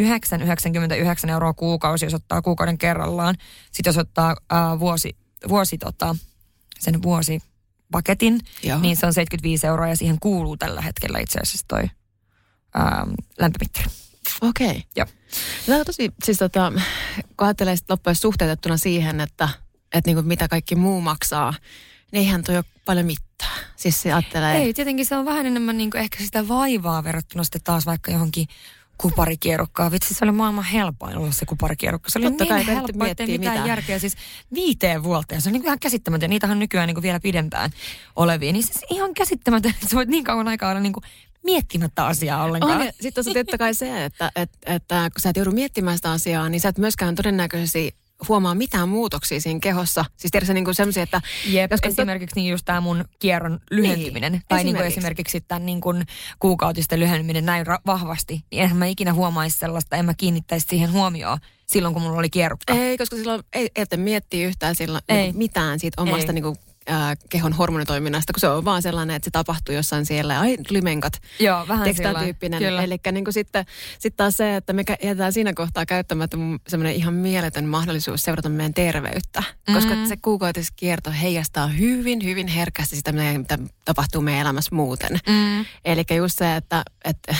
9,99 0.00 1.30
euroa 1.30 1.52
kuukausi, 1.52 2.06
jos 2.06 2.14
ottaa 2.14 2.42
kuukauden 2.42 2.78
kerrallaan. 2.78 3.34
Sitten 3.72 3.88
jos 3.88 3.98
ottaa 3.98 4.36
ää, 4.50 4.80
vuosi, 4.80 5.16
vuosi 5.48 5.78
tota, 5.78 6.16
sen 6.78 7.02
vuosipaketin, 7.02 8.40
Joo. 8.62 8.78
niin 8.78 8.96
se 8.96 9.06
on 9.06 9.14
75 9.14 9.66
euroa 9.66 9.88
ja 9.88 9.96
siihen 9.96 10.20
kuuluu 10.20 10.56
tällä 10.56 10.80
hetkellä 10.80 11.18
itse 11.18 11.38
asiassa 11.42 11.66
toi 11.68 11.82
ää, 12.74 13.06
lämpömittari. 13.38 13.86
Okei. 14.40 14.68
Okay. 14.68 14.82
Joo. 14.96 15.06
On 15.78 15.86
tosi, 15.86 16.12
siis 16.24 16.38
tota, 16.38 16.72
kun 17.36 17.46
ajattelee 17.46 17.76
sit 17.76 17.90
loppujen 17.90 18.16
suhteutettuna 18.16 18.76
siihen, 18.76 19.20
että, 19.20 19.48
että 19.92 20.08
niinku 20.08 20.22
mitä 20.22 20.48
kaikki 20.48 20.74
muu 20.74 21.00
maksaa, 21.00 21.54
niin 22.12 22.18
eihän 22.18 22.42
toi 22.42 22.56
ole 22.56 22.64
paljon 22.84 23.06
mitään. 23.06 23.26
Siis 23.76 24.02
se 24.02 24.12
ajattelee... 24.12 24.56
Ei, 24.56 24.74
tietenkin 24.74 25.06
se 25.06 25.16
on 25.16 25.24
vähän 25.24 25.46
enemmän 25.46 25.76
niin 25.76 25.90
kuin 25.90 26.00
ehkä 26.00 26.24
sitä 26.24 26.48
vaivaa 26.48 27.04
verrattuna 27.04 27.44
sitten 27.44 27.62
taas 27.64 27.86
vaikka 27.86 28.12
johonkin 28.12 28.46
kuparikierrokkaan. 28.98 29.92
Vitsi, 29.92 30.14
se 30.14 30.24
oli 30.24 30.32
maailman 30.32 30.64
helpoin 30.64 31.16
olla 31.16 31.32
se 31.32 31.46
kuparikierrokka. 31.46 32.10
Se 32.10 32.18
oli 32.18 32.26
Totta 32.26 32.44
niin 32.44 32.66
helppo, 32.66 33.04
ettei 33.04 33.38
mitään 33.38 33.68
järkeä. 33.68 33.98
Siis 33.98 34.16
viiteen 34.54 35.02
vuoteen. 35.02 35.42
Se 35.42 35.48
on 35.48 35.52
niin 35.52 35.60
kuin 35.62 35.68
ihan 35.68 35.78
käsittämätöntä. 35.78 36.28
Niitähän 36.28 36.54
on 36.54 36.58
nykyään 36.58 36.86
niin 36.86 36.94
kuin 36.94 37.02
vielä 37.02 37.20
pidempään 37.20 37.70
olevia. 38.16 38.52
Niin 38.52 38.62
siis 38.62 38.84
ihan 38.90 39.14
käsittämätöntä, 39.14 39.76
että 39.76 39.88
sä 39.88 39.96
voit 39.96 40.08
niin 40.08 40.24
kauan 40.24 40.48
aikaa 40.48 40.70
olla 40.70 40.80
niin 40.80 40.92
kuin 40.92 41.04
miettimättä 41.44 42.06
asiaa 42.06 42.44
ollenkaan. 42.44 42.80
On, 42.80 42.92
sitten 43.00 43.20
on 43.20 43.24
se 43.24 43.34
totta 43.34 43.58
kai 43.58 43.74
se, 43.74 44.04
että, 44.04 44.30
että, 44.36 44.74
että 44.74 45.10
kun 45.14 45.20
sä 45.20 45.30
et 45.30 45.36
joudu 45.36 45.50
miettimään 45.50 45.98
sitä 45.98 46.10
asiaa, 46.10 46.48
niin 46.48 46.60
sä 46.60 46.68
et 46.68 46.78
myöskään 46.78 47.14
todennäköisesti 47.14 47.94
huomaa 48.28 48.54
mitään 48.54 48.88
muutoksia 48.88 49.40
siinä 49.40 49.60
kehossa. 49.60 50.04
Siis 50.16 50.30
tiedätkö 50.30 50.54
niin 50.54 50.64
kuin 50.64 50.74
semmoisia, 50.74 51.02
että... 51.02 51.20
Jep, 51.46 51.70
Koska 51.70 51.88
esimerkiksi 51.88 52.36
niin 52.36 52.50
just 52.50 52.64
tämä 52.64 52.80
mun 52.80 53.04
kierron 53.18 53.60
lyhentyminen. 53.70 54.32
Niin, 54.32 54.42
tai 54.48 54.64
niin 54.64 54.76
kuin 54.76 54.86
esimerkiksi. 54.86 54.98
esimerkiksi 54.98 55.40
tämän 55.48 55.66
niin 55.66 55.80
kuin 55.80 56.02
kuukautisten 56.38 57.00
lyhentyminen 57.00 57.46
näin 57.46 57.66
ra- 57.66 57.80
vahvasti. 57.86 58.44
Niin 58.50 58.62
enhän 58.62 58.78
mä 58.78 58.86
ikinä 58.86 59.12
huomaisi 59.12 59.58
sellaista, 59.58 59.96
en 59.96 60.04
mä 60.04 60.14
kiinnittäisi 60.14 60.66
siihen 60.68 60.92
huomioon 60.92 61.38
silloin, 61.66 61.94
kun 61.94 62.02
mulla 62.02 62.18
oli 62.18 62.30
kierrukka. 62.30 62.74
Ei, 62.74 62.98
koska 62.98 63.16
silloin 63.16 63.42
ei, 63.52 63.70
tarvitse 63.74 63.96
miettiä 63.96 64.46
yhtään 64.46 64.74
silloin 64.74 65.04
Ei. 65.08 65.16
niin 65.16 65.38
mitään 65.38 65.80
siitä 65.80 66.02
omasta 66.02 66.32
Ei. 66.32 66.34
niin 66.34 66.42
kuin, 66.42 66.56
äh, 66.90 67.16
kehon 67.28 67.52
hormonitoiminnasta, 67.52 68.32
kun 68.32 68.40
se 68.40 68.48
on 68.48 68.64
vaan 68.64 68.82
sellainen, 68.82 69.16
että 69.16 69.24
se 69.24 69.30
tapahtuu 69.30 69.74
jossain 69.74 70.06
siellä. 70.06 70.34
ja 70.34 70.40
Ai, 70.40 70.56
tuli 70.68 70.80
menkat. 70.80 71.12
Joo, 71.40 71.68
vähän 71.68 71.94
sillain. 71.94 72.24
tyyppinen. 72.24 72.62
Eli 72.62 72.98
niin 73.12 73.24
sitten 73.30 73.64
sit 73.98 74.16
taas 74.16 74.36
se, 74.36 74.56
että 74.56 74.72
me 74.72 74.84
jätetään 75.02 75.32
siinä 75.32 75.52
kohtaa 75.54 75.86
käyttämättä 75.86 76.36
semmoinen 76.68 76.94
ihan 76.94 77.14
mieletön 77.14 77.64
mahdollisuus 77.64 78.22
seurata 78.22 78.48
meidän 78.48 78.74
terveyttä. 78.74 79.42
Koska 79.74 79.94
Mm. 79.94 80.06
se 80.06 80.16
kuukautiskierto 80.16 81.10
heijastaa 81.22 81.66
hyvin, 81.66 82.24
hyvin 82.24 82.46
herkästi 82.48 82.96
sitä, 82.96 83.12
mitä 83.12 83.58
tapahtuu 83.84 84.20
meidän 84.22 84.40
elämässä 84.42 84.74
muuten. 84.74 85.20
Mm. 85.28 85.64
Eli 85.84 86.04
just 86.16 86.38
se, 86.38 86.56
että, 86.56 86.82
että 87.04 87.36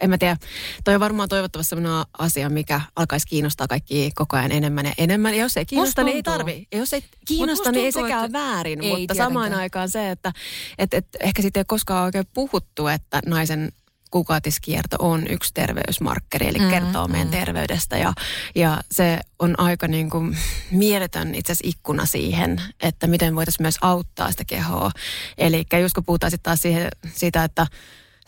en 0.00 0.10
mä 0.10 0.18
tiedä, 0.18 0.36
toi 0.84 0.94
on 0.94 1.00
varmaan 1.00 1.28
toivottavasti 1.28 1.68
sellainen 1.68 2.06
asia, 2.18 2.48
mikä 2.50 2.80
alkaisi 2.96 3.26
kiinnostaa 3.26 3.66
kaikki 3.68 4.10
koko 4.14 4.36
ajan 4.36 4.52
enemmän 4.52 4.86
ja 4.86 4.92
enemmän. 4.98 5.34
Ja 5.34 5.40
jos 5.40 5.56
ei 5.56 5.66
kiinnosta, 5.66 6.02
niin 6.02 6.16
ei 6.16 6.22
tuntuu. 6.22 6.38
tarvi. 6.38 6.66
Ja 6.72 6.78
jos 6.78 6.92
ei 6.92 7.04
kiinnosta, 7.26 7.52
musta 7.52 7.72
niin 7.72 7.84
ei 7.84 7.92
tuntuu, 7.92 8.08
sekään 8.08 8.24
että- 8.24 8.38
väärin. 8.38 8.80
Ei 8.82 8.88
mutta 8.88 8.96
tietenkään. 8.98 9.28
samaan 9.28 9.54
aikaan 9.54 9.88
se, 9.88 10.10
että 10.10 10.32
et, 10.78 10.94
et, 10.94 11.06
ehkä 11.20 11.42
siitä 11.42 11.58
ei 11.58 11.60
ole 11.60 11.64
koskaan 11.68 12.04
oikein 12.04 12.26
puhuttu, 12.34 12.86
että 12.86 13.20
naisen 13.26 13.72
kuukautiskierto 14.10 14.96
on 14.98 15.26
yksi 15.30 15.54
terveysmarkkeri, 15.54 16.48
eli 16.48 16.58
Mm, 16.58 16.64
mm, 16.64 16.70
kertoo 16.70 17.08
meidän 17.08 17.26
mm. 17.28 17.30
terveydestä. 17.32 17.98
Ja, 17.98 18.12
ja 18.54 18.80
se 18.90 19.18
on 19.38 19.60
aika 19.60 19.88
niin 19.88 20.10
kuin 20.10 20.36
mieletön 20.70 21.34
itse 21.34 21.52
asiassa 21.52 21.68
ikkuna 21.68 22.06
siihen, 22.06 22.62
että 22.82 23.06
miten 23.06 23.34
voitaisiin 23.36 23.64
myös 23.64 23.78
auttaa 23.80 24.30
sitä 24.30 24.44
kehoa. 24.44 24.90
Eli 25.38 25.64
just 25.82 25.94
kun 25.94 26.04
puhutaan 26.04 26.30
sitten 26.30 26.44
taas 26.50 26.62
siihen, 26.62 26.88
siitä, 27.14 27.44
että 27.44 27.66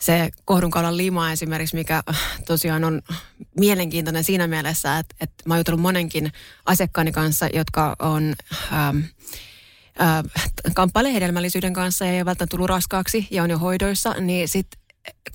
se 0.01 0.31
kohdunkaulan 0.45 0.97
lima 0.97 1.31
esimerkiksi, 1.31 1.75
mikä 1.75 2.03
tosiaan 2.45 2.83
on 2.83 3.01
mielenkiintoinen 3.59 4.23
siinä 4.23 4.47
mielessä, 4.47 4.99
että, 4.99 5.15
että 5.19 5.43
mä 5.45 5.53
oon 5.53 5.59
jutellut 5.59 5.81
monenkin 5.81 6.31
asiakkaani 6.65 7.11
kanssa, 7.11 7.47
jotka 7.53 7.95
on... 7.99 8.35
Ähm, 8.73 8.97
äh, 10.01 10.23
kamppailee 10.73 11.13
hedelmällisyyden 11.13 11.73
kanssa 11.73 12.05
ja 12.05 12.11
ei 12.11 12.17
ole 12.17 12.25
välttämättä 12.25 12.51
tullut 12.51 12.69
raskaaksi 12.69 13.27
ja 13.31 13.43
on 13.43 13.49
jo 13.49 13.57
hoidoissa, 13.57 14.13
niin 14.13 14.47
sitten 14.47 14.80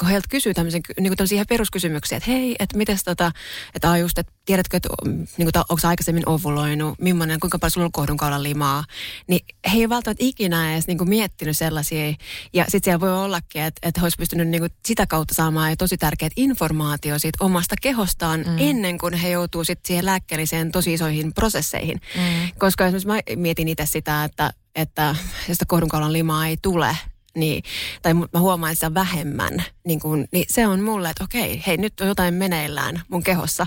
kun 0.01 0.09
heiltä 0.09 0.29
kysyy 0.31 0.55
tämmöisen, 0.55 0.81
niin 1.01 1.09
kuin 1.09 1.17
tämmöisiä 1.17 1.37
ihan 1.37 1.47
peruskysymyksiä, 1.49 2.19
että 2.19 2.31
hei, 2.31 2.57
että 2.59 2.77
miten 2.77 2.99
tota, 3.05 3.33
että 3.75 3.89
aa 3.89 3.99
just, 3.99 4.19
että 4.19 4.33
tiedätkö, 4.45 4.77
että 4.77 4.89
niin 5.05 5.27
kuin, 5.37 5.65
onko 5.69 5.89
aikaisemmin 5.89 6.29
ovuloinut, 6.29 6.99
millainen, 6.99 7.41
kuinka 7.41 7.59
paljon 7.59 7.71
sulla 7.71 7.85
on 7.85 7.93
kohdunkaulan 7.93 8.43
limaa, 8.43 8.85
niin 9.29 9.47
he 9.73 9.79
ei 9.79 9.89
välttämättä 9.89 10.25
ikinä 10.25 10.73
edes 10.73 10.87
niin 10.87 10.99
kuin 10.99 11.09
miettinyt 11.09 11.57
sellaisia. 11.57 12.15
Ja 12.53 12.65
sitten 12.65 12.85
siellä 12.85 13.01
voi 13.01 13.13
ollakin, 13.25 13.63
että, 13.63 13.89
että 13.89 14.01
he 14.01 14.05
olisi 14.05 14.17
pystynyt 14.17 14.49
niin 14.49 14.61
kuin 14.61 14.73
sitä 14.87 15.07
kautta 15.07 15.35
saamaan 15.35 15.71
jo 15.71 15.77
tosi 15.77 15.97
tärkeät 15.97 16.33
informaatio 16.37 17.19
siitä 17.19 17.45
omasta 17.45 17.75
kehostaan 17.83 18.41
mm. 18.41 18.57
ennen 18.59 18.99
kuin 18.99 19.15
he 19.15 19.31
joutuu 19.31 19.65
sitten 19.65 19.89
siihen 19.89 20.07
lääkkeelliseen 20.07 20.73
tosi 20.73 20.93
isoihin 20.93 21.35
prosesseihin. 21.35 22.01
Mm. 22.17 22.51
Koska 22.59 22.87
esimerkiksi 22.87 23.37
mä 23.37 23.43
mietin 23.43 23.69
itse 23.69 23.87
sitä, 23.87 24.25
että, 24.25 24.53
että 24.75 25.17
sitä 25.53 25.65
kohdunkaulan 25.69 26.13
limaa 26.13 26.47
ei 26.47 26.57
tule, 26.63 26.97
niin, 27.37 27.63
tai 28.03 28.15
mä 28.15 28.41
huomaan 28.41 28.75
sitä 28.75 28.95
vähemmän, 28.95 29.65
niin, 29.87 30.01
kun, 30.01 30.27
niin 30.33 30.45
se 30.49 30.67
on 30.67 30.81
mulle, 30.81 31.11
että 31.11 31.25
okei, 31.25 31.63
hei 31.67 31.77
nyt 31.77 32.01
on 32.01 32.09
jotain 32.09 32.35
meneillään 32.35 33.03
mun 33.09 33.23
kehossa. 33.23 33.67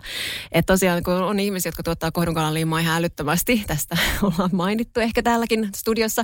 Että 0.51 0.73
tosiaan 0.73 1.03
kun 1.03 1.13
on 1.13 1.39
ihmisiä, 1.39 1.69
jotka 1.69 1.83
tuottaa 1.83 2.11
kohdunkaulan 2.11 2.53
limaa 2.53 2.79
ihan 2.79 2.97
älyttömästi, 2.97 3.63
tästä 3.67 3.97
ollaan 4.23 4.49
mainittu 4.53 4.99
ehkä 4.99 5.23
täälläkin 5.23 5.69
studiossa, 5.75 6.23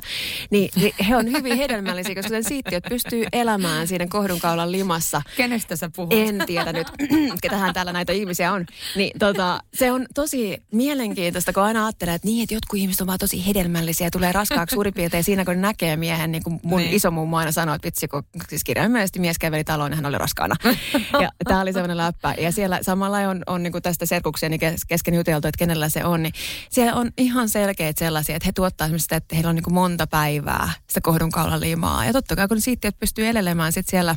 niin, 0.49 0.69
niin 0.75 0.93
he 1.09 1.15
on 1.15 1.31
hyvin 1.31 1.57
hedelmällisiä, 1.57 2.15
koska 2.15 2.35
siittiöt 2.41 2.83
pystyy 2.89 3.25
elämään 3.33 3.87
siinä 3.87 4.07
kohdunkaulan 4.07 4.71
limassa 4.71 5.21
Kenestä 5.37 5.75
sä 5.75 5.89
puhut? 5.95 6.13
en 6.13 6.43
tiedä 6.45 6.73
nyt, 6.73 6.87
ketähän 7.41 7.73
täällä 7.73 7.93
näitä 7.93 8.13
ihmisiä 8.13 8.53
on. 8.53 8.65
Niin 8.95 9.19
tota, 9.19 9.59
se 9.73 9.91
on 9.91 10.05
tosi 10.13 10.63
mielenkiintoista, 10.71 11.53
kun 11.53 11.63
aina 11.63 11.85
ajattelee, 11.85 12.15
että 12.15 12.27
niin, 12.27 12.43
että 12.43 12.53
jotkut 12.53 12.79
ihmiset 12.79 13.01
on 13.01 13.07
vaan 13.07 13.19
tosi 13.19 13.47
hedelmällisiä 13.47 14.07
ja 14.07 14.11
tulee 14.11 14.31
raskaaksi 14.31 14.73
suurin 14.73 14.93
piirtein 14.93 15.23
siinä, 15.23 15.45
kun 15.45 15.61
näkee 15.61 15.97
miehen, 15.97 16.31
niin 16.31 16.43
kuin 16.43 16.59
mun 16.63 16.79
Niin. 16.79 16.93
Mummo 17.35 17.39
aina 17.39 17.51
sanoi, 17.51 17.75
että 17.75 17.85
vitsi, 17.85 18.07
kun 18.07 18.23
siis 18.49 18.63
kirjaimellisesti 18.63 19.19
mies 19.19 19.37
käveli 19.37 19.63
taloon, 19.63 19.91
niin 19.91 19.95
hän 19.95 20.05
oli 20.05 20.17
raskaana. 20.17 20.55
ja 21.23 21.29
tämä 21.47 21.61
oli 21.61 21.73
sellainen 21.73 21.97
läppä. 21.97 22.33
Ja 22.37 22.51
siellä 22.51 22.79
samalla 22.81 23.17
on, 23.17 23.43
on 23.47 23.63
niin 23.63 23.71
kuin 23.71 23.81
tästä 23.81 24.05
serkukseni 24.05 24.59
kes- 24.59 24.85
kesken 24.85 25.13
juteltu, 25.13 25.47
että 25.47 25.59
kenellä 25.59 25.89
se 25.89 26.05
on, 26.05 26.23
niin 26.23 26.33
siellä 26.69 26.93
on 26.93 27.11
ihan 27.17 27.49
selkeät 27.49 27.97
sellaisia, 27.97 28.35
että 28.35 28.45
he 28.45 28.51
tuottaa 28.51 28.89
sitä, 28.97 29.15
että 29.15 29.35
heillä 29.35 29.49
on 29.49 29.55
niin 29.55 29.63
kuin 29.63 29.73
monta 29.73 30.07
päivää 30.07 30.69
sitä 30.89 31.01
kohdunkaulan 31.01 31.59
limaa. 31.59 32.05
Ja 32.05 32.13
totta 32.13 32.35
kai 32.35 32.47
kun 32.47 32.61
siittiöt 32.61 32.99
pystyy 32.99 33.27
elelemään 33.27 33.71
sitten 33.71 33.91
siellä 33.91 34.15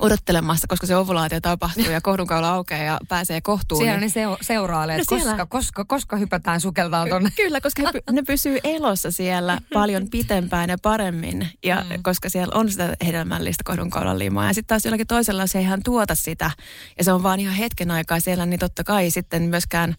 odottelemassa, 0.00 0.66
koska 0.68 0.86
se 0.86 0.96
ovulaatio 0.96 1.40
tapahtuu 1.40 1.90
ja 1.90 2.00
kohdunkaula 2.00 2.48
aukeaa 2.48 2.82
ja 2.82 2.98
pääsee 3.08 3.40
kohtuun. 3.40 3.82
Siellä 3.82 4.00
niin- 4.00 4.12
ne 4.14 4.22
seo- 4.26 4.38
seurailee, 4.40 4.96
että 4.96 5.14
No 5.14 5.20
siellä- 5.20 5.32
koska, 5.36 5.46
koska, 5.46 5.84
koska 5.84 6.16
hypätään 6.16 6.60
sukeltaa 6.60 7.06
tonne. 7.08 7.30
Kyllä, 7.36 7.60
koska 7.60 7.82
he, 7.82 7.88
py- 7.98 8.12
ne 8.12 8.22
pysyy 8.22 8.58
elossa 8.64 9.10
siellä 9.10 9.58
paljon 9.72 10.10
pitempään 10.10 10.68
ja 10.70 10.76
paremmin, 10.82 11.48
ja 11.64 11.84
mm. 11.90 12.02
koska 12.02 12.28
siellä 12.28 12.52
on 12.54 12.70
sitä 12.70 12.96
hedelmällistä 13.06 13.64
kohdunkaulan 13.64 14.18
limaa. 14.18 14.46
Ja 14.46 14.54
sitten 14.54 14.68
taas 14.68 14.84
jollakin 14.84 15.06
toisella 15.06 15.46
se 15.46 15.58
ei 15.58 15.64
ihan 15.64 15.80
tuota 15.84 16.14
sitä, 16.14 16.50
ja 16.98 17.04
se 17.04 17.12
on 17.12 17.22
vaan 17.22 17.40
ihan 17.40 17.54
hetken 17.54 17.90
aikaa 17.90 18.20
siellä, 18.20 18.46
niin 18.46 18.60
totta 18.60 18.84
kai 18.84 19.10
sitten 19.10 19.42
myöskään 19.42 19.94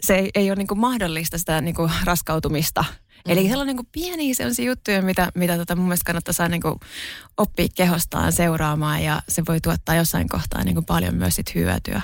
se 0.00 0.14
ei, 0.14 0.30
ei 0.34 0.50
ole 0.50 0.56
niinku 0.56 0.74
mahdollista 0.74 1.38
sitä 1.38 1.60
niinku 1.60 1.90
raskautumista. 2.04 2.84
Mm. 3.26 3.32
Eli 3.32 3.48
sellainen 3.48 3.76
niinku 3.76 3.88
pieniä 3.92 4.34
sellaisia 4.34 4.64
juttuja, 4.64 5.02
mitä, 5.02 5.32
mitä 5.34 5.56
tota 5.56 5.76
mun 5.76 5.84
mielestä 5.84 6.04
kannattaisi 6.04 6.42
niinku 6.48 6.80
oppia 7.36 7.68
kehostaan 7.74 8.32
seuraamaan, 8.32 9.02
ja 9.02 9.22
se 9.28 9.42
voi 9.48 9.60
tuottaa 9.60 9.94
jossain 9.94 10.28
kohtaa 10.28 10.64
niinku 10.64 10.82
paljon 10.82 11.14
myös 11.14 11.36
sit 11.36 11.54
hyötyä. 11.54 12.02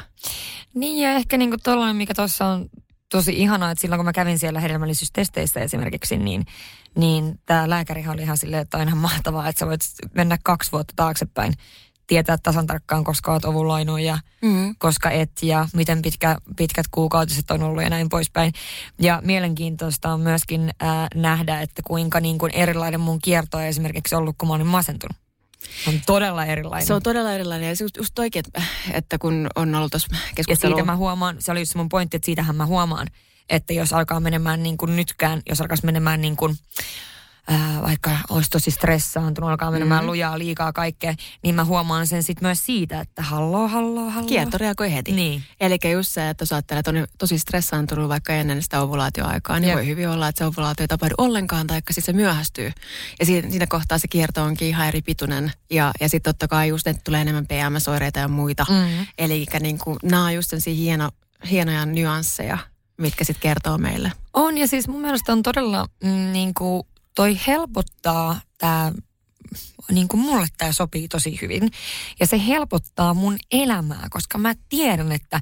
Niin 0.74 1.02
ja 1.02 1.12
ehkä 1.12 1.36
niinku 1.36 1.56
tollainen, 1.62 1.96
mikä 1.96 2.14
tuossa 2.14 2.46
on 2.46 2.68
tosi 3.08 3.32
ihanaa, 3.32 3.70
että 3.70 3.82
silloin 3.82 3.98
kun 3.98 4.04
mä 4.04 4.12
kävin 4.12 4.38
siellä 4.38 4.60
hedelmällisyystesteissä 4.60 5.60
esimerkiksi, 5.60 6.16
niin, 6.16 6.44
niin 6.96 7.40
tämä 7.46 7.70
lääkärihan 7.70 8.14
oli 8.14 8.22
ihan 8.22 8.38
silleen, 8.38 8.62
että 8.62 8.78
on 8.78 8.88
ihan 8.88 8.98
mahtavaa, 8.98 9.48
että 9.48 9.58
sä 9.58 9.66
voit 9.66 9.80
mennä 10.14 10.38
kaksi 10.44 10.72
vuotta 10.72 10.92
taaksepäin, 10.96 11.54
tietää 12.06 12.38
tasan 12.42 12.66
tarkkaan, 12.66 13.04
koska 13.04 13.32
oot 13.32 13.44
ovuloinut 13.44 14.00
ja 14.00 14.18
Mm. 14.42 14.74
koska 14.78 15.10
et 15.10 15.30
ja 15.42 15.68
miten 15.74 16.02
pitkä, 16.02 16.36
pitkät 16.56 16.86
kuukautiset 16.90 17.50
on 17.50 17.62
ollut 17.62 17.82
ja 17.82 17.90
näin 17.90 18.08
poispäin. 18.08 18.52
Ja 19.00 19.20
mielenkiintoista 19.24 20.12
on 20.12 20.20
myöskin 20.20 20.70
äh, 20.82 21.08
nähdä, 21.14 21.60
että 21.60 21.82
kuinka 21.86 22.20
niin 22.20 22.38
kuin 22.38 22.52
erilainen 22.54 23.00
mun 23.00 23.18
kierto 23.22 23.56
on 23.56 23.64
esimerkiksi 23.64 24.14
ollut, 24.14 24.34
kun 24.38 24.48
mä 24.48 24.54
olin 24.54 24.66
masentunut. 24.66 25.16
On 25.88 25.94
todella 26.06 26.44
erilainen. 26.44 26.86
Se 26.86 26.94
on 26.94 27.02
todella 27.02 27.32
erilainen. 27.32 27.68
Ja 27.68 27.74
just, 27.80 27.96
just 27.96 28.14
toikin, 28.14 28.42
että, 28.46 28.62
että 28.92 29.18
kun 29.18 29.46
on 29.54 29.74
ollut 29.74 29.90
tuossa 29.90 30.08
Ja 30.12 30.18
keskustelua... 30.34 30.76
siitä 30.76 30.86
mä 30.86 30.96
huomaan, 30.96 31.36
se 31.38 31.52
oli 31.52 31.60
just 31.60 31.72
se 31.72 31.78
mun 31.78 31.88
pointti, 31.88 32.16
että 32.16 32.26
siitähän 32.26 32.56
mä 32.56 32.66
huomaan, 32.66 33.06
että 33.50 33.72
jos 33.72 33.92
alkaa 33.92 34.20
menemään 34.20 34.62
niin 34.62 34.76
kuin 34.76 34.96
nytkään, 34.96 35.42
jos 35.48 35.60
alkaisi 35.60 35.86
menemään 35.86 36.20
niin 36.20 36.36
kuin, 36.36 36.56
ää, 37.48 37.82
vaikka 37.82 38.10
olisi 38.30 38.50
tosi 38.50 38.70
stressaantunut, 38.70 39.50
alkaa 39.50 39.70
menemään 39.70 40.04
Mm. 40.04 40.06
lujaa 40.08 40.38
liikaa 40.38 40.72
kaikkea, 40.72 41.14
niin 41.42 41.54
mä 41.54 41.64
huomaan 41.64 42.06
sen 42.06 42.22
sitten 42.22 42.48
myös 42.48 42.66
siitä, 42.66 43.00
että 43.00 43.22
halloo, 43.22 43.68
halloo, 43.68 44.10
halloo. 44.10 44.28
Kierto 44.28 44.58
reagoi 44.58 44.92
heti. 44.92 45.12
Niin. 45.12 45.42
Eli 45.60 45.78
just 45.92 46.10
se, 46.10 46.28
että 46.28 46.42
jos 46.42 46.52
ajattelee, 46.52 46.78
että 46.78 46.90
on 46.90 47.06
tosi 47.18 47.38
stressaantunut 47.38 48.08
vaikka 48.08 48.32
ennen 48.32 48.62
sitä 48.62 48.80
ovulaatioaikaa, 48.82 49.60
niin 49.60 49.68
Jep. 49.68 49.76
voi 49.76 49.86
hyvin 49.86 50.08
olla, 50.08 50.28
että 50.28 50.38
se 50.38 50.44
ovulaatio 50.44 50.84
ei 50.84 50.88
tapahdu 50.88 51.14
ollenkaan, 51.18 51.66
tai 51.66 51.80
sitten 51.90 52.04
se 52.04 52.12
myöhästyy. 52.12 52.72
Ja 53.20 53.26
siinä, 53.26 53.50
siinä 53.50 53.66
kohtaa 53.66 53.98
se 53.98 54.08
kierto 54.08 54.42
onkin 54.42 54.68
ihan 54.68 54.88
eri 54.88 55.02
pituinen. 55.02 55.52
Ja, 55.70 55.90
ja 56.00 56.08
sitten 56.08 56.34
totta 56.34 56.48
kai 56.48 56.68
just, 56.68 56.86
että 56.86 57.02
tulee 57.04 57.20
enemmän 57.20 57.46
PMS-oireita 57.46 58.18
ja 58.18 58.28
muita. 58.28 58.66
Mm. 58.68 59.06
Eli 59.18 59.46
niin 59.60 59.78
kuin, 59.78 59.98
nämä 60.02 60.24
on 60.24 60.34
just 60.34 60.52
hieno, 60.66 61.10
hienoja 61.50 61.86
nyansseja, 61.86 62.58
mitkä 62.96 63.24
sitten 63.24 63.42
kertoo 63.42 63.78
meille. 63.78 64.12
On 64.32 64.58
ja 64.58 64.66
siis 64.66 64.88
mun 64.88 65.00
mielestä 65.00 65.32
on 65.32 65.42
todella 65.42 65.86
mm, 66.04 66.32
niin 66.32 66.54
kuin 66.54 66.82
toi 67.14 67.38
helpottaa 67.46 68.40
tämä 68.58 68.92
niin 69.90 70.08
kuin 70.08 70.20
mulle 70.20 70.46
tämä 70.58 70.72
sopii 70.72 71.08
tosi 71.08 71.38
hyvin. 71.42 71.70
Ja 72.20 72.26
se 72.26 72.46
helpottaa 72.46 73.14
mun 73.14 73.36
elämää, 73.52 74.06
koska 74.10 74.38
mä 74.38 74.54
tiedän, 74.68 75.12
että 75.12 75.40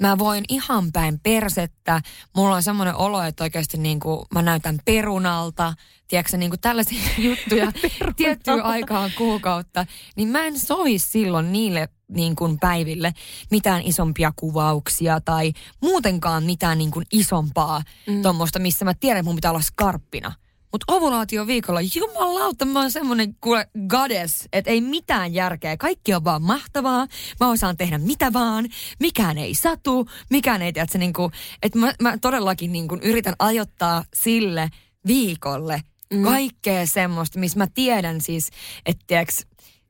mä 0.00 0.18
voin 0.18 0.44
ihan 0.48 0.92
päin 0.92 1.20
persettä. 1.20 2.00
Mulla 2.36 2.54
on 2.54 2.62
semmoinen 2.62 2.94
olo, 2.94 3.22
että 3.22 3.44
oikeasti 3.44 3.78
niin 3.78 4.00
kuin 4.00 4.26
mä 4.34 4.42
näytän 4.42 4.78
perunalta. 4.84 5.74
Tiedätkö 6.08 6.36
niin 6.36 6.50
kuin 6.50 6.60
tällaisia 6.60 6.98
juttuja 7.18 7.72
tiettyyn 8.16 8.64
aikaan 8.64 9.10
kuukautta. 9.18 9.86
Niin 10.16 10.28
mä 10.28 10.44
en 10.44 10.60
sovi 10.60 10.98
silloin 10.98 11.52
niille 11.52 11.88
niin 12.08 12.36
kuin 12.36 12.58
päiville 12.58 13.14
mitään 13.50 13.82
isompia 13.82 14.32
kuvauksia 14.36 15.20
tai 15.20 15.52
muutenkaan 15.80 16.44
mitään 16.44 16.78
niin 16.78 16.90
kuin 16.90 17.06
isompaa 17.12 17.82
mm. 18.06 18.22
tuommoista, 18.22 18.58
missä 18.58 18.84
mä 18.84 18.94
tiedän, 18.94 19.18
että 19.18 19.28
mun 19.28 19.36
pitää 19.36 19.50
olla 19.50 19.62
skarppina. 19.62 20.32
Mutta 20.76 20.92
ovulaatio 20.92 21.46
viikolla, 21.46 21.80
jumalauta, 21.94 22.64
mä 22.64 22.80
oon 22.80 22.90
semmonen 22.90 23.36
kuule 23.40 23.68
goddess, 23.88 24.48
että 24.52 24.70
ei 24.70 24.80
mitään 24.80 25.34
järkeä. 25.34 25.76
Kaikki 25.76 26.14
on 26.14 26.24
vaan 26.24 26.42
mahtavaa, 26.42 27.06
mä 27.40 27.50
osaan 27.50 27.76
tehdä 27.76 27.98
mitä 27.98 28.32
vaan, 28.32 28.68
mikään 29.00 29.38
ei 29.38 29.54
satu, 29.54 30.08
mikään 30.30 30.62
ei 30.62 30.72
tiedä, 30.72 30.84
että 30.84 30.98
niinku, 30.98 31.30
että 31.62 31.78
mä, 31.78 31.92
mä 32.02 32.18
todellakin 32.18 32.72
niinku 32.72 32.98
yritän 33.02 33.34
ajoittaa 33.38 34.04
sille 34.14 34.68
viikolle 35.06 35.82
mm. 36.14 36.22
kaikkea 36.22 36.86
semmoista, 36.86 37.38
missä 37.38 37.58
mä 37.58 37.66
tiedän 37.74 38.20
siis, 38.20 38.50
että 38.86 39.04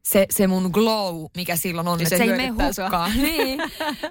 se, 0.06 0.26
se 0.30 0.46
mun 0.46 0.70
glow, 0.72 1.24
mikä 1.36 1.56
silloin 1.56 1.88
on, 1.88 1.98
Niin 1.98 2.06
että 2.06 2.16
se 2.16 2.24
se 2.24 2.30
ei 2.32 2.36
mene 2.36 2.48
hukkaan. 2.48 3.12
niin. 3.22 3.60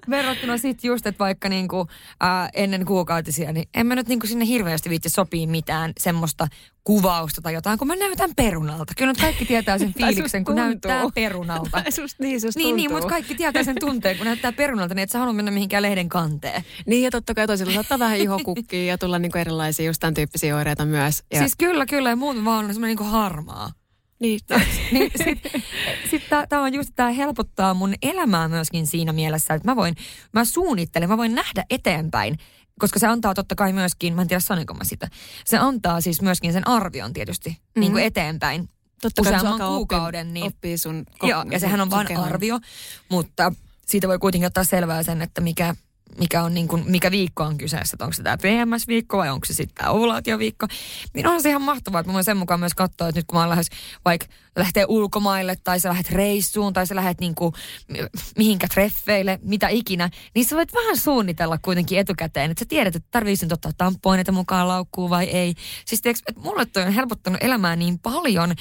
Verrattuna 0.10 0.58
sitten 0.58 0.88
just, 0.88 1.08
että 1.08 1.20
vaikka 1.20 1.50
niinku, 1.50 1.88
ää, 2.20 2.50
ennen 2.54 2.86
kuukautisia, 2.86 3.52
niin 3.52 3.70
en 3.74 3.88
mä 3.88 3.96
nyt 3.96 4.08
niinku 4.08 4.28
sinne 4.28 4.46
hirveästi 4.46 4.90
viitti 4.90 5.10
sopii 5.10 5.48
mitään 5.48 5.92
semmoista 6.00 6.48
kuvausta 6.84 7.42
tai 7.42 7.54
jotain, 7.54 7.80
kun 7.80 7.88
mä 7.88 7.96
näytän 7.96 8.30
perunalta. 8.36 8.94
Kyllä 8.98 9.12
nyt 9.12 9.22
kaikki 9.22 9.46
tietää 9.46 9.78
sen 9.78 9.94
fiiliksen, 9.98 10.46
kun 10.46 10.56
näyttää 10.56 11.04
perunalta. 11.16 11.84
Susta, 11.96 12.24
niin, 12.24 12.42
susta 12.42 12.60
Niin, 12.60 12.76
niin, 12.76 12.92
mutta 12.92 13.08
kaikki 13.10 13.36
tietää 13.36 13.64
sen 13.64 13.76
tunteen, 13.80 14.18
kun 14.18 14.26
näyttää 14.26 14.52
perunalta, 14.52 14.96
niin 14.96 15.04
et 15.04 15.12
sä 15.12 15.20
halua 15.20 15.34
mennä 15.34 15.52
mihinkään 15.52 15.84
lehden 15.84 16.10
kanteen. 16.10 16.64
Niin 16.86 17.04
ja 17.04 17.12
totta 17.12 17.34
kai 17.34 17.48
toisilla 17.48 17.74
saattaa 17.74 18.00
vähän 18.00 18.18
ihokukkia 18.18 18.86
ja 18.86 18.98
tulla 18.98 19.20
niinku 19.20 19.38
erilaisia 19.38 19.86
just 19.86 20.00
tämän 20.00 20.14
tyyppisiä 20.14 20.56
oireita 20.56 20.86
myös. 20.86 21.24
Ja, 21.34 21.40
Siis 21.40 21.56
kyllä, 21.58 21.86
kyllä, 21.86 22.10
ja 22.10 22.16
muuten 22.16 22.46
vaan 22.46 22.66
on 22.66 22.74
semmoinen 22.74 22.98
niin 22.98 23.10
harmaa. 23.10 23.72
niin, 24.20 24.40
niin 24.92 25.12
sitten 25.24 25.64
sit 26.10 26.24
tämä 26.50 26.64
on 26.64 26.74
just, 26.74 26.90
tämä 26.96 27.12
helpottaa 27.12 27.74
mun 27.74 27.94
elämää 28.02 28.48
myöskin 28.48 28.88
siinä 28.88 29.14
mielessä, 29.14 29.54
että 29.54 29.72
mä 29.72 29.76
voin, 29.76 29.96
mä 30.34 30.46
suunnittelen, 30.46 31.10
mä 31.10 31.18
voin 31.18 31.36
nähdä 31.36 31.66
eteenpäin, 31.70 32.38
koska 32.80 33.00
se 33.00 33.08
antaa 33.08 33.34
totta 33.34 33.56
kai 33.56 33.74
myöskin, 33.74 34.16
mä 34.16 34.22
en 34.22 34.28
tiedä 34.28 34.40
sanoinko 34.40 34.74
mä 34.74 34.84
sitä, 34.84 35.08
se 35.46 35.58
antaa 35.58 36.02
siis 36.02 36.22
myöskin 36.22 36.54
sen 36.54 36.68
arvion 36.68 37.14
tietysti 37.14 37.50
mm-hmm. 37.50 37.80
niin 37.80 37.92
kuin 37.92 38.04
eteenpäin. 38.04 38.70
totta 39.02 39.22
kai 39.22 39.32
useamman 39.32 39.54
alkaa 39.54 39.76
kuukauden, 39.76 40.28
oppii, 40.28 40.34
niin- 40.34 40.48
oppii 40.48 40.78
sun... 40.78 41.04
Joo, 41.24 41.46
ja 41.52 41.60
sehän 41.60 41.82
on 41.82 41.90
vain 41.90 42.18
arvio, 42.18 42.60
mutta 43.10 43.54
siitä 43.86 44.08
voi 44.08 44.20
kuitenkin 44.20 44.48
ottaa 44.48 44.64
selvää 44.64 45.04
sen, 45.04 45.22
että 45.22 45.42
mikä, 45.42 45.76
mikä, 46.20 46.44
on 46.44 46.54
niin 46.54 46.68
kuin, 46.68 46.84
mikä 46.88 47.12
viikko 47.12 47.44
on 47.44 47.58
kyseessä. 47.58 47.96
Että 47.96 48.06
onko 48.06 48.14
se 48.14 48.24
tämä 48.24 48.38
PMS-viikko 48.38 49.18
vai 49.18 49.30
onko 49.30 49.46
se 49.46 49.54
sitten 49.54 49.76
tämä 49.76 49.90
ovulaatioviikko. 49.90 50.68
Niin 51.14 51.28
on 51.28 51.42
se 51.42 51.50
ihan 51.50 51.62
mahtavaa, 51.62 52.00
että 52.00 52.10
mä 52.10 52.14
voin 52.14 52.24
sen 52.24 52.38
mukaan 52.38 52.60
myös 52.60 52.74
katsoa, 52.74 53.08
että 53.08 53.20
nyt 53.20 53.26
kun 53.28 53.38
mä 53.38 53.40
oon 53.40 53.50
lähes 53.50 53.70
vaikka 54.06 54.28
lähtee 54.56 54.86
ulkomaille 54.88 55.56
tai 55.64 55.80
sä 55.80 55.90
lähdet 55.90 56.12
reissuun 56.12 56.74
tai 56.74 56.88
sä 56.88 56.96
lähdet 56.96 57.20
niin 57.20 57.36
kuin, 57.36 57.54
mihinkä 58.38 58.68
treffeille, 58.68 59.40
mitä 59.44 59.68
ikinä, 59.68 60.10
niin 60.36 60.46
sä 60.46 60.56
voit 60.56 60.74
vähän 60.74 60.98
suunnitella 60.98 61.58
kuitenkin 61.58 62.00
etukäteen, 62.00 62.52
että 62.52 62.62
sä 62.62 62.66
tiedät, 62.70 62.96
että 62.96 63.08
tarvitsin 63.12 63.54
ottaa 63.54 63.72
tampoineita 63.78 64.32
mukaan 64.32 64.68
laukkuun 64.68 65.10
vai 65.10 65.26
ei. 65.26 65.54
Siis 65.86 66.02
tiiäks, 66.02 66.22
että 66.28 66.42
mulle 66.42 66.66
toi 66.66 66.84
on 66.84 66.92
helpottanut 66.92 67.44
elämää 67.44 67.76
niin 67.76 68.00
paljon 68.00 68.54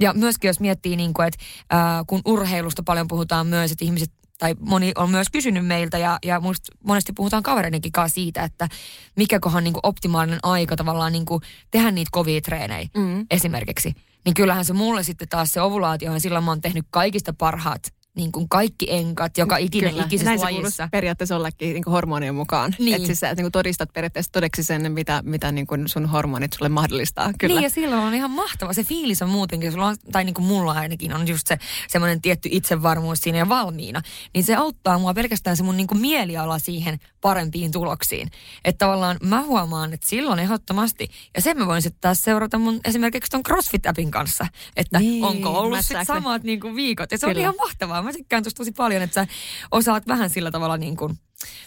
ja 0.00 0.12
myöskin 0.12 0.48
jos 0.48 0.60
miettii, 0.60 0.96
niin 0.96 1.14
kuin, 1.14 1.28
että 1.28 1.44
ää, 1.70 2.04
kun 2.06 2.20
urheilusta 2.24 2.82
paljon 2.82 3.08
puhutaan 3.08 3.46
myös, 3.46 3.72
että 3.72 3.84
ihmiset 3.84 4.19
tai 4.40 4.54
moni 4.60 4.92
on 4.94 5.10
myös 5.10 5.26
kysynyt 5.32 5.66
meiltä 5.66 5.98
ja, 5.98 6.18
ja 6.24 6.40
musta 6.40 6.72
monesti 6.84 7.12
puhutaan 7.12 7.42
kavereidenkin 7.42 7.92
kanssa 7.92 8.14
siitä, 8.14 8.42
että 8.44 8.68
mikä 9.16 9.40
kohan 9.40 9.64
niin 9.64 9.74
optimaalinen 9.82 10.40
aika 10.42 10.76
tavallaan 10.76 11.12
niin 11.12 11.24
kuin 11.26 11.42
tehdä 11.70 11.90
niitä 11.90 12.08
kovia 12.12 12.40
treenejä 12.40 12.88
Mm. 12.96 13.26
esimerkiksi. 13.30 13.94
Niin 14.24 14.34
kyllähän 14.34 14.64
se 14.64 14.72
mulle 14.72 15.02
sitten 15.02 15.28
taas 15.28 15.52
se 15.52 15.60
ovulaatio, 15.60 16.18
silloin 16.18 16.44
mä 16.44 16.50
oon 16.50 16.60
tehnyt 16.60 16.86
kaikista 16.90 17.32
parhaat 17.32 17.92
niin 18.16 18.32
kuin 18.32 18.48
kaikki 18.48 18.86
enkat, 18.90 19.38
joka 19.38 19.56
ikinen 19.56 19.90
Kyllä. 19.90 20.04
ikisessä 20.04 20.30
Näin 20.30 20.40
lajissa. 20.40 20.60
kuuluisi 20.60 20.82
periaatteessa 20.90 21.36
ollakin 21.36 21.72
niin 21.74 21.84
hormonien 21.86 22.34
mukaan. 22.34 22.74
Niin. 22.78 22.94
Että 22.94 23.06
siis 23.06 23.20
sä 23.20 23.34
niin 23.34 23.52
todistat 23.52 23.92
periaatteessa 23.92 24.32
todeksi 24.32 24.62
sen, 24.64 24.92
mitä, 24.92 25.22
mitä 25.24 25.52
niin 25.52 25.66
kuin 25.66 25.88
sun 25.88 26.06
hormonit 26.06 26.52
sulle 26.52 26.68
mahdollistaa. 26.68 27.30
Kyllä. 27.38 27.54
Niin 27.54 27.62
ja 27.62 27.70
silloin 27.70 28.02
on 28.02 28.14
ihan 28.14 28.30
mahtava. 28.30 28.72
Se 28.72 28.84
fiilis 28.84 29.22
on 29.22 29.28
muutenkin, 29.28 29.72
sulla 29.72 29.86
on, 29.86 29.96
tai 30.12 30.24
niin 30.24 30.34
kuin 30.34 30.46
mulla 30.46 30.72
ainakin 30.72 31.12
on 31.12 31.28
just 31.28 31.46
se 31.46 31.58
semmoinen 31.88 32.22
tietty 32.22 32.48
itsevarmuus 32.52 33.18
siinä 33.20 33.38
ja 33.38 33.48
valmiina. 33.48 34.02
Niin 34.34 34.44
se 34.44 34.54
auttaa 34.54 34.98
mua 34.98 35.14
pelkästään 35.14 35.56
se 35.56 35.62
mun 35.62 35.76
niin 35.76 35.86
kuin 35.86 36.00
mieliala 36.00 36.58
siihen 36.58 36.98
parempiin 37.20 37.72
tuloksiin. 37.72 38.30
Että 38.64 38.84
tavallaan 38.86 39.16
mä 39.22 39.42
huomaan, 39.42 39.92
että 39.92 40.06
silloin 40.06 40.38
ehdottomasti, 40.38 41.08
ja 41.36 41.42
sen 41.42 41.58
mä 41.58 41.66
voin 41.66 41.82
sitten 41.82 42.00
taas 42.00 42.22
seurata 42.22 42.58
mun 42.58 42.80
esimerkiksi 42.84 43.30
ton 43.30 43.42
CrossFit-appin 43.48 44.10
kanssa, 44.10 44.46
että 44.76 44.98
Niin, 44.98 45.24
onko 45.24 45.50
ollut 45.50 45.78
ne? 45.92 46.04
samat 46.04 46.42
niin 46.42 46.60
kuin 46.60 46.74
viikot. 46.76 47.12
Ja 47.12 47.18
se 47.18 47.26
on 47.26 47.30
Kyllä. 47.30 47.42
ihan 47.42 47.54
mahtavaa. 47.58 47.99
Mä 48.02 48.12
tykkään 48.12 48.42
tuosta 48.42 48.58
tosi 48.58 48.72
paljon, 48.72 49.02
että 49.02 49.14
sä 49.14 49.32
osaat 49.70 50.06
vähän 50.06 50.30
sillä 50.30 50.50
tavalla 50.50 50.76
niin 50.76 50.96
kuin 50.96 51.18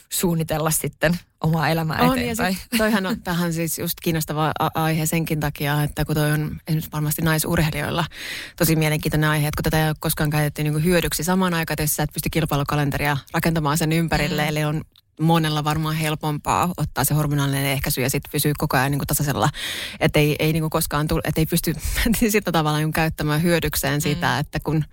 suunnitella 0.10 0.72
sitten 0.72 1.20
omaa 1.42 1.70
elämää 1.70 2.02
On, 2.02 2.18
ja 2.18 2.24
eteenpäin. 2.24 2.56
sit, 2.56 2.68
toihan 2.78 3.06
on 3.06 3.22
tähän 3.22 3.54
siis 3.54 3.80
just 3.80 3.98
kiinnostava 4.02 4.52
aihe 4.76 5.06
senkin 5.06 5.40
takia, 5.40 5.84
että 5.84 6.06
kun 6.06 6.16
toi 6.16 6.32
on 6.32 6.58
esimerkiksi 6.68 6.92
varmasti 6.92 7.22
naisurheilijoilla 7.22 8.06
tosi 8.56 8.76
mielenkiintoinen 8.76 9.30
aihe, 9.30 9.48
että 9.48 9.58
kun 9.58 9.64
tätä 9.64 9.84
ei 9.84 9.90
ole 9.90 9.96
koskaan 10.00 10.30
käytetty 10.30 10.64
niin 10.64 10.74
kuin 10.74 10.84
hyödyksi 10.84 11.24
samaan 11.24 11.54
aikaan, 11.54 11.74
että 11.74 11.84
jos 11.84 11.96
sä 11.96 12.04
et 12.04 12.14
pysty 12.14 12.30
kilpailukalenteria 12.30 13.18
rakentamaan 13.34 13.78
sen 13.78 13.92
ympärille, 13.92 14.42
mm. 14.42 14.50
eli 14.50 14.64
on 14.64 14.82
monella 15.20 15.64
varmaan 15.64 15.96
helpompaa 15.96 16.70
ottaa 16.78 17.04
se 17.04 17.14
hormonaalinen 17.14 17.66
ehkäisy 17.66 18.02
ja 18.02 18.10
sitten 18.10 18.32
pysyä 18.32 18.54
koko 18.58 18.78
ajan 18.78 18.92
niin 18.92 19.00
kuin 19.00 19.08
tasaisella, 19.08 19.50
että 20.00 20.20
ei, 20.20 20.36
ei 20.40 20.54
niin 20.54 20.64
kuin 20.64 20.70
koskaan 20.70 21.08
tule, 21.08 21.22
että 21.26 21.42
ei 21.42 21.46
pysty 21.46 21.76
sillä 22.20 22.52
tavalla 22.52 22.78
niin 22.78 22.92
käyttämään 22.92 23.44
hyödykseen 23.44 24.02
sitä, 24.02 24.34
mm. 24.34 24.40
että 24.40 24.60
kun 24.60 24.86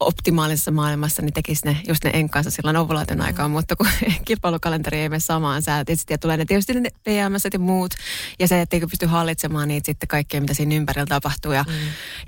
optimaalisessa 0.00 0.70
maailmassa 0.70 1.22
niin 1.22 1.32
tekisi 1.32 1.66
ne, 1.66 1.76
just 1.88 2.04
ne 2.04 2.10
enkansa 2.14 2.50
silloin 2.50 2.76
ovulaation 2.76 3.20
aikaan, 3.20 3.50
mutta 3.50 3.76
kun 3.76 3.86
kilpailukalenteri 4.26 4.98
ei 4.98 5.08
mene 5.08 5.20
samaan 5.20 5.62
sää, 5.62 5.84
ja 5.88 5.96
sitten 5.96 6.20
tulee 6.20 6.36
ne 6.36 6.44
tietysti 6.44 6.80
ne 6.80 6.90
PMS 6.90 7.44
ja 7.52 7.58
muut, 7.58 7.94
ja 8.38 8.48
se, 8.48 8.60
että 8.60 8.76
ei 8.76 8.80
pysty 8.80 9.06
hallitsemaan 9.06 9.68
niitä 9.68 9.86
sitten 9.86 10.08
kaikkea, 10.08 10.40
mitä 10.40 10.54
siinä 10.54 10.74
ympärillä 10.74 11.06
tapahtuu 11.06 11.52
ja, 11.52 11.64
mm. 11.68 11.74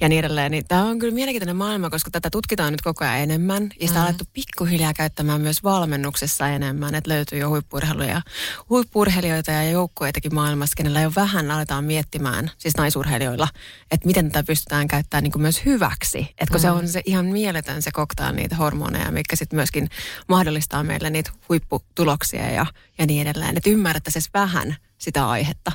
ja 0.01 0.09
niin 0.09 0.19
edelleen. 0.19 0.51
Niin 0.51 0.65
tämä 0.69 0.85
on 0.85 0.99
kyllä 0.99 1.15
mielenkiintoinen 1.15 1.57
maailma, 1.57 1.91
koska 1.91 2.11
tätä 2.11 2.31
tutkitaan 2.31 2.73
nyt 2.73 2.83
koko 2.83 3.05
ajan 3.05 3.19
enemmän, 3.19 3.71
ja 3.81 3.89
sitä 3.89 4.01
on 4.01 4.07
alettu 4.07 4.25
pikkuhiljaa 4.33 4.95
käyttämään 4.95 5.41
myös 5.41 5.63
valmennuksessa 5.63 6.49
enemmän, 6.49 6.95
että 6.95 7.11
löytyy 7.11 7.39
jo 7.39 7.49
huippurheiluja, 7.49 8.23
huippurheilijoita 8.71 9.51
ja 9.51 9.71
joukkueitakin 9.71 10.35
maailmassa, 10.35 10.77
kenellä 10.77 11.01
jo 11.01 11.13
vähän 11.17 11.51
aletaan 11.51 11.85
miettimään, 11.85 12.51
siis 12.59 12.77
naisurheilijoilla, 12.77 13.49
että 13.91 14.07
miten 14.07 14.31
tätä 14.31 14.47
pystytään 14.47 14.89
käyttämään 14.89 15.23
niin 15.23 15.33
kuin 15.33 15.43
myös 15.43 15.65
hyväksi, 15.65 16.19
että 16.19 16.53
kun 16.53 16.57
mm. 16.57 16.63
se 16.63 16.71
on 16.71 16.89
se 16.89 17.03
ihan 17.05 17.27
mieletön 17.27 17.66
se 17.81 17.91
koktail 17.93 18.35
niitä 18.35 18.57
hormoneja, 18.57 19.11
mitkä 19.11 19.37
sitten 19.37 19.57
myöskin 19.57 19.89
mahdollistaa 20.29 20.85
meille 20.85 21.11
niitä 21.11 21.31
huipputuloksia 21.49 22.51
ja, 22.51 22.67
ja 22.99 23.07
niin 23.07 23.23
edelleen. 23.23 23.57
Että 23.57 23.71
ymmärrettäisiin 23.71 24.23
vähän 24.35 24.77
sitä 24.99 25.29
aihetta. 25.29 25.73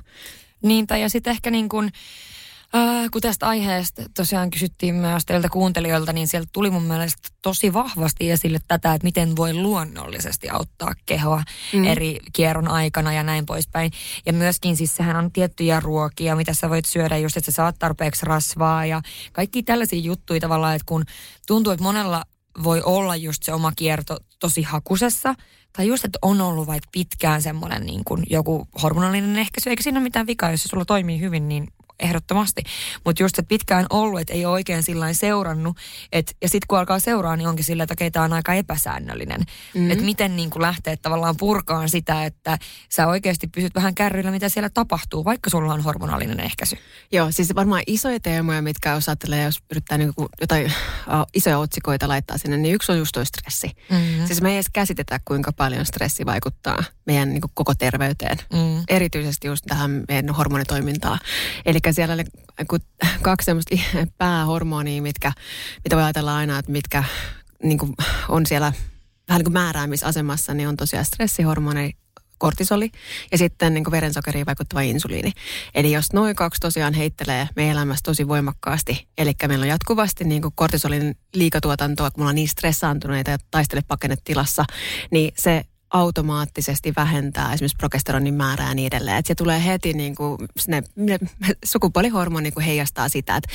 Niin, 0.64 0.88
tai 0.88 1.02
ja 1.02 1.10
sitten 1.10 1.32
ehkä 1.32 1.52
niin 1.52 1.70
kuin, 1.70 1.92
äh, 2.76 3.10
kun 3.12 3.22
tästä 3.22 3.48
aiheesta 3.48 4.02
tosiaan 4.16 4.52
kysyttiin 4.52 4.96
myös 4.96 5.26
teiltä 5.26 5.50
kuuntelijoilta, 5.50 6.14
niin 6.14 6.28
sieltä 6.28 6.50
tuli 6.54 6.70
mun 6.70 6.84
mielestä 6.84 7.30
tosi 7.42 7.74
vahvasti 7.74 8.32
esille 8.32 8.60
tätä, 8.68 8.94
että 8.94 9.06
miten 9.06 9.36
voi 9.36 9.54
luonnollisesti 9.54 10.50
auttaa 10.50 10.94
kehoa 11.06 11.44
mm. 11.74 11.84
eri 11.84 12.20
kierron 12.34 12.68
aikana 12.68 13.14
ja 13.14 13.24
näin 13.24 13.46
poispäin. 13.46 13.92
Ja 14.26 14.34
myöskin 14.34 14.78
siis 14.78 14.96
sehän 14.96 15.16
on 15.16 15.32
tiettyjä 15.32 15.80
ruokia, 15.80 16.36
mitä 16.36 16.54
sä 16.54 16.70
voit 16.70 16.86
syödä 16.86 17.18
just, 17.18 17.38
että 17.38 17.52
sä 17.52 17.56
saat 17.56 17.76
tarpeeksi 17.80 18.26
rasvaa 18.26 18.86
ja 18.86 19.02
kaikki 19.32 19.64
tällaisia 19.64 20.00
juttuja 20.00 20.40
tavallaan, 20.40 20.76
että 20.76 20.86
kun 20.86 21.06
tuntuu, 21.48 21.74
että 21.74 21.84
monella 21.84 22.24
voi 22.64 22.82
olla 22.86 23.16
just 23.16 23.44
se 23.44 23.54
oma 23.54 23.72
kierto 23.76 24.18
tosi 24.40 24.62
hakusessa, 24.62 25.36
tai 25.78 25.88
just, 25.88 26.06
että 26.06 26.20
on 26.22 26.42
ollut 26.42 26.68
vaikka 26.68 26.90
pitkään 26.92 27.42
semmoinen 27.42 27.86
niin 27.86 28.04
kuin 28.04 28.24
joku 28.30 28.68
hormonallinen 28.82 29.40
ehkäisy, 29.40 29.70
eikä 29.70 29.84
siinä 29.84 30.00
ole 30.00 30.04
mitään 30.04 30.28
vikaa, 30.28 30.52
jos 30.52 30.64
se 30.64 30.68
sulla 30.68 30.86
toimii 30.86 31.20
hyvin, 31.20 31.50
niin 31.50 31.68
ehdottomasti. 32.02 32.64
Mutta 33.06 33.24
just, 33.24 33.40
että 33.40 33.50
pitkään 33.50 33.86
ollut, 33.90 34.20
että 34.20 34.34
ei 34.34 34.46
ole 34.46 34.54
oikein 34.54 34.84
sillä 34.84 35.14
seurannut. 35.14 35.78
Et, 36.12 36.38
ja 36.42 36.50
sitten 36.50 36.68
kun 36.68 36.80
alkaa 36.80 37.00
seuraa, 37.00 37.36
niin 37.36 37.48
onkin 37.48 37.66
sillä, 37.66 37.84
että 37.84 37.94
okei, 37.94 38.12
tämä 38.12 38.26
on 38.26 38.34
aika 38.34 38.54
epäsäännöllinen. 38.54 39.40
Mm-hmm. 39.40 39.92
Että 39.92 40.04
miten 40.04 40.36
niin 40.36 40.50
kuin 40.50 40.62
lähtee 40.62 40.98
tavallaan 40.98 41.38
purkaan 41.38 41.90
sitä, 41.90 42.26
että 42.26 42.58
sä 42.90 43.08
oikeasti 43.08 43.48
pysyt 43.48 43.76
vähän 43.76 43.96
kärryillä, 43.96 44.32
mitä 44.32 44.50
siellä 44.50 44.70
tapahtuu, 44.70 45.26
vaikka 45.26 45.50
sulla 45.50 45.74
on 45.74 45.82
hormonaalinen 45.82 46.40
ehkäisy. 46.40 46.78
Joo, 47.12 47.28
siis 47.32 47.56
varmaan 47.56 47.84
isoja 47.88 48.20
teemoja, 48.20 48.62
mitkä 48.62 48.90
jos 48.90 49.10
ajattelee, 49.10 49.44
jos 49.44 49.60
yrittää 49.72 49.98
niin 49.98 50.14
kuin 50.16 50.30
jotain 50.42 50.66
uh, 50.66 50.72
isoja 51.34 51.58
otsikoita 51.60 52.08
laittaa 52.08 52.38
sinne, 52.38 52.58
niin 52.58 52.76
yksi 52.76 52.92
on 52.92 52.98
just 52.98 53.12
tuo 53.14 53.26
stressi. 53.26 53.72
Mm-hmm. 53.90 54.28
Siis 54.28 54.42
me 54.42 54.50
ei 54.50 54.56
edes 54.56 54.70
käsitetä, 54.74 55.20
kuinka 55.26 55.52
paljon 55.54 55.86
stressi 55.86 56.26
vaikuttaa 56.26 56.84
meidän 57.12 57.30
niin 57.30 57.42
kuin 57.42 57.52
koko 57.54 57.76
terveyteen. 57.76 58.38
Mm. 58.54 58.84
Erityisesti 58.88 59.48
just 59.48 59.64
tähän 59.68 60.04
meidän 60.08 60.36
hormonitoimintaan. 60.36 61.20
Eli 61.66 61.80
siellä 61.92 62.14
oli 62.14 62.24
kaksi 63.22 63.46
semmoista 63.46 63.76
päähormonia, 64.18 65.02
mitkä, 65.02 65.32
mitä 65.84 65.96
voi 65.96 66.04
ajatella 66.04 66.36
aina, 66.36 66.60
että 66.60 66.72
mitkä 66.72 67.04
niin 67.64 67.78
kuin 67.78 67.94
on 68.30 68.46
siellä 68.46 68.74
vähän 69.28 69.40
niin 69.40 69.46
kuin 69.46 69.54
määräämisasemassa, 69.54 70.54
niin 70.54 70.68
on 70.70 70.78
tosiaan 70.78 71.06
stressihormoni 71.06 71.92
kortisoli 72.38 72.92
ja 73.32 73.38
sitten 73.38 73.74
niin 73.74 73.92
verensokeriin 73.92 74.46
vaikuttava 74.46 74.82
insuliini. 74.82 75.32
Eli 75.76 75.92
jos 75.92 76.14
noin 76.14 76.36
kaksi 76.36 76.62
tosiaan 76.62 76.94
heittelee 76.94 77.48
meidän 77.56 77.76
elämässä 77.78 78.04
tosi 78.04 78.28
voimakkaasti, 78.28 79.08
eli 79.18 79.34
meillä 79.48 79.64
on 79.64 79.70
jatkuvasti 79.70 80.24
niin 80.24 80.42
kortisolin 80.56 81.16
liikatuotantoa, 81.34 82.12
kun 82.12 82.22
me 82.22 82.24
ollaan 82.24 82.36
niin 82.36 82.48
stressaantuneita 82.48 83.32
ja 83.32 83.38
taistele 83.52 83.82
pakennetilassa, 83.88 84.66
niin 85.12 85.34
se 85.38 85.66
automaattisesti 85.94 86.94
vähentää 86.96 87.54
esimerkiksi 87.54 87.78
progesteronin 87.78 88.34
määrää 88.34 88.68
ja 88.68 88.76
niin 88.76 88.88
edelleen. 88.88 89.18
Että 89.18 89.28
se 89.28 89.36
tulee 89.36 89.66
heti 89.66 89.94
niin 89.94 90.16
kuin, 90.16 90.38
sinne, 90.60 90.84
sukupuolihormoni 91.66 92.44
niin 92.44 92.54
kuin 92.54 92.66
heijastaa 92.66 93.10
sitä, 93.10 93.36
että 93.36 93.50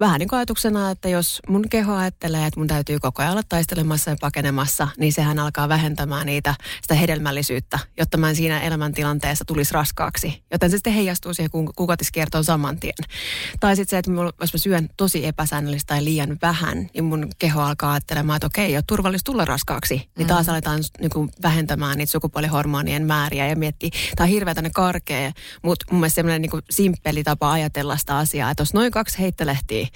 vähän 0.00 0.18
niin 0.18 0.28
kuin 0.28 0.36
ajatuksena, 0.36 0.90
että 0.90 1.08
jos 1.08 1.40
mun 1.48 1.68
keho 1.68 1.94
ajattelee, 1.94 2.46
että 2.46 2.60
mun 2.60 2.66
täytyy 2.66 2.98
koko 2.98 3.22
ajan 3.22 3.32
olla 3.32 3.42
taistelemassa 3.48 4.10
ja 4.10 4.16
pakenemassa, 4.20 4.88
niin 4.98 5.12
sehän 5.12 5.38
alkaa 5.38 5.68
vähentämään 5.68 6.26
niitä, 6.26 6.54
sitä 6.82 6.94
hedelmällisyyttä, 6.94 7.78
jotta 7.98 8.16
mä 8.16 8.28
en 8.28 8.36
siinä 8.36 8.60
elämäntilanteessa 8.60 9.44
tulisi 9.44 9.74
raskaaksi. 9.74 10.42
Joten 10.50 10.70
se 10.70 10.76
sitten 10.76 10.92
heijastuu 10.92 11.34
siihen 11.34 11.50
kuukatiskiertoon 11.76 12.44
saman 12.44 12.80
tien. 12.80 12.94
Tai 13.60 13.76
sitten 13.76 13.90
se, 13.90 13.98
että 13.98 14.10
jos 14.40 14.52
mä 14.52 14.58
syön 14.58 14.88
tosi 14.96 15.26
epäsäännöllistä 15.26 15.94
tai 15.94 16.04
liian 16.04 16.38
vähän, 16.42 16.90
niin 16.94 17.04
mun 17.04 17.28
keho 17.38 17.62
alkaa 17.62 17.92
ajattelemaan, 17.92 18.36
että 18.36 18.46
okei, 18.46 18.76
on 18.76 18.82
turvallista 18.86 19.32
tulla 19.32 19.44
raskaaksi. 19.44 20.08
Niin 20.18 20.28
taas 20.28 20.46
mm. 20.46 20.52
aletaan 20.52 20.80
niin 21.00 21.10
kuin 21.10 21.30
vähentämään 21.60 21.98
niitä 21.98 22.12
sukupuolihormonien 22.12 23.06
määriä 23.06 23.46
ja 23.46 23.56
miettii, 23.56 23.90
tämä 24.16 24.24
on 24.24 24.30
hirveä 24.30 24.54
tänne 24.54 24.70
karkea, 24.74 25.32
mutta 25.62 25.86
mun 25.90 26.00
mielestä 26.00 26.14
semmoinen 26.14 26.42
niin 26.42 26.62
simppeli 26.70 27.22
tapa 27.24 27.52
ajatella 27.52 27.96
sitä 27.96 28.16
asiaa, 28.18 28.50
että 28.50 28.60
jos 28.60 28.74
noin 28.74 28.92
kaksi 28.92 29.18
heittelehtii, 29.18 29.88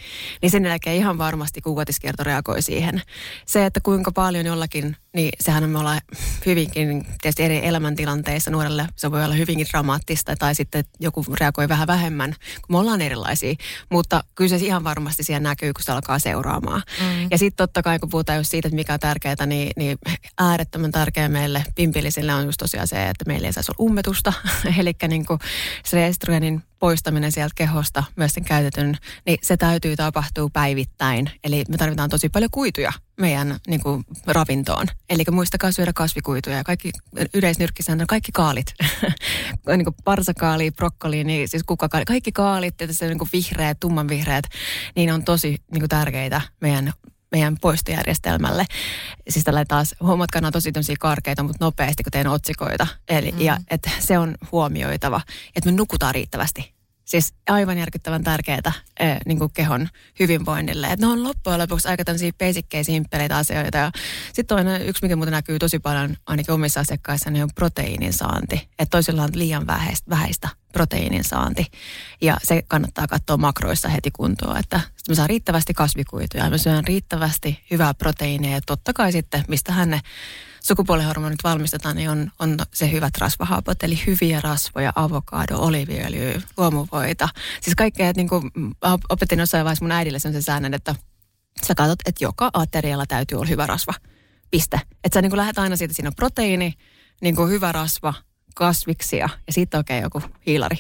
niin 0.43 0.51
sen 0.51 0.65
jälkeen 0.65 0.97
ihan 0.97 1.19
varmasti 1.19 1.61
kuukautiskierto 1.61 2.25
reagoi 2.25 2.63
siihen. 2.63 3.03
Se, 3.47 3.67
että 3.67 3.81
kuinka 3.81 4.13
paljon 4.13 4.47
jollakin, 4.47 4.97
niin 5.15 5.31
sehän 5.41 5.65
on 5.65 5.71
me 5.71 5.79
ollaan 5.79 6.01
hyvinkin 6.47 7.07
tietysti 7.23 7.43
eri 7.43 7.67
elämäntilanteissa 7.67 8.51
nuorelle, 8.51 8.87
se 8.97 9.11
voi 9.11 9.25
olla 9.25 9.35
hyvinkin 9.35 9.67
dramaattista 9.71 10.37
tai 10.37 10.55
sitten 10.55 10.85
joku 11.01 11.25
reagoi 11.41 11.69
vähän 11.69 11.87
vähemmän, 11.87 12.35
kun 12.67 12.77
me 12.77 12.79
ollaan 12.79 13.01
erilaisia. 13.01 13.55
Mutta 13.91 14.25
kyllä 14.35 14.49
se 14.59 14.67
ihan 14.67 14.85
varmasti 14.85 15.25
siellä 15.25 15.49
näkyy, 15.49 15.73
kun 15.73 15.83
se 15.83 15.93
alkaa 15.93 16.19
seuraamaan. 16.19 16.83
Mm. 17.01 17.29
Ja 17.31 17.39
sitten 17.39 17.57
totta 17.57 17.83
kai, 17.83 17.99
kun 17.99 18.09
puhutaan 18.09 18.39
just 18.39 18.51
siitä, 18.51 18.69
että 18.69 18.77
mikä 18.77 18.93
on 18.93 19.01
tärkeää, 19.01 19.47
niin, 19.47 19.71
niin 19.77 19.99
äärettömän 20.39 20.93
tärkeää 20.93 21.29
meille 21.29 21.65
pimpillisille 21.75 22.35
on 22.35 22.45
just 22.45 22.59
tosiaan 22.59 22.89
se, 22.89 23.09
että 23.09 23.25
meillä 23.27 23.47
ei 23.47 23.53
saisi 23.53 23.73
olla 23.73 23.91
ummetusta. 23.91 24.33
Eli 24.79 24.93
niin 25.09 25.27
kuin 25.27 25.39
se 25.85 26.07
estrogenin 26.07 26.63
poistaminen 26.85 27.33
sieltä 27.33 27.53
kehosta, 27.55 28.05
myös 28.17 28.33
sen 28.33 28.45
käytetyn, 28.45 28.97
niin 29.27 29.39
se 29.43 29.57
täytyy 29.57 29.97
tapahtua 29.97 30.49
päivittäin. 30.53 31.31
Eli 31.45 31.65
me 31.69 31.77
tarvitaan 31.77 32.11
tosi 32.11 32.29
paljon 32.29 32.51
kuituja 32.51 32.93
meidän 33.21 33.57
niin 33.67 33.81
kuin, 33.83 34.05
ravintoon. 34.27 34.87
Eli 35.11 35.25
muistakaa 35.31 35.73
syödä 35.73 35.93
kasvikuituja 35.93 36.57
ja 36.57 36.65
kaikki 36.65 36.91
yleisnyrkkisääntö, 37.35 38.05
kaikki 38.09 38.33
kaalit. 38.33 38.67
niin 39.77 39.85
kuin 39.85 39.97
parsakaali, 40.05 40.71
brokkoli, 40.71 41.25
niin 41.25 41.49
siis 41.49 41.63
kukkakaali, 41.65 42.05
kaikki 42.05 42.33
kaalit, 42.33 42.75
se 42.91 43.07
niin 43.07 43.19
kuin 43.19 43.31
vihreät, 43.33 43.81
tummanvihreät, 43.81 44.45
niin 44.97 45.13
on 45.13 45.25
tosi 45.25 45.49
niin 45.49 45.81
kuin, 45.81 45.89
tärkeitä 45.89 46.41
meidän 46.61 46.93
meidän 47.33 47.57
poistojärjestelmälle. 47.61 48.65
Siis 49.29 49.45
tällä 49.45 49.65
taas, 49.65 49.95
huomatkaa, 50.01 50.41
nämä 50.41 50.49
on 50.49 50.53
tosi 50.53 50.95
karkeita, 50.99 51.43
mutta 51.43 51.65
nopeasti, 51.65 52.03
kun 52.03 52.11
teen 52.11 52.27
otsikoita. 52.27 52.87
Eli, 53.09 53.33
mm. 53.33 53.41
ja, 53.41 53.59
että 53.71 53.91
se 53.99 54.19
on 54.19 54.35
huomioitava, 54.53 55.21
että 55.57 55.71
me 55.71 55.77
nukutaan 55.77 56.15
riittävästi. 56.15 56.74
Siis 57.05 57.35
aivan 57.49 57.79
järkyttävän 57.79 58.25
tärkeää 58.25 58.73
eh, 59.01 59.19
niin 59.27 59.39
kuin 59.39 59.53
kehon 59.53 59.89
hyvinvoinnille. 60.21 60.87
Että 60.87 61.07
ne 61.07 61.13
on 61.13 61.25
loppujen 61.25 61.61
lopuksi 61.61 61.89
aika 61.89 62.05
tämmöisiä 62.05 62.33
basickejä, 62.39 62.85
simppeleitä 62.85 63.37
asioita. 63.37 63.79
Ja 63.79 63.91
sitten 64.27 64.47
toinen 64.47 64.87
yksi, 64.87 65.03
mikä 65.03 65.17
muuten 65.17 65.33
näkyy 65.33 65.59
tosi 65.59 65.79
paljon 65.79 66.17
ainakin 66.27 66.55
omissa 66.55 66.81
asiakkaissa, 66.81 67.31
niin 67.31 67.43
on 67.43 67.51
proteiinin 67.55 68.13
saanti. 68.13 68.69
Että 68.79 68.91
toisilla 68.91 69.23
on 69.23 69.31
liian 69.35 69.67
vähäistä, 69.67 70.11
vähäistä 70.11 70.49
proteiinin 70.73 71.25
saanti. 71.25 71.67
Ja 72.21 72.37
se 72.43 72.63
kannattaa 72.69 73.07
katsoa 73.07 73.37
makroissa 73.37 73.89
heti 73.89 74.11
kuntoon, 74.11 74.57
että 74.57 74.81
me 75.09 75.15
saa 75.15 75.27
riittävästi 75.27 75.75
kasvikuituja 75.75 76.45
ja 76.45 76.51
me 76.51 76.59
syön 76.59 76.85
riittävästi 76.85 77.65
hyvää 77.71 77.95
proteiinia. 77.95 78.51
Ja 78.51 78.61
totta 78.67 78.93
kai 78.93 79.13
sitten, 79.13 79.45
mistä 79.49 79.87
ne 79.87 80.01
sukupuolihormonit 80.65 81.45
valmistetaan, 81.45 81.97
niin 81.97 82.11
on, 82.11 82.31
on 82.39 82.57
se 82.75 82.91
hyvät 82.91 83.19
rasvahapot, 83.19 83.83
eli 83.83 84.03
hyviä 84.07 84.41
rasvoja, 84.41 84.93
avokado, 84.97 85.59
oliviöljy, 85.59 86.43
luomuvoita. 86.57 87.29
Siis 87.61 87.77
kaikkea, 87.77 88.09
että 88.09 88.21
niin 88.21 88.29
kuin 88.29 88.51
opetin 89.09 89.39
jossain 89.39 89.65
vaiheessa 89.65 89.85
mun 89.85 89.93
äidille 89.93 90.19
sen 90.19 90.43
säännön, 90.43 90.75
että 90.75 90.95
sä 91.67 91.75
katsot, 91.75 91.99
että 92.07 92.25
joka 92.25 92.51
aterialla 92.53 93.07
täytyy 93.07 93.37
olla 93.37 93.49
hyvä 93.49 93.67
rasva. 93.67 93.95
Piste. 94.51 94.81
Että 95.05 95.17
sä 95.17 95.23
niin 95.23 95.31
kuin 95.31 95.39
lähdet 95.39 95.59
aina 95.59 95.77
siitä, 95.77 95.95
siinä 95.95 96.09
on 96.09 96.15
proteiini, 96.15 96.75
niin 97.23 97.37
kuin 97.37 97.51
hyvä 97.51 97.73
rasva, 97.73 98.15
kasviksia 98.55 99.29
ja 99.47 99.53
sitten 99.53 99.81
okay, 99.81 100.01
joku 100.01 100.23
hiilari. 100.47 100.77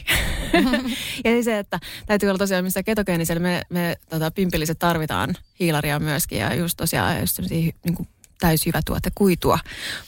ja 1.24 1.42
se, 1.44 1.58
että 1.58 1.80
täytyy 2.06 2.28
olla 2.28 2.38
tosiaan 2.38 2.64
missä 2.64 2.82
ketogeenisellä 2.82 3.40
me, 3.40 3.62
me 3.70 3.96
tota, 4.10 4.30
pimpilliset 4.30 4.78
tarvitaan 4.78 5.34
hiilaria 5.60 5.98
myöskin 5.98 6.38
ja 6.38 6.54
just 6.54 6.76
tosiaan 6.76 7.20
just 7.20 7.38
niin 7.50 7.94
kuin 7.94 8.08
täysin 8.40 8.66
hyvä 8.66 8.80
tuote 8.86 9.10
kuitua. 9.14 9.58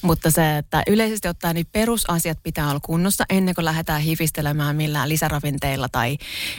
Mutta 0.03 0.31
se, 0.31 0.59
että 0.59 0.83
yleisesti 0.87 1.29
ottaen 1.29 1.55
niin 1.55 1.67
perusasiat 1.73 2.39
pitää 2.43 2.71
olla 2.71 2.81
kunnossa 2.81 3.25
ennen 3.29 3.55
kuin 3.55 3.65
lähdetään 3.65 4.01
hifistelemään 4.01 4.77
millään 4.77 5.09
lisäravinteilla. 5.09 5.89
Tai, 5.89 6.13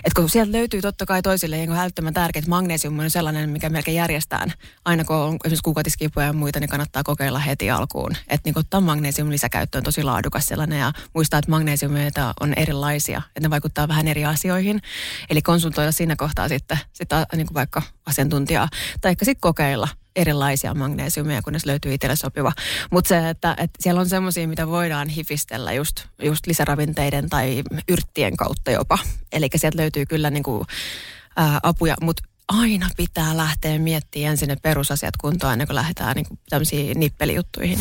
että 0.03 0.21
kun 0.21 0.29
sieltä 0.29 0.51
löytyy 0.51 0.81
totta 0.81 1.05
kai 1.05 1.21
toisille 1.21 1.57
niin 1.57 1.71
hälyttömän 1.71 2.13
tärkeät. 2.13 2.47
Magnesium 2.47 2.99
on 2.99 3.09
sellainen, 3.09 3.49
mikä 3.49 3.69
melkein 3.69 3.97
järjestään. 3.97 4.53
Aina 4.85 5.03
kun 5.03 5.15
on 5.15 5.37
esimerkiksi 5.45 5.63
kuukautiskipuja 5.63 6.25
ja 6.25 6.33
muita, 6.33 6.59
niin 6.59 6.69
kannattaa 6.69 7.03
kokeilla 7.03 7.39
heti 7.39 7.71
alkuun. 7.71 8.11
Että 8.27 8.49
niin 8.49 8.59
ottaa 8.59 8.81
magnesium 8.81 9.29
lisäkäyttö 9.29 9.77
on 9.77 9.83
tosi 9.83 10.03
laadukas 10.03 10.45
sellainen 10.45 10.79
ja 10.79 10.93
muistaa, 11.13 11.37
että 11.37 11.51
magnesiumia 11.51 12.33
on 12.39 12.53
erilaisia. 12.53 13.21
Että 13.27 13.39
ne 13.39 13.49
vaikuttaa 13.49 13.87
vähän 13.87 14.07
eri 14.07 14.25
asioihin. 14.25 14.81
Eli 15.29 15.41
konsultoida 15.41 15.91
siinä 15.91 16.15
kohtaa 16.15 16.47
sitten, 16.47 16.79
sitten 16.93 17.25
niin 17.35 17.47
vaikka 17.53 17.81
asiantuntijaa. 18.05 18.67
Tai 19.01 19.11
ehkä 19.11 19.25
sitten 19.25 19.41
kokeilla 19.41 19.87
erilaisia 20.17 20.73
magnesiumia, 20.73 21.41
kunnes 21.41 21.65
löytyy 21.65 21.93
itselle 21.93 22.15
sopiva. 22.15 22.51
Mutta 22.91 23.09
se, 23.09 23.29
että, 23.29 23.51
että 23.51 23.77
siellä 23.79 24.01
on 24.01 24.09
semmoisia, 24.09 24.47
mitä 24.47 24.67
voidaan 24.67 25.09
hifistellä 25.09 25.73
just, 25.73 26.05
just 26.23 26.47
lisäravinteiden 26.47 27.29
tai 27.29 27.63
yrttien 27.89 28.37
kautta 28.37 28.71
jopa. 28.71 28.97
Eli 29.31 29.49
sieltä 29.55 29.77
löytyy 29.77 30.05
kyllä 30.05 30.29
niin 30.29 30.43
kuin, 30.43 30.65
ää, 31.35 31.59
apuja, 31.63 31.95
mutta 32.01 32.23
aina 32.47 32.89
pitää 32.97 33.37
lähteä 33.37 33.79
miettimään 33.79 34.31
ensin 34.31 34.47
ne 34.47 34.55
perusasiat 34.61 35.17
kuntoon 35.17 35.53
ennen 35.53 35.67
kuin 35.67 35.75
lähdetään 35.75 36.15
niin 36.15 36.27
kuin 36.27 36.39
tämmöisiin 36.49 36.99
nippelijuttuihin. 36.99 37.79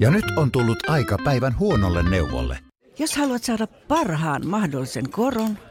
Ja 0.00 0.10
nyt 0.10 0.24
on 0.36 0.50
tullut 0.50 0.90
aika 0.90 1.18
päivän 1.24 1.58
huonolle 1.58 2.02
neuvolle. 2.02 2.58
Jos 2.98 3.16
haluat 3.16 3.44
saada 3.44 3.66
parhaan 3.66 4.46
mahdollisen 4.46 5.10
koron, 5.10 5.58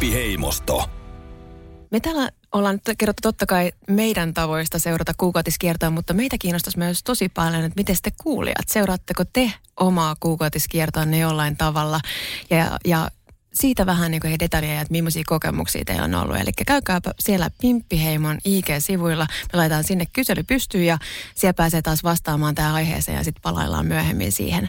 Vimppiheimosto. 0.00 0.90
Me 1.90 2.00
täällä 2.00 2.30
ollaan 2.52 2.74
nyt 2.74 2.98
kerrottu 2.98 3.20
totta 3.22 3.46
kai 3.46 3.72
meidän 3.90 4.34
tavoista 4.34 4.78
seurata 4.78 5.12
kuukautiskiertoa, 5.16 5.90
mutta 5.90 6.14
meitä 6.14 6.36
kiinnostaisi 6.40 6.78
myös 6.78 7.02
tosi 7.02 7.28
paljon, 7.28 7.64
että 7.64 7.76
miten 7.76 7.96
te 8.02 8.10
kuulijat, 8.22 8.68
seuraatteko 8.68 9.24
te 9.32 9.52
omaa 9.80 10.16
kuukautiskiertoanne 10.20 11.18
jollain 11.18 11.56
tavalla 11.56 12.00
ja, 12.50 12.78
ja 12.84 13.10
siitä 13.54 13.86
vähän 13.86 14.10
niin 14.10 14.20
kuin 14.20 14.38
detaljeja, 14.38 14.80
että 14.80 14.92
millaisia 14.92 15.22
kokemuksia 15.26 15.84
teillä 15.84 16.04
on 16.04 16.14
ollut. 16.14 16.36
Eli 16.36 16.50
käykää 16.66 17.00
siellä 17.20 17.50
Pimppiheimon 17.60 18.38
IG-sivuilla. 18.44 19.26
Me 19.52 19.56
laitetaan 19.56 19.84
sinne 19.84 20.06
kysely 20.12 20.42
pystyyn 20.42 20.86
ja 20.86 20.98
siellä 21.34 21.54
pääsee 21.54 21.82
taas 21.82 22.04
vastaamaan 22.04 22.54
tähän 22.54 22.74
aiheeseen 22.74 23.16
ja 23.16 23.24
sitten 23.24 23.42
palaillaan 23.42 23.86
myöhemmin 23.86 24.32
siihen. 24.32 24.68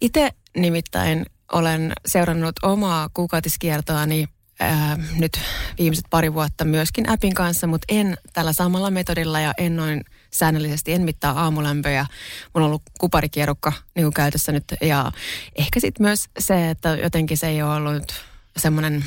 Itse 0.00 0.30
nimittäin 0.56 1.26
olen 1.52 1.92
seurannut 2.06 2.54
omaa 2.62 3.10
kuukautiskiertoani 3.14 4.26
ää, 4.60 4.98
nyt 5.18 5.40
viimeiset 5.78 6.04
pari 6.10 6.34
vuotta 6.34 6.64
myöskin 6.64 7.08
appin 7.08 7.34
kanssa, 7.34 7.66
mutta 7.66 7.84
en 7.88 8.16
tällä 8.32 8.52
samalla 8.52 8.90
metodilla 8.90 9.40
ja 9.40 9.54
en 9.58 9.76
noin 9.76 10.04
säännöllisesti, 10.30 10.92
en 10.92 11.02
mittaa 11.02 11.42
aamulämpöjä. 11.42 12.06
Mulla 12.54 12.64
on 12.64 12.70
ollut 12.70 12.82
kuparikierukka 13.00 13.72
niin 13.94 14.12
käytössä 14.12 14.52
nyt 14.52 14.64
ja 14.80 15.12
ehkä 15.56 15.80
sitten 15.80 16.06
myös 16.06 16.28
se, 16.38 16.70
että 16.70 16.88
jotenkin 16.88 17.36
se 17.36 17.48
ei 17.48 17.62
ole 17.62 17.74
ollut 17.74 18.24
semmoinen 18.56 19.04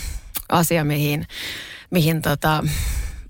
asia, 0.49 0.84
mihin, 0.84 1.28
mihin 1.91 2.22
tota, 2.22 2.64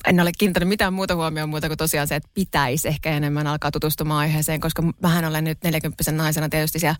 en 0.07 0.19
ole 0.19 0.32
kiinnittänyt 0.38 0.69
mitään 0.69 0.93
muuta 0.93 1.15
huomioon 1.15 1.49
muuta 1.49 1.67
kuin 1.67 1.78
tosiaan 1.78 2.07
se, 2.07 2.15
että 2.15 2.30
pitäisi 2.34 2.88
ehkä 2.88 3.09
enemmän 3.09 3.47
alkaa 3.47 3.71
tutustumaan 3.71 4.19
aiheeseen, 4.19 4.61
koska 4.61 4.84
vähän 5.01 5.26
olen 5.26 5.43
nyt 5.43 5.63
40 5.63 6.11
naisena 6.11 6.49
tietysti 6.49 6.80
siellä 6.80 6.97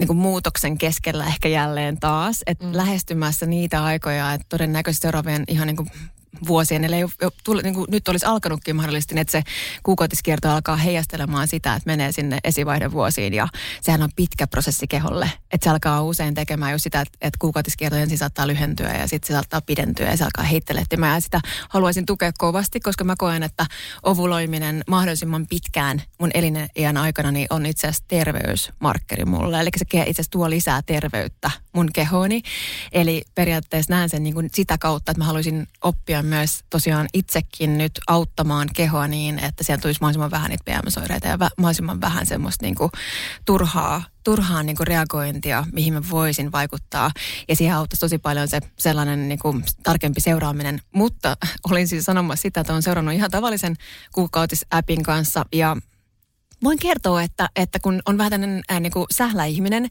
niin 0.00 0.06
kuin 0.06 0.16
muutoksen 0.16 0.78
keskellä 0.78 1.26
ehkä 1.26 1.48
jälleen 1.48 2.00
taas, 2.00 2.42
että 2.46 2.66
mm. 2.66 2.76
lähestymässä 2.76 3.46
niitä 3.46 3.84
aikoja, 3.84 4.32
että 4.32 4.46
todennäköisesti 4.48 5.02
seuraavien 5.02 5.44
ihan 5.48 5.66
niin 5.66 5.76
kuin 5.76 5.90
vuosien, 6.46 6.98
jo, 7.00 7.30
tule, 7.44 7.62
niin 7.62 7.74
kuin 7.74 7.86
nyt 7.90 8.08
olisi 8.08 8.26
alkanutkin 8.26 8.76
mahdollisesti, 8.76 9.20
että 9.20 9.32
se 9.32 9.42
kuukautiskierto 9.82 10.50
alkaa 10.50 10.76
heijastelemaan 10.76 11.48
sitä, 11.48 11.74
että 11.74 11.86
menee 11.86 12.12
sinne 12.12 12.38
esivaihdevuosiin 12.44 13.34
ja 13.34 13.48
sehän 13.80 14.02
on 14.02 14.10
pitkä 14.16 14.46
prosessi 14.46 14.86
keholle. 14.86 15.32
Että 15.52 15.64
se 15.64 15.70
alkaa 15.70 16.02
usein 16.02 16.34
tekemään 16.34 16.72
just 16.72 16.82
sitä, 16.82 17.00
että, 17.00 17.38
kuukautiskierto 17.38 17.96
ensin 17.96 18.18
saattaa 18.18 18.46
lyhentyä 18.46 18.92
ja 18.92 19.08
sitten 19.08 19.26
se 19.26 19.32
saattaa 19.32 19.60
pidentyä 19.60 20.10
ja 20.10 20.16
se 20.16 20.24
alkaa 20.24 20.44
heittelettimään. 20.44 21.14
Ja 21.14 21.20
sitä 21.20 21.40
haluaisin 21.68 22.06
tukea 22.06 22.32
kovasti, 22.38 22.80
koska 22.80 23.04
mä 23.04 23.14
koen, 23.18 23.42
että 23.42 23.66
ovuloiminen 24.02 24.84
mahdollisimman 24.88 25.46
pitkään 25.46 26.02
mun 26.18 26.30
eliniän 26.34 26.96
aikana 26.96 27.30
niin 27.30 27.46
on 27.50 27.66
itse 27.66 27.86
asiassa 27.86 28.04
terveysmarkkeri 28.08 29.24
mulle. 29.24 29.60
Eli 29.60 29.70
se 29.76 29.84
itse 29.84 30.02
asiassa 30.02 30.30
tuo 30.30 30.50
lisää 30.50 30.80
terveyttä 30.86 31.50
mun 31.72 31.88
kehooni. 31.94 32.42
Eli 32.92 33.22
periaatteessa 33.34 33.94
näen 33.94 34.08
sen 34.08 34.22
niin 34.22 34.34
kuin 34.34 34.50
sitä 34.52 34.78
kautta, 34.78 35.12
että 35.12 35.20
mä 35.20 35.24
haluaisin 35.24 35.68
oppia 35.82 36.22
myös 36.22 36.60
tosiaan 36.70 37.08
itsekin 37.14 37.78
nyt 37.78 37.92
auttamaan 38.06 38.68
kehoa 38.76 39.08
niin, 39.08 39.38
että 39.38 39.64
siellä 39.64 39.82
tulisi 39.82 40.00
mahdollisimman 40.00 40.30
vähän 40.30 40.50
niitä 40.50 40.64
PMS-oireita 40.64 41.28
ja 41.28 41.38
mahdollisimman 41.38 42.00
vähän 42.00 42.26
semmoista 42.26 42.64
niin 42.64 42.74
kuin 42.74 42.90
turhaa 43.44 44.02
turhaa 44.24 44.62
niin 44.62 44.76
kuin 44.76 44.86
reagointia, 44.86 45.64
mihin 45.72 45.92
mä 45.92 46.02
voisin 46.10 46.52
vaikuttaa. 46.52 47.10
Ja 47.48 47.56
siihen 47.56 47.76
auttaisi 47.76 48.00
tosi 48.00 48.18
paljon 48.18 48.48
se 48.48 48.60
sellainen 48.78 49.28
niin 49.28 49.38
kuin 49.38 49.64
tarkempi 49.82 50.20
seuraaminen. 50.20 50.80
Mutta 50.92 51.36
olin 51.70 51.88
siis 51.88 52.04
sanomassa 52.04 52.42
sitä, 52.42 52.60
että 52.60 52.72
olen 52.72 52.82
seurannut 52.82 53.14
ihan 53.14 53.30
tavallisen 53.30 53.76
kuukautisäpin 54.12 55.02
kanssa 55.02 55.44
ja 55.52 55.76
voin 56.64 56.78
kertoa, 56.78 57.22
että, 57.22 57.48
että 57.56 57.78
kun 57.78 58.02
on 58.06 58.18
vähän 58.18 58.30
tämmöinen 58.30 58.62
äh, 58.72 58.80
niin 58.80 58.92
sähläihminen 59.10 59.88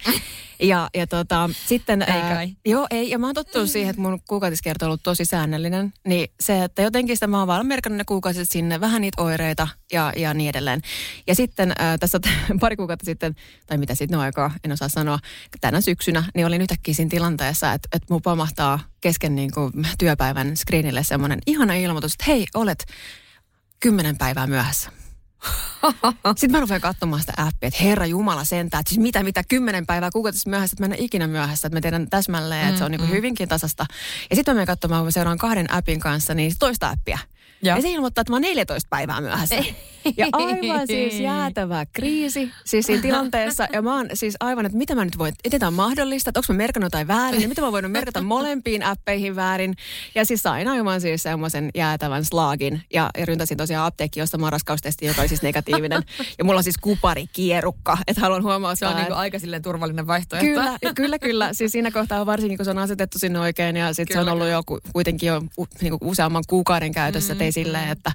ja, 0.61 0.89
ja 0.95 1.07
tota, 1.07 1.49
sitten... 1.65 2.01
Ei 2.01 2.21
kai. 2.21 2.43
Äh, 2.43 2.55
joo, 2.65 2.87
ei. 2.91 3.09
Ja 3.09 3.19
mä 3.19 3.27
oon 3.27 3.35
tottunut 3.35 3.69
siihen, 3.69 3.89
että 3.89 4.01
mun 4.01 4.19
kuukautiskerto 4.27 4.85
on 4.85 4.87
ollut 4.87 5.03
tosi 5.03 5.25
säännöllinen. 5.25 5.93
Niin 6.07 6.31
se, 6.39 6.63
että 6.63 6.81
jotenkin 6.81 7.15
sitä 7.15 7.27
mä 7.27 7.39
oon 7.39 7.47
vaan 7.47 7.65
merkannut 7.65 7.97
ne 7.97 8.03
kuukausit 8.03 8.49
sinne, 8.51 8.79
vähän 8.79 9.01
niitä 9.01 9.21
oireita 9.21 9.67
ja, 9.91 10.13
ja 10.15 10.33
niin 10.33 10.49
edelleen. 10.49 10.81
Ja 11.27 11.35
sitten 11.35 11.71
äh, 11.71 11.99
tässä 11.99 12.19
pari 12.59 12.75
kuukautta 12.75 13.05
sitten, 13.05 13.35
tai 13.67 13.77
mitä 13.77 13.95
sitten 13.95 14.17
no 14.17 14.21
aikaa, 14.21 14.51
en 14.63 14.71
osaa 14.71 14.89
sanoa, 14.89 15.19
tänä 15.61 15.81
syksynä, 15.81 16.23
niin 16.35 16.45
olin 16.45 16.61
yhtäkkiä 16.61 16.93
siinä 16.93 17.09
tilanteessa, 17.09 17.73
että, 17.73 17.89
että 17.93 18.13
mun 18.13 18.21
pamahtaa 18.21 18.79
kesken 19.01 19.35
niin 19.35 19.51
kuin 19.51 19.71
työpäivän 19.99 20.57
screenille 20.57 21.03
semmoinen 21.03 21.39
ihana 21.45 21.73
ilmoitus, 21.73 22.13
että 22.13 22.23
hei, 22.27 22.47
olet 22.53 22.85
kymmenen 23.79 24.17
päivää 24.17 24.47
myöhässä. 24.47 24.98
Sitten 26.37 26.51
mä 26.51 26.59
rupean 26.59 26.81
katsomaan 26.81 27.21
sitä 27.21 27.33
appia, 27.37 27.67
että 27.67 27.83
herra 27.83 28.05
Jumala 28.05 28.43
sentään, 28.43 28.79
että 28.79 28.89
siis 28.89 29.01
mitä, 29.01 29.23
mitä, 29.23 29.43
kymmenen 29.43 29.85
päivää 29.85 30.09
kuukautista 30.13 30.49
myöhässä, 30.49 30.73
että 30.73 30.87
mä 30.87 30.95
en 30.95 31.03
ikinä 31.03 31.27
myöhässä, 31.27 31.67
että 31.67 31.77
mä 31.77 31.81
tiedän 31.81 32.09
täsmälleen, 32.09 32.67
että 32.67 32.77
se 32.77 32.83
on 32.83 32.91
niin 32.91 32.99
kuin 32.99 33.11
hyvinkin 33.11 33.49
tasasta. 33.49 33.85
Ja 34.29 34.35
sitten 34.35 34.53
mä 34.53 34.55
menen 34.55 34.67
katsomaan, 34.67 34.99
kun 34.99 35.07
mä 35.07 35.11
seuraan 35.11 35.37
kahden 35.37 35.73
appin 35.73 35.99
kanssa, 35.99 36.33
niin 36.33 36.51
toista 36.59 36.89
appia. 36.89 37.19
Ja. 37.61 37.75
ja 37.75 37.81
se 37.81 37.89
ilmoittaa, 37.89 38.21
että 38.21 38.31
mä 38.31 38.35
oon 38.35 38.41
14 38.41 38.87
päivää 38.89 39.21
myöhässä. 39.21 39.55
Ja 40.17 40.27
aivan 40.31 40.87
siis 40.87 41.19
jäätävä 41.19 41.85
kriisi 41.85 42.51
siis 42.65 42.85
siinä 42.85 43.01
tilanteessa. 43.01 43.67
Ja 43.73 43.81
mä 43.81 43.95
oon 43.95 44.09
siis 44.13 44.35
aivan, 44.39 44.65
että 44.65 44.77
mitä 44.77 44.95
mä 44.95 45.05
nyt 45.05 45.17
voin, 45.17 45.33
että 45.43 45.59
tämä 45.59 45.67
on 45.67 45.73
mahdollista, 45.73 46.29
että 46.29 46.39
onko 46.39 46.53
mä 46.53 46.57
merkannut 46.57 46.85
jotain 46.85 47.07
väärin, 47.07 47.41
ja 47.41 47.47
mitä 47.47 47.61
mä 47.61 47.71
voin 47.71 47.91
merkata 47.91 48.21
molempiin 48.21 48.83
appeihin 48.83 49.35
väärin. 49.35 49.75
Ja 50.15 50.25
siis 50.25 50.41
sain 50.41 50.67
aivan 50.67 51.01
siis 51.01 51.23
semmoisen 51.23 51.69
jäätävän 51.75 52.25
slaagin. 52.25 52.81
Ja, 52.93 53.09
ja 53.17 53.25
ryntäsin 53.25 53.57
tosiaan 53.57 53.85
apteekki 53.85 54.21
ostamaan 54.21 54.51
raskaustesti, 54.51 55.05
joka 55.05 55.21
oli 55.21 55.27
siis 55.27 55.41
negatiivinen. 55.41 56.03
Ja 56.37 56.43
mulla 56.43 56.57
on 56.57 56.63
siis 56.63 56.77
kuparikierukka, 56.77 57.97
että 58.07 58.21
haluan 58.21 58.43
huomaa. 58.43 58.75
Se 58.75 58.87
on 58.87 58.95
niin 58.95 59.13
aika 59.13 59.39
silleen 59.39 59.61
turvallinen 59.61 60.07
vaihtoehto. 60.07 60.47
Kyllä, 60.47 60.77
kyllä, 60.95 61.19
kyllä. 61.19 61.53
Siis 61.53 61.71
siinä 61.71 61.91
kohtaa 61.91 62.25
varsinkin, 62.25 62.57
kun 62.57 62.65
se 62.65 62.71
on 62.71 62.77
asetettu 62.77 63.19
sinne 63.19 63.39
oikein, 63.39 63.75
ja 63.75 63.93
sitten 63.93 64.17
se 64.17 64.21
on 64.21 64.29
ollut 64.29 64.47
jo 64.47 64.63
kuitenkin 64.93 65.27
jo 65.27 65.41
niin 65.81 65.97
useamman 66.01 66.43
kuukauden 66.47 66.91
käytössä, 66.91 67.33
mm-hmm 67.33 67.48
ei 67.49 67.63
silleen, 67.63 67.89
että 67.89 68.11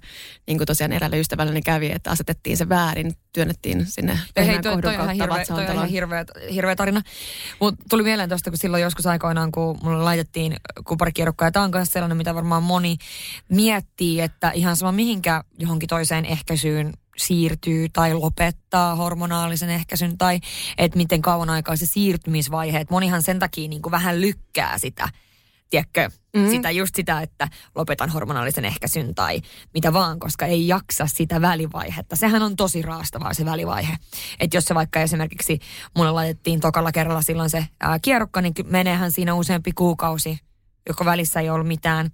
niin 0.47 0.59
kuin 0.59 0.66
tosiaan 0.66 0.93
eräälle 0.93 1.20
ystävälleni 1.20 1.62
kävi, 1.62 1.91
että 1.93 2.11
asetettiin 2.11 2.57
se 2.57 2.68
väärin, 2.68 3.12
työnnettiin 3.32 3.87
sinne 3.87 4.18
Hei, 4.37 4.62
toi, 4.62 4.82
toi, 4.82 4.97
toi, 4.97 5.16
hirveä, 5.16 5.45
toi 5.45 5.66
on 5.66 5.72
ihan 5.72 5.89
hirveä, 5.89 6.24
hirveä 6.53 6.76
tarina. 6.76 7.03
Mutta 7.61 7.85
tuli 7.91 8.03
mieleen 8.03 8.28
tuosta, 8.28 8.51
kun 8.51 8.59
silloin 8.59 8.82
joskus 8.82 9.07
aikoinaan, 9.07 9.53
kun 9.53 9.78
mulle 9.82 10.03
laitettiin 10.03 10.57
kuparikierukka, 10.87 11.45
ja 11.45 11.51
tämä 11.51 11.64
on 11.64 11.70
myös 11.74 11.89
sellainen, 11.89 12.16
mitä 12.16 12.35
varmaan 12.35 12.62
moni 12.62 12.97
miettii, 13.49 14.20
että 14.20 14.51
ihan 14.51 14.76
sama 14.76 14.93
mihinkä 14.93 15.45
johonkin 15.59 15.89
toiseen 15.89 16.24
ehkäisyyn 16.24 16.93
siirtyy 17.16 17.89
tai 17.89 18.14
lopettaa 18.14 18.95
hormonaalisen 18.95 19.70
ehkäisyn 19.70 20.18
tai 20.18 20.41
että 20.78 20.97
miten 20.97 21.22
kauan 21.22 21.51
aikaa 21.51 21.76
se 21.76 21.87
siirtymisvaihe. 21.87 22.78
Et 22.78 22.91
monihan 22.91 23.22
sen 23.22 23.39
takia 23.39 23.68
niin 23.68 23.82
kuin 23.82 23.91
vähän 23.91 24.20
lykkää 24.20 24.78
sitä 24.78 25.09
tiedätkö, 25.70 26.11
mm. 26.35 26.51
sitä 26.51 26.70
just 26.70 26.95
sitä, 26.95 27.20
että 27.20 27.49
lopetan 27.74 28.11
hormonaalisen 28.11 28.64
ehkäisyn 28.64 29.14
tai 29.14 29.41
mitä 29.74 29.93
vaan, 29.93 30.18
koska 30.18 30.47
ei 30.47 30.68
jaksa 30.68 31.07
sitä 31.07 31.41
välivaihetta. 31.41 32.16
Sehän 32.16 32.43
on 32.43 32.57
tosi 32.57 32.82
raastavaa 32.82 33.35
se 33.35 33.45
välivaihe. 33.45 33.97
Että 34.41 34.57
jos 34.57 34.64
se 34.64 34.74
vaikka 34.74 35.01
esimerkiksi 35.01 35.59
mulle 35.97 36.11
laitettiin 36.11 36.61
tokalla 36.61 36.93
kerralla 36.93 37.22
silloin 37.22 37.51
se 37.51 37.66
ää, 37.80 37.99
kierrokka, 37.99 38.41
niin 38.41 38.55
meneehän 38.64 39.12
siinä 39.12 39.35
useampi 39.35 39.72
kuukausi 39.72 40.39
joka 40.89 41.05
välissä 41.05 41.41
ei 41.41 41.51
ollut 41.51 41.68
mitään, 41.68 42.11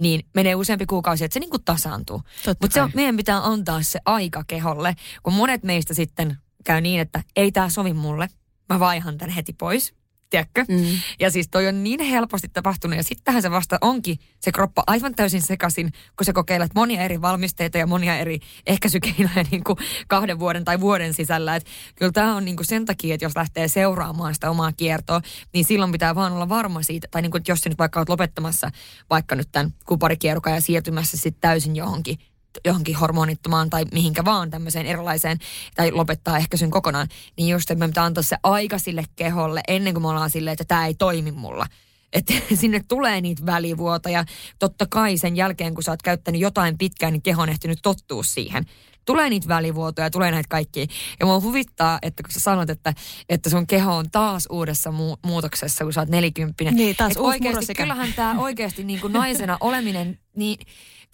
niin 0.00 0.26
menee 0.34 0.54
useampi 0.54 0.86
kuukausi, 0.86 1.24
että 1.24 1.34
se 1.34 1.40
niin 1.40 1.50
kuin 1.50 1.64
tasaantuu. 1.64 2.22
Mutta 2.60 2.90
meidän 2.94 3.16
pitää 3.16 3.46
antaa 3.46 3.82
se 3.82 4.00
aika 4.04 4.44
keholle, 4.46 4.94
kun 5.22 5.32
monet 5.32 5.62
meistä 5.62 5.94
sitten 5.94 6.38
käy 6.64 6.80
niin, 6.80 7.00
että 7.00 7.22
ei 7.36 7.52
tämä 7.52 7.68
sovi 7.68 7.92
mulle, 7.92 8.28
mä 8.68 8.80
vaihan 8.80 9.18
tämän 9.18 9.34
heti 9.34 9.52
pois 9.52 9.94
tiedätkö? 10.34 10.64
Mm. 10.68 10.98
Ja 11.20 11.30
siis 11.30 11.48
toi 11.48 11.68
on 11.68 11.84
niin 11.84 12.00
helposti 12.00 12.48
tapahtunut 12.48 12.96
ja 12.96 13.04
sittenhän 13.04 13.42
se 13.42 13.50
vasta 13.50 13.78
onkin 13.80 14.18
se 14.40 14.52
kroppa 14.52 14.82
aivan 14.86 15.14
täysin 15.14 15.42
sekaisin, 15.42 15.92
kun 16.16 16.24
sä 16.24 16.32
kokeilet 16.32 16.74
monia 16.74 17.02
eri 17.02 17.22
valmisteita 17.22 17.78
ja 17.78 17.86
monia 17.86 18.18
eri 18.18 18.38
ehkäisykeinoja 18.66 19.44
niin 19.50 19.64
kuin 19.64 19.78
kahden 20.08 20.38
vuoden 20.38 20.64
tai 20.64 20.80
vuoden 20.80 21.14
sisällä. 21.14 21.56
Et 21.56 21.66
kyllä 21.94 22.12
tämä 22.12 22.36
on 22.36 22.44
niin 22.44 22.56
kuin 22.56 22.66
sen 22.66 22.84
takia, 22.84 23.14
että 23.14 23.24
jos 23.24 23.36
lähtee 23.36 23.68
seuraamaan 23.68 24.34
sitä 24.34 24.50
omaa 24.50 24.72
kiertoa, 24.72 25.20
niin 25.52 25.64
silloin 25.64 25.92
pitää 25.92 26.14
vaan 26.14 26.32
olla 26.32 26.48
varma 26.48 26.82
siitä, 26.82 27.08
tai 27.10 27.22
niin 27.22 27.30
kuin, 27.30 27.42
jos 27.48 27.60
sä 27.60 27.68
nyt 27.68 27.78
vaikka 27.78 28.00
olet 28.00 28.08
lopettamassa 28.08 28.70
vaikka 29.10 29.34
nyt 29.34 29.48
tämän 29.52 29.74
kuparikierrokan 29.86 30.54
ja 30.54 30.60
siirtymässä 30.60 31.16
sitten 31.16 31.40
täysin 31.40 31.76
johonkin 31.76 32.18
johonkin 32.64 32.96
hormonittomaan 32.96 33.70
tai 33.70 33.84
mihinkä 33.92 34.24
vaan 34.24 34.50
tämmöiseen 34.50 34.86
erilaiseen, 34.86 35.38
tai 35.74 35.92
lopettaa 35.92 36.38
ehkäisyn 36.38 36.70
kokonaan, 36.70 37.08
niin 37.36 37.48
just, 37.48 37.70
että 37.70 37.84
me 37.84 37.88
pitää 37.88 38.04
antaa 38.04 38.22
se 38.22 38.36
aika 38.42 38.78
sille 38.78 39.04
keholle 39.16 39.60
ennen 39.68 39.94
kuin 39.94 40.02
me 40.02 40.08
ollaan 40.08 40.30
silleen, 40.30 40.52
että 40.52 40.64
tämä 40.64 40.86
ei 40.86 40.94
toimi 40.94 41.32
mulla. 41.32 41.66
Että 42.12 42.34
sinne 42.60 42.80
tulee 42.88 43.20
niitä 43.20 43.46
välivuotoja. 43.46 44.24
Totta 44.58 44.86
kai 44.86 45.18
sen 45.18 45.36
jälkeen, 45.36 45.74
kun 45.74 45.82
sä 45.82 45.90
oot 45.90 46.02
käyttänyt 46.02 46.40
jotain 46.40 46.78
pitkään, 46.78 47.12
niin 47.12 47.22
keho 47.22 47.42
on 47.42 47.48
ehtinyt 47.48 47.78
tottua 47.82 48.22
siihen. 48.22 48.64
Tulee 49.04 49.30
niitä 49.30 49.48
välivuotoja, 49.48 50.10
tulee 50.10 50.30
näitä 50.30 50.48
kaikkia. 50.48 50.86
Ja 51.20 51.26
mua 51.26 51.40
huvittaa, 51.40 51.98
että 52.02 52.22
kun 52.22 52.32
sä 52.32 52.40
sanot, 52.40 52.70
että, 52.70 52.94
että 53.28 53.50
sun 53.50 53.66
keho 53.66 53.96
on 53.96 54.10
taas 54.10 54.48
uudessa 54.50 54.90
mu- 54.90 55.18
muutoksessa, 55.26 55.84
kun 55.84 55.92
sä 55.92 56.00
oot 56.00 56.08
nelikymppinen. 56.08 56.74
Niin, 56.74 56.96
taas 56.96 57.16
oikeasti, 57.16 57.74
Kyllähän 57.74 58.12
tämä 58.12 58.40
oikeasti 58.40 58.84
niin 58.84 59.00
kuin 59.00 59.12
naisena 59.12 59.56
oleminen, 59.60 60.18
niin 60.36 60.58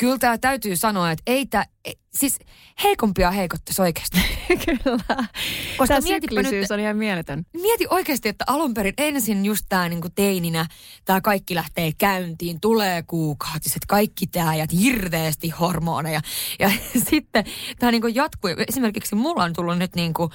kyllä 0.00 0.18
tämä 0.18 0.38
täytyy 0.38 0.76
sanoa, 0.76 1.10
että 1.10 1.22
ei 1.26 1.46
tämä, 1.46 1.64
siis 2.10 2.38
heikompia 2.84 3.30
heikottaisi 3.30 3.82
oikeasti. 3.82 4.18
Kyllä. 4.66 4.98
Koska 5.76 5.94
Tämä 5.94 6.00
mietipä 6.00 6.34
nyt, 6.34 6.46
syklisyys 6.46 6.70
on 6.70 6.80
ihan 6.80 6.96
mieletön. 6.96 7.46
mieti 7.52 7.86
oikeasti, 7.90 8.28
että 8.28 8.44
alun 8.48 8.74
perin 8.74 8.94
ensin 8.98 9.44
just 9.44 9.66
tämä 9.68 9.88
niinku 9.88 10.08
teininä, 10.14 10.66
tämä 11.04 11.20
kaikki 11.20 11.54
lähtee 11.54 11.92
käyntiin, 11.98 12.60
tulee 12.60 13.02
kuukautiset, 13.02 13.86
kaikki 13.88 14.26
tämä 14.26 14.54
ja 14.54 14.66
hirveästi 14.80 15.50
hormoneja. 15.50 16.20
Ja 16.58 16.70
sitten 17.10 17.44
tämä 17.78 17.92
niinku 17.92 18.08
jatkuu. 18.08 18.50
Esimerkiksi 18.68 19.14
mulla 19.14 19.44
on 19.44 19.52
tullut 19.52 19.78
nyt 19.78 19.94
niinku, 19.94 20.30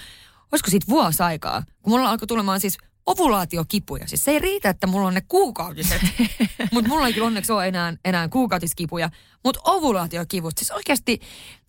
olisiko 0.51 0.69
siitä 0.69 0.87
vuosi 0.89 1.23
aikaa, 1.23 1.63
kun 1.81 1.93
mulla 1.93 2.09
alkoi 2.09 2.27
tulemaan 2.27 2.59
siis 2.59 2.77
ovulaatiokipuja. 3.05 4.07
Siis 4.07 4.25
se 4.25 4.31
ei 4.31 4.39
riitä, 4.39 4.69
että 4.69 4.87
mulla 4.87 5.07
on 5.07 5.13
ne 5.13 5.21
kuukautiset, 5.27 6.01
mutta 6.73 6.89
mulla 6.89 7.07
ei 7.07 7.13
kyllä 7.13 7.27
onneksi 7.27 7.51
ole 7.51 7.67
enää, 7.67 7.93
enää 8.05 8.29
kuukautiskipuja. 8.29 9.09
Mutta 9.43 9.61
ovulaatiokivut, 9.63 10.57
siis 10.57 10.71
oikeasti 10.71 11.19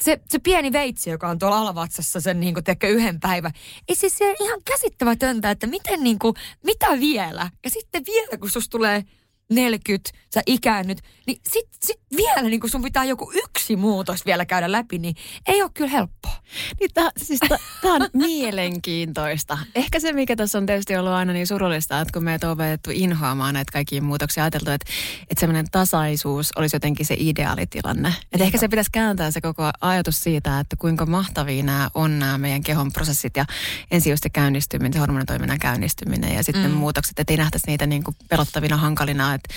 se, 0.03 0.21
se 0.29 0.39
pieni 0.39 0.73
veitsi, 0.73 1.11
joka 1.11 1.29
on 1.29 1.39
tuolla 1.39 1.59
alavatsassa 1.59 2.21
sen 2.21 2.41
niin 2.41 2.55
kuin, 2.55 2.65
yhden 2.89 3.21
päivän. 3.21 3.53
Ei 3.89 3.95
siis 3.95 4.19
se 4.19 4.37
ihan 4.41 4.61
käsittämätöntä, 4.65 5.51
että 5.51 5.67
miten 5.67 6.05
niin 6.05 6.19
kuin, 6.19 6.35
mitä 6.63 6.87
vielä? 7.01 7.51
Ja 7.65 7.71
sitten 7.71 8.03
vielä, 8.07 8.39
kun 8.39 8.51
susta 8.51 8.71
tulee 8.71 9.05
40, 9.51 10.11
sä 10.35 10.43
ikäännyt, 10.47 10.99
niin 11.27 11.41
sit, 11.53 11.69
sit 11.83 12.01
vielä 12.17 12.43
niin 12.43 12.61
kun 12.61 12.71
sun 12.71 12.83
pitää 12.83 13.05
joku 13.05 13.33
yksi 13.35 13.77
muutos 13.77 14.27
vielä 14.27 14.45
käydä 14.45 14.73
läpi, 14.73 14.99
niin 14.99 15.15
ei 15.47 15.63
ole 15.63 15.71
kyllä 15.75 15.91
helppoa. 15.91 16.37
Niin 16.81 16.91
tää, 16.95 17.11
siis 17.17 17.41
tää 17.83 17.93
on 17.93 18.09
mielenkiintoista. 18.13 19.59
Ehkä 19.75 20.01
se, 20.01 20.13
mikä 20.13 20.37
tässä 20.37 20.59
on 20.59 20.67
tietysti 20.67 20.97
ollut 20.97 21.13
aina 21.13 21.33
niin 21.33 21.47
surullista, 21.47 22.01
että 22.01 22.13
kun 22.13 22.25
meitä 22.25 22.47
on 22.47 22.53
opetettu 22.53 22.91
inhoamaan 22.93 23.55
näitä 23.55 23.73
kaikkia 23.73 24.03
muutoksia, 24.03 24.45
ajateltu, 24.45 24.71
että, 24.71 24.93
että 25.23 25.41
semmoinen 25.41 25.67
tasaisuus 25.71 26.53
olisi 26.57 26.77
jotenkin 26.77 27.07
se 27.07 27.17
ideaalitilanne. 27.19 28.15
Että 28.33 28.45
ehkä 28.45 28.59
se 28.59 28.69
pitäisi 28.69 28.91
kääntää 28.93 29.31
se 29.31 29.41
koko 29.41 29.71
ajatus 29.81 30.23
siitä, 30.23 30.61
että 30.61 30.77
kuinka 30.77 31.07
mahtavia 31.07 31.63
nämä 31.63 31.91
on 31.95 32.19
nämä 32.19 32.39
meidän 32.39 32.63
kehon 32.63 32.93
prosessit 32.93 33.37
ja 33.37 33.45
ensin 33.91 34.11
just 34.11 34.23
se 34.23 34.31
käynnistyminen, 34.31 34.93
se 34.93 34.99
hormonitoiminnan 34.99 35.59
käynnistyminen 35.59 36.35
ja 36.35 36.45
sitten 36.45 36.71
mm. 36.71 36.77
muutokset, 36.77 37.19
että 37.19 37.33
ei 37.33 37.37
nähtäisi 37.37 37.67
niitä 37.67 37.87
niin 37.87 38.05
kuin 38.05 38.17
pelottavina, 38.29 38.77
hankalina, 38.77 39.35
että 39.37 39.55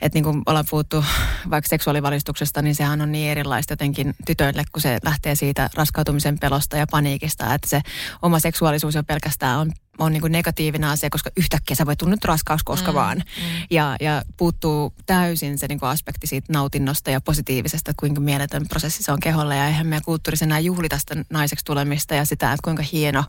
että 0.00 0.16
niin 0.16 0.24
kuin 0.24 0.42
ollaan 0.46 0.64
puhuttu 0.70 1.04
vaikka 1.50 1.68
seksuaalivalistuksesta, 1.68 2.62
niin 2.62 2.74
sehän 2.74 3.00
on 3.00 3.12
niin 3.12 3.30
erilaista 3.30 3.72
jotenkin 3.72 4.14
tytöille, 4.26 4.64
kun 4.72 4.82
se 4.82 4.98
lähtee 5.04 5.34
siitä 5.34 5.70
raskautumisen 5.74 6.38
pelosta 6.38 6.76
ja 6.76 6.86
paniikista, 6.90 7.54
että 7.54 7.68
se 7.68 7.80
oma 8.22 8.38
seksuaalisuus 8.38 8.94
jo 8.94 9.02
pelkästään 9.02 9.58
on 9.58 9.72
on 10.00 10.12
niin 10.12 10.20
kuin 10.20 10.32
negatiivinen 10.32 10.90
asia, 10.90 11.10
koska 11.10 11.30
yhtäkkiä 11.36 11.76
sä 11.76 11.86
voi 11.86 11.96
tulla 11.96 12.10
nyt 12.10 12.24
raskaus 12.24 12.62
koska 12.62 12.90
mm, 12.90 12.94
vaan. 12.94 13.18
Mm. 13.18 13.66
Ja, 13.70 13.96
ja 14.00 14.22
puuttuu 14.36 14.94
täysin 15.06 15.58
se 15.58 15.66
niin 15.68 15.78
kuin 15.80 15.88
aspekti 15.88 16.26
siitä 16.26 16.52
nautinnosta 16.52 17.10
ja 17.10 17.20
positiivisesta, 17.20 17.90
että 17.90 18.00
kuinka 18.00 18.20
mieletön 18.20 18.68
prosessi 18.68 19.02
se 19.02 19.12
on 19.12 19.20
keholle. 19.20 19.56
Ja 19.56 19.66
eihän 19.66 19.86
meidän 19.86 20.04
kulttuurissa 20.04 20.44
enää 20.44 20.58
juhlita 20.58 20.98
sitä 20.98 21.24
naiseksi 21.30 21.64
tulemista 21.64 22.14
ja 22.14 22.24
sitä, 22.24 22.52
että 22.52 22.64
kuinka 22.64 22.82
hieno 22.92 23.24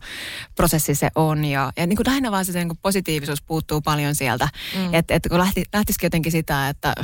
prosessi 0.54 0.94
se 0.94 1.10
on. 1.14 1.44
Ja, 1.44 1.72
ja 1.76 1.86
niin 1.86 1.96
kuin 1.96 2.06
lähinnä 2.06 2.30
vaan 2.30 2.44
se 2.44 2.52
niin 2.52 2.68
kuin 2.68 2.78
positiivisuus 2.82 3.42
puuttuu 3.42 3.80
paljon 3.80 4.14
sieltä. 4.14 4.48
Mm. 4.76 4.94
Että 4.94 5.14
et 5.14 5.22
kun 5.28 5.38
lähti, 5.38 5.64
lähtisikin 5.72 6.06
jotenkin 6.06 6.32
sitä, 6.32 6.68
että 6.68 6.94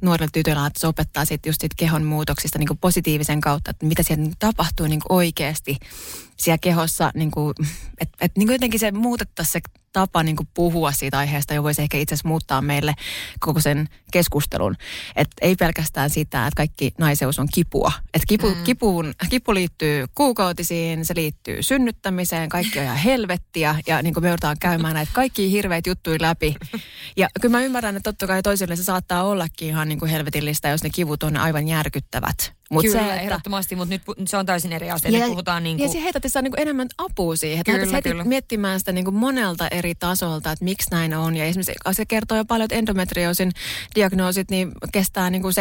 nuorille 0.00 0.30
tytöillä 0.32 0.66
että 0.66 0.80
se 0.80 0.86
opettaa 0.86 1.24
sitten 1.24 1.50
just 1.50 1.60
siitä 1.60 1.74
kehon 1.78 2.04
muutoksista 2.04 2.58
niin 2.58 2.68
kuin 2.68 2.78
positiivisen 2.78 3.40
kautta, 3.40 3.70
että 3.70 3.86
mitä 3.86 4.02
siellä 4.02 4.30
tapahtuu 4.38 4.86
niin 4.86 5.00
kuin 5.00 5.16
oikeasti 5.16 5.76
siellä 6.40 6.58
kehossa, 6.58 7.10
niin 7.14 7.30
kuin, 7.30 7.54
että 8.00 8.18
et, 8.20 8.32
niin 8.36 8.46
kuin 8.46 8.54
jotenkin 8.54 8.80
se 8.80 8.92
muutettaisiin 8.92 9.52
se 9.52 9.60
tapa 9.92 10.22
niin 10.22 10.36
kuin 10.36 10.48
puhua 10.54 10.92
siitä 10.92 11.18
aiheesta, 11.18 11.54
jo 11.54 11.62
voisi 11.62 11.82
ehkä 11.82 11.98
itse 11.98 12.14
asiassa 12.14 12.28
muuttaa 12.28 12.62
meille 12.62 12.94
koko 13.40 13.60
sen 13.60 13.88
keskustelun. 14.12 14.76
Että 15.16 15.36
ei 15.40 15.54
pelkästään 15.56 16.10
sitä, 16.10 16.46
että 16.46 16.56
kaikki 16.56 16.94
naiseus 16.98 17.38
on 17.38 17.48
kipua. 17.54 17.92
Että 18.14 18.26
kipu, 18.28 18.48
mm. 18.48 18.62
kipuun, 18.64 19.14
kipu 19.30 19.54
liittyy 19.54 20.06
kuukautisiin, 20.14 21.04
se 21.04 21.14
liittyy 21.16 21.62
synnyttämiseen, 21.62 22.48
kaikki 22.48 22.78
on 22.78 22.84
ihan 22.84 22.96
helvettiä 22.96 23.74
ja 23.86 24.02
niin 24.02 24.14
kuin 24.14 24.24
me 24.24 24.28
joudutaan 24.28 24.56
käymään 24.60 24.94
näitä 24.94 25.12
kaikki 25.14 25.50
hirveitä 25.50 25.90
juttuja 25.90 26.18
läpi. 26.20 26.54
Ja 27.16 27.28
kyllä 27.40 27.56
mä 27.56 27.64
ymmärrän, 27.64 27.96
että 27.96 28.12
totta 28.12 28.26
kai 28.26 28.42
toisille 28.42 28.76
se 28.76 28.84
saattaa 28.84 29.24
ollakin 29.24 29.68
ihan 29.68 29.88
niin 29.88 29.98
kuin 29.98 30.10
helvetillistä, 30.10 30.68
jos 30.68 30.82
ne 30.82 30.90
kivut 30.90 31.22
on 31.22 31.36
aivan 31.36 31.68
järkyttävät. 31.68 32.60
Mut 32.70 32.82
Kyllä, 32.82 33.00
se, 33.00 33.08
että, 33.08 33.20
ehdottomasti, 33.20 33.76
mutta 33.76 33.94
nyt 33.94 34.28
se 34.28 34.36
on 34.36 34.46
täysin 34.46 34.72
eri 34.72 34.90
asia. 34.90 35.10
Ja, 35.10 35.18
nyt 35.18 35.28
puhutaan 35.28 35.62
niin 35.62 35.76
kuin... 35.76 35.86
Ja 35.86 35.92
se 35.92 36.02
heitä 36.02 36.20
saa 36.26 36.42
niin 36.42 36.52
enemmän 36.56 36.88
apua 36.98 37.36
siihen. 37.36 37.64
Kyllä, 37.64 37.92
heti 37.92 38.08
kyllä. 38.08 38.24
miettimään 38.24 38.78
sitä 38.78 38.92
niin 38.92 39.04
kuin 39.04 39.14
monelta 39.14 39.68
eri 39.68 39.79
tasolta, 39.98 40.52
että 40.52 40.64
miksi 40.64 40.90
näin 40.90 41.14
on. 41.14 41.36
Ja 41.36 41.44
esimerkiksi 41.44 41.74
se 41.92 42.06
kertoo 42.06 42.38
jo 42.38 42.44
paljon, 42.44 42.64
että 42.64 42.76
endometrioosin 42.76 43.52
diagnoosit 43.94 44.50
niin 44.50 44.72
kestää 44.92 45.30
niin 45.30 45.42
kuin 45.42 45.54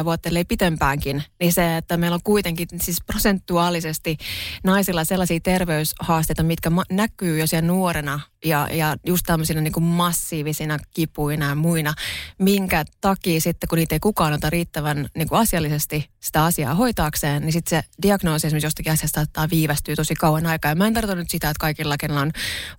7-9 0.00 0.04
vuotta, 0.04 0.28
ellei 0.28 0.44
pitempäänkin. 0.44 1.22
Niin 1.40 1.52
se, 1.52 1.76
että 1.76 1.96
meillä 1.96 2.14
on 2.14 2.20
kuitenkin 2.24 2.68
siis 2.80 2.98
prosentuaalisesti 3.06 4.16
naisilla 4.64 5.04
sellaisia 5.04 5.40
terveyshaasteita, 5.40 6.42
mitkä 6.42 6.70
ma- 6.70 6.84
näkyy 6.90 7.38
jo 7.38 7.46
siellä 7.46 7.66
nuorena 7.66 8.20
ja, 8.44 8.68
ja 8.72 8.96
just 9.06 9.22
tämmöisinä 9.26 9.60
niin 9.60 9.72
kuin 9.72 9.84
massiivisina 9.84 10.78
kipuina 10.94 11.48
ja 11.48 11.54
muina, 11.54 11.94
minkä 12.38 12.84
takia 13.00 13.40
sitten, 13.40 13.68
kun 13.68 13.78
niitä 13.78 13.94
ei 13.94 14.00
kukaan 14.00 14.32
ota 14.32 14.50
riittävän 14.50 15.08
niin 15.16 15.28
kuin 15.28 15.38
asiallisesti 15.38 16.10
sitä 16.20 16.44
asiaa 16.44 16.74
hoitaakseen, 16.74 17.42
niin 17.42 17.52
sitten 17.52 17.82
se 17.82 17.88
diagnoosi 18.02 18.46
esimerkiksi 18.46 18.66
jostakin 18.66 18.92
asiasta 18.92 19.20
saattaa 19.20 19.50
viivästyä 19.50 19.96
tosi 19.96 20.14
kauan 20.14 20.46
aikaa. 20.46 20.70
Ja 20.70 20.74
mä 20.74 20.86
en 20.86 20.94
tarkoita 20.94 21.20
nyt 21.20 21.30
sitä, 21.30 21.50
että 21.50 21.60
kaikilla, 21.60 21.96
kenellä 21.96 22.20
on 22.20 22.30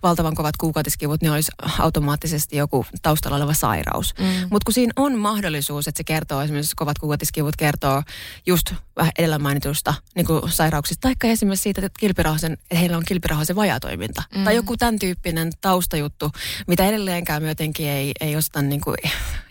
valtavan 0.03 0.36
kovat 0.36 0.57
kuukautiskivut, 0.62 1.22
niin 1.22 1.32
olisi 1.32 1.51
automaattisesti 1.80 2.57
joku 2.57 2.86
taustalla 3.01 3.38
oleva 3.38 3.53
sairaus. 3.53 4.14
Mm. 4.20 4.26
Mutta 4.26 4.66
kun 4.66 4.74
siinä 4.74 4.93
on 4.95 5.18
mahdollisuus, 5.18 5.88
että 5.88 5.97
se 5.97 6.03
kertoo, 6.03 6.41
esimerkiksi 6.41 6.76
kovat 6.76 6.99
kuukautiskivut 6.99 7.55
kertoo 7.55 8.03
just 8.45 8.74
vähän 8.95 9.12
edellä 9.20 9.39
mainitusta 9.39 9.93
niin 10.16 10.26
kuin 10.26 10.51
sairauksista, 10.51 11.01
taikka 11.01 11.28
esimerkiksi 11.28 11.64
siitä, 11.64 11.86
että, 11.86 11.99
kilpirauhasen, 11.99 12.53
että 12.53 12.76
heillä 12.76 12.97
on 12.97 13.03
kilpirauhasen 13.07 13.55
vajatoiminta. 13.55 14.24
Mm. 14.36 14.43
Tai 14.43 14.55
joku 14.55 14.78
tämän 14.78 14.99
tyyppinen 14.99 15.51
taustajuttu, 15.62 16.32
mitä 16.68 16.86
edelleenkään 16.86 17.47
jotenkin 17.47 17.88
ei, 17.89 18.12
ei 18.22 18.36
osta 18.36 18.62
niin 18.62 18.82
kuin 18.82 18.97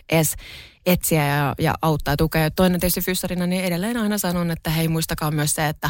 edes 0.09 0.35
etsiä 0.85 1.27
ja, 1.27 1.55
ja 1.59 1.73
auttaa 1.81 2.11
ja 2.11 2.17
tukea. 2.17 2.51
Toinen 2.51 2.79
tietysti 2.79 3.01
fyssarina, 3.01 3.47
niin 3.47 3.63
edelleen 3.63 3.97
aina 3.97 4.17
sanon, 4.17 4.51
että 4.51 4.69
hei 4.69 4.87
muistakaa 4.87 5.31
myös 5.31 5.51
se, 5.51 5.67
että, 5.67 5.89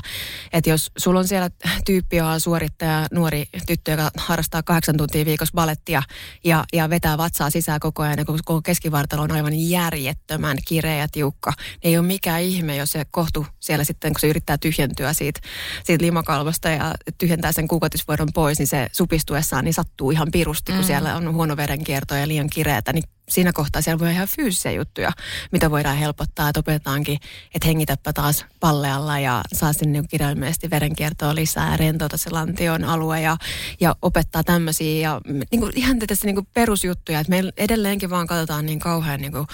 että 0.53 0.69
jos 0.69 0.91
sulla 0.97 1.19
on 1.19 1.27
siellä 1.27 1.49
tyyppi, 1.85 2.15
joka 2.15 2.39
suorittaja, 2.39 3.07
nuori 3.11 3.45
tyttö, 3.67 3.91
joka 3.91 4.11
harrastaa 4.17 4.63
kahdeksan 4.63 4.97
tuntia 4.97 5.25
viikossa 5.25 5.55
balettia 5.55 6.03
ja, 6.43 6.63
ja 6.73 6.89
vetää 6.89 7.17
vatsaa 7.17 7.49
sisään 7.49 7.79
koko 7.79 8.03
ajan, 8.03 8.17
ja 8.17 8.25
koko 8.25 8.61
keskivartalo 8.61 9.21
on 9.21 9.31
aivan 9.31 9.69
järjettömän 9.69 10.57
kireä 10.67 10.95
ja 10.95 11.07
tiukka, 11.11 11.53
niin 11.57 11.77
ei 11.83 11.97
ole 11.97 12.07
mikään 12.07 12.41
ihme, 12.41 12.75
jos 12.75 12.91
se 12.91 13.05
kohtu 13.11 13.45
siellä 13.59 13.83
sitten, 13.83 14.13
kun 14.13 14.19
se 14.19 14.27
yrittää 14.27 14.57
tyhjentyä 14.57 15.13
siitä, 15.13 15.39
siitä 15.83 16.05
limakalvosta 16.05 16.69
ja 16.69 16.95
tyhjentää 17.17 17.51
sen 17.51 17.67
kuukautisvuodon 17.67 18.29
pois, 18.33 18.59
niin 18.59 18.67
se 18.67 18.87
supistuessaan 18.91 19.65
niin 19.65 19.73
sattuu 19.73 20.11
ihan 20.11 20.31
pirusti, 20.31 20.71
kun 20.71 20.81
mm. 20.81 20.87
siellä 20.87 21.15
on 21.15 21.33
huono 21.33 21.57
verenkierto 21.57 22.15
ja 22.15 22.27
liian 22.27 22.49
kireätä, 22.49 22.93
niin 22.93 23.03
siinä 23.31 23.53
kohtaa 23.53 23.81
siellä 23.81 23.99
voi 23.99 24.05
olla 24.07 24.15
ihan 24.15 24.27
fyysisiä 24.35 24.71
juttuja, 24.71 25.11
mitä 25.51 25.71
voidaan 25.71 25.97
helpottaa. 25.97 26.49
Että 26.49 26.59
opetetaankin, 26.59 27.19
että 27.55 27.67
hengitäpä 27.67 28.13
taas 28.13 28.45
pallealla 28.59 29.19
ja 29.19 29.41
saa 29.53 29.73
sinne 29.73 29.91
niin 29.91 30.07
kirjaimellisesti 30.07 30.69
verenkiertoa 30.69 31.35
lisää 31.35 31.71
ja 31.71 31.77
rentouta 31.77 32.17
se 32.17 32.29
lantion 32.29 32.83
alue 32.83 33.21
ja, 33.21 33.37
ja 33.79 33.95
opettaa 34.01 34.43
tämmöisiä 34.43 35.01
ja 35.01 35.21
niin 35.51 35.59
kuin, 35.59 35.71
ihan 35.75 35.99
tässä 35.99 36.25
niin 36.25 36.35
kuin 36.35 36.47
perusjuttuja, 36.53 37.19
että 37.19 37.29
meillä 37.29 37.51
edelleenkin 37.57 38.09
vaan 38.09 38.27
katsotaan 38.27 38.65
niin 38.65 38.79
kauhean 38.79 39.21
niin 39.21 39.31
kuin, 39.31 39.47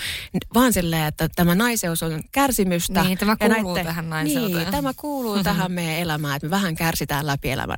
vaan 0.53 0.73
silleen, 0.73 1.05
että 1.05 1.29
tämä 1.35 1.55
naiseus 1.55 2.03
on 2.03 2.21
kärsimystä. 2.31 3.03
Niin, 3.03 3.17
tämä 3.17 3.35
kuuluu 3.35 3.73
näitte, 3.73 3.83
tähän 3.83 4.09
naiseuteen. 4.09 4.57
Niin, 4.57 4.71
tämä 4.71 4.93
kuuluu 4.93 5.43
tähän 5.43 5.71
meidän 5.71 5.95
elämään, 5.95 6.35
että 6.35 6.45
me 6.45 6.51
vähän 6.51 6.75
kärsitään 6.75 7.27
läpi 7.27 7.51
elämän. 7.51 7.77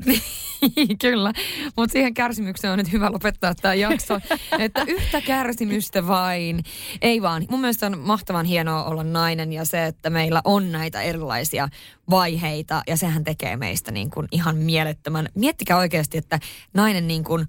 Kyllä, 1.01 1.33
mutta 1.77 1.93
siihen 1.93 2.13
kärsimykseen 2.13 2.71
on 2.71 2.77
nyt 2.77 2.91
hyvä 2.91 3.11
lopettaa 3.11 3.55
tämä 3.55 3.73
jakso, 3.73 4.19
että 4.59 4.83
yhtä 4.87 5.21
kärsimystä 5.21 5.88
vain. 6.07 6.63
Ei 7.01 7.21
vaan, 7.21 7.45
mun 7.49 7.61
mielestä 7.61 7.85
on 7.85 7.99
mahtavan 7.99 8.45
hienoa 8.45 8.83
olla 8.83 9.03
nainen 9.03 9.53
ja 9.53 9.65
se, 9.65 9.85
että 9.85 10.09
meillä 10.09 10.41
on 10.43 10.71
näitä 10.71 11.01
erilaisia 11.01 11.69
vaiheita 12.09 12.81
ja 12.87 12.97
sehän 12.97 13.23
tekee 13.23 13.57
meistä 13.57 13.91
niin 13.91 14.09
kuin 14.09 14.27
ihan 14.31 14.57
mielettömän. 14.57 15.29
Miettikää 15.35 15.77
oikeasti, 15.77 16.17
että 16.17 16.39
nainen 16.73 17.07
niin 17.07 17.23
kuin, 17.23 17.47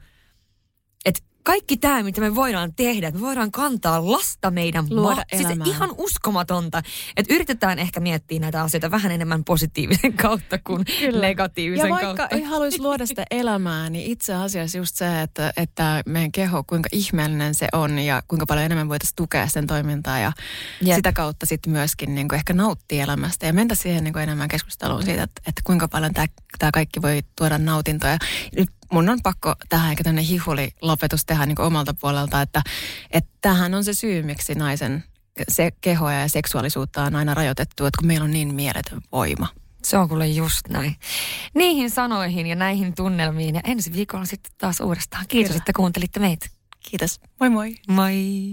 kaikki 1.42 1.76
tämä, 1.76 2.02
mitä 2.02 2.20
me 2.20 2.34
voidaan 2.34 2.74
tehdä, 2.74 3.08
että 3.08 3.20
me 3.20 3.26
voidaan 3.26 3.50
kantaa 3.50 4.12
lasta 4.12 4.50
meidän 4.50 4.86
Luoda 4.90 5.16
ma- 5.16 5.38
siis 5.38 5.68
ihan 5.68 5.90
uskomatonta. 5.98 6.82
Että 7.16 7.34
yritetään 7.34 7.78
ehkä 7.78 8.00
miettiä 8.00 8.40
näitä 8.40 8.62
asioita 8.62 8.90
vähän 8.90 9.12
enemmän 9.12 9.44
positiivisen 9.44 10.12
kautta 10.22 10.58
kuin 10.58 10.84
Kyllä. 11.00 11.20
negatiivisen 11.20 11.88
kautta. 11.88 12.02
Ja 12.02 12.06
vaikka 12.06 12.22
kautta. 12.22 12.36
ei 12.36 12.42
haluaisi 12.42 12.80
luoda 12.80 13.06
sitä 13.06 13.24
elämää, 13.30 13.90
niin 13.90 14.12
itse 14.12 14.34
asiassa 14.34 14.78
just 14.78 14.96
se, 14.96 15.22
että, 15.22 15.52
että 15.56 16.02
meidän 16.06 16.32
keho, 16.32 16.64
kuinka 16.66 16.88
ihmeellinen 16.92 17.54
se 17.54 17.68
on 17.72 17.98
ja 17.98 18.22
kuinka 18.28 18.46
paljon 18.46 18.64
enemmän 18.64 18.88
voitaisiin 18.88 19.16
tukea 19.16 19.48
sen 19.48 19.66
toimintaa 19.66 20.18
ja 20.18 20.32
Jep. 20.82 20.96
sitä 20.96 21.12
kautta 21.12 21.46
sitten 21.46 21.72
myöskin 21.72 22.14
niin 22.14 22.28
kuin 22.28 22.36
ehkä 22.36 22.52
nauttia 22.52 23.04
elämästä. 23.04 23.46
Ja 23.46 23.52
mentä 23.52 23.74
siihen 23.74 24.04
niin 24.04 24.12
kuin 24.12 24.22
enemmän 24.22 24.48
keskusteluun 24.48 25.02
siitä, 25.02 25.22
että, 25.22 25.42
että 25.46 25.62
kuinka 25.64 25.88
paljon 25.88 26.14
tämä, 26.14 26.26
tämä 26.58 26.70
kaikki 26.72 27.02
voi 27.02 27.22
tuoda 27.36 27.58
nautintoa. 27.58 28.10
Ja 28.10 28.18
nyt 28.56 28.70
mun 28.92 29.08
on 29.08 29.18
pakko 29.22 29.54
tähän 29.68 29.90
ehkä 29.90 30.04
tämmöinen 30.04 30.24
hihuli 30.24 30.70
lopetus 30.82 31.24
tehdä 31.26 31.46
niin 31.46 31.60
omalta 31.60 31.94
puolelta, 32.00 32.42
että, 32.42 32.62
että 33.10 33.30
tämähän 33.40 33.74
on 33.74 33.84
se 33.84 33.94
syy, 33.94 34.22
miksi 34.22 34.54
naisen 34.54 35.04
se 35.48 35.70
kehoa 35.80 36.12
ja 36.12 36.28
seksuaalisuutta 36.28 37.02
on 37.02 37.16
aina 37.16 37.34
rajoitettu, 37.34 37.86
että 37.86 37.98
kun 37.98 38.06
meillä 38.06 38.24
on 38.24 38.30
niin 38.30 38.54
mieletön 38.54 39.00
voima. 39.12 39.48
Se 39.82 39.98
on 39.98 40.08
kuule 40.08 40.26
just 40.26 40.68
näin. 40.68 40.96
Niihin 41.54 41.90
sanoihin 41.90 42.46
ja 42.46 42.56
näihin 42.56 42.94
tunnelmiin 42.94 43.54
ja 43.54 43.60
ensi 43.64 43.92
viikolla 43.92 44.24
sitten 44.24 44.52
taas 44.58 44.80
uudestaan. 44.80 45.24
Kiitos, 45.28 45.50
Kyllä. 45.50 45.58
että 45.58 45.72
kuuntelitte 45.76 46.20
meitä. 46.20 46.46
Kiitos. 46.90 47.20
Moi 47.40 47.50
moi. 47.50 47.74
Moi. 47.88 48.52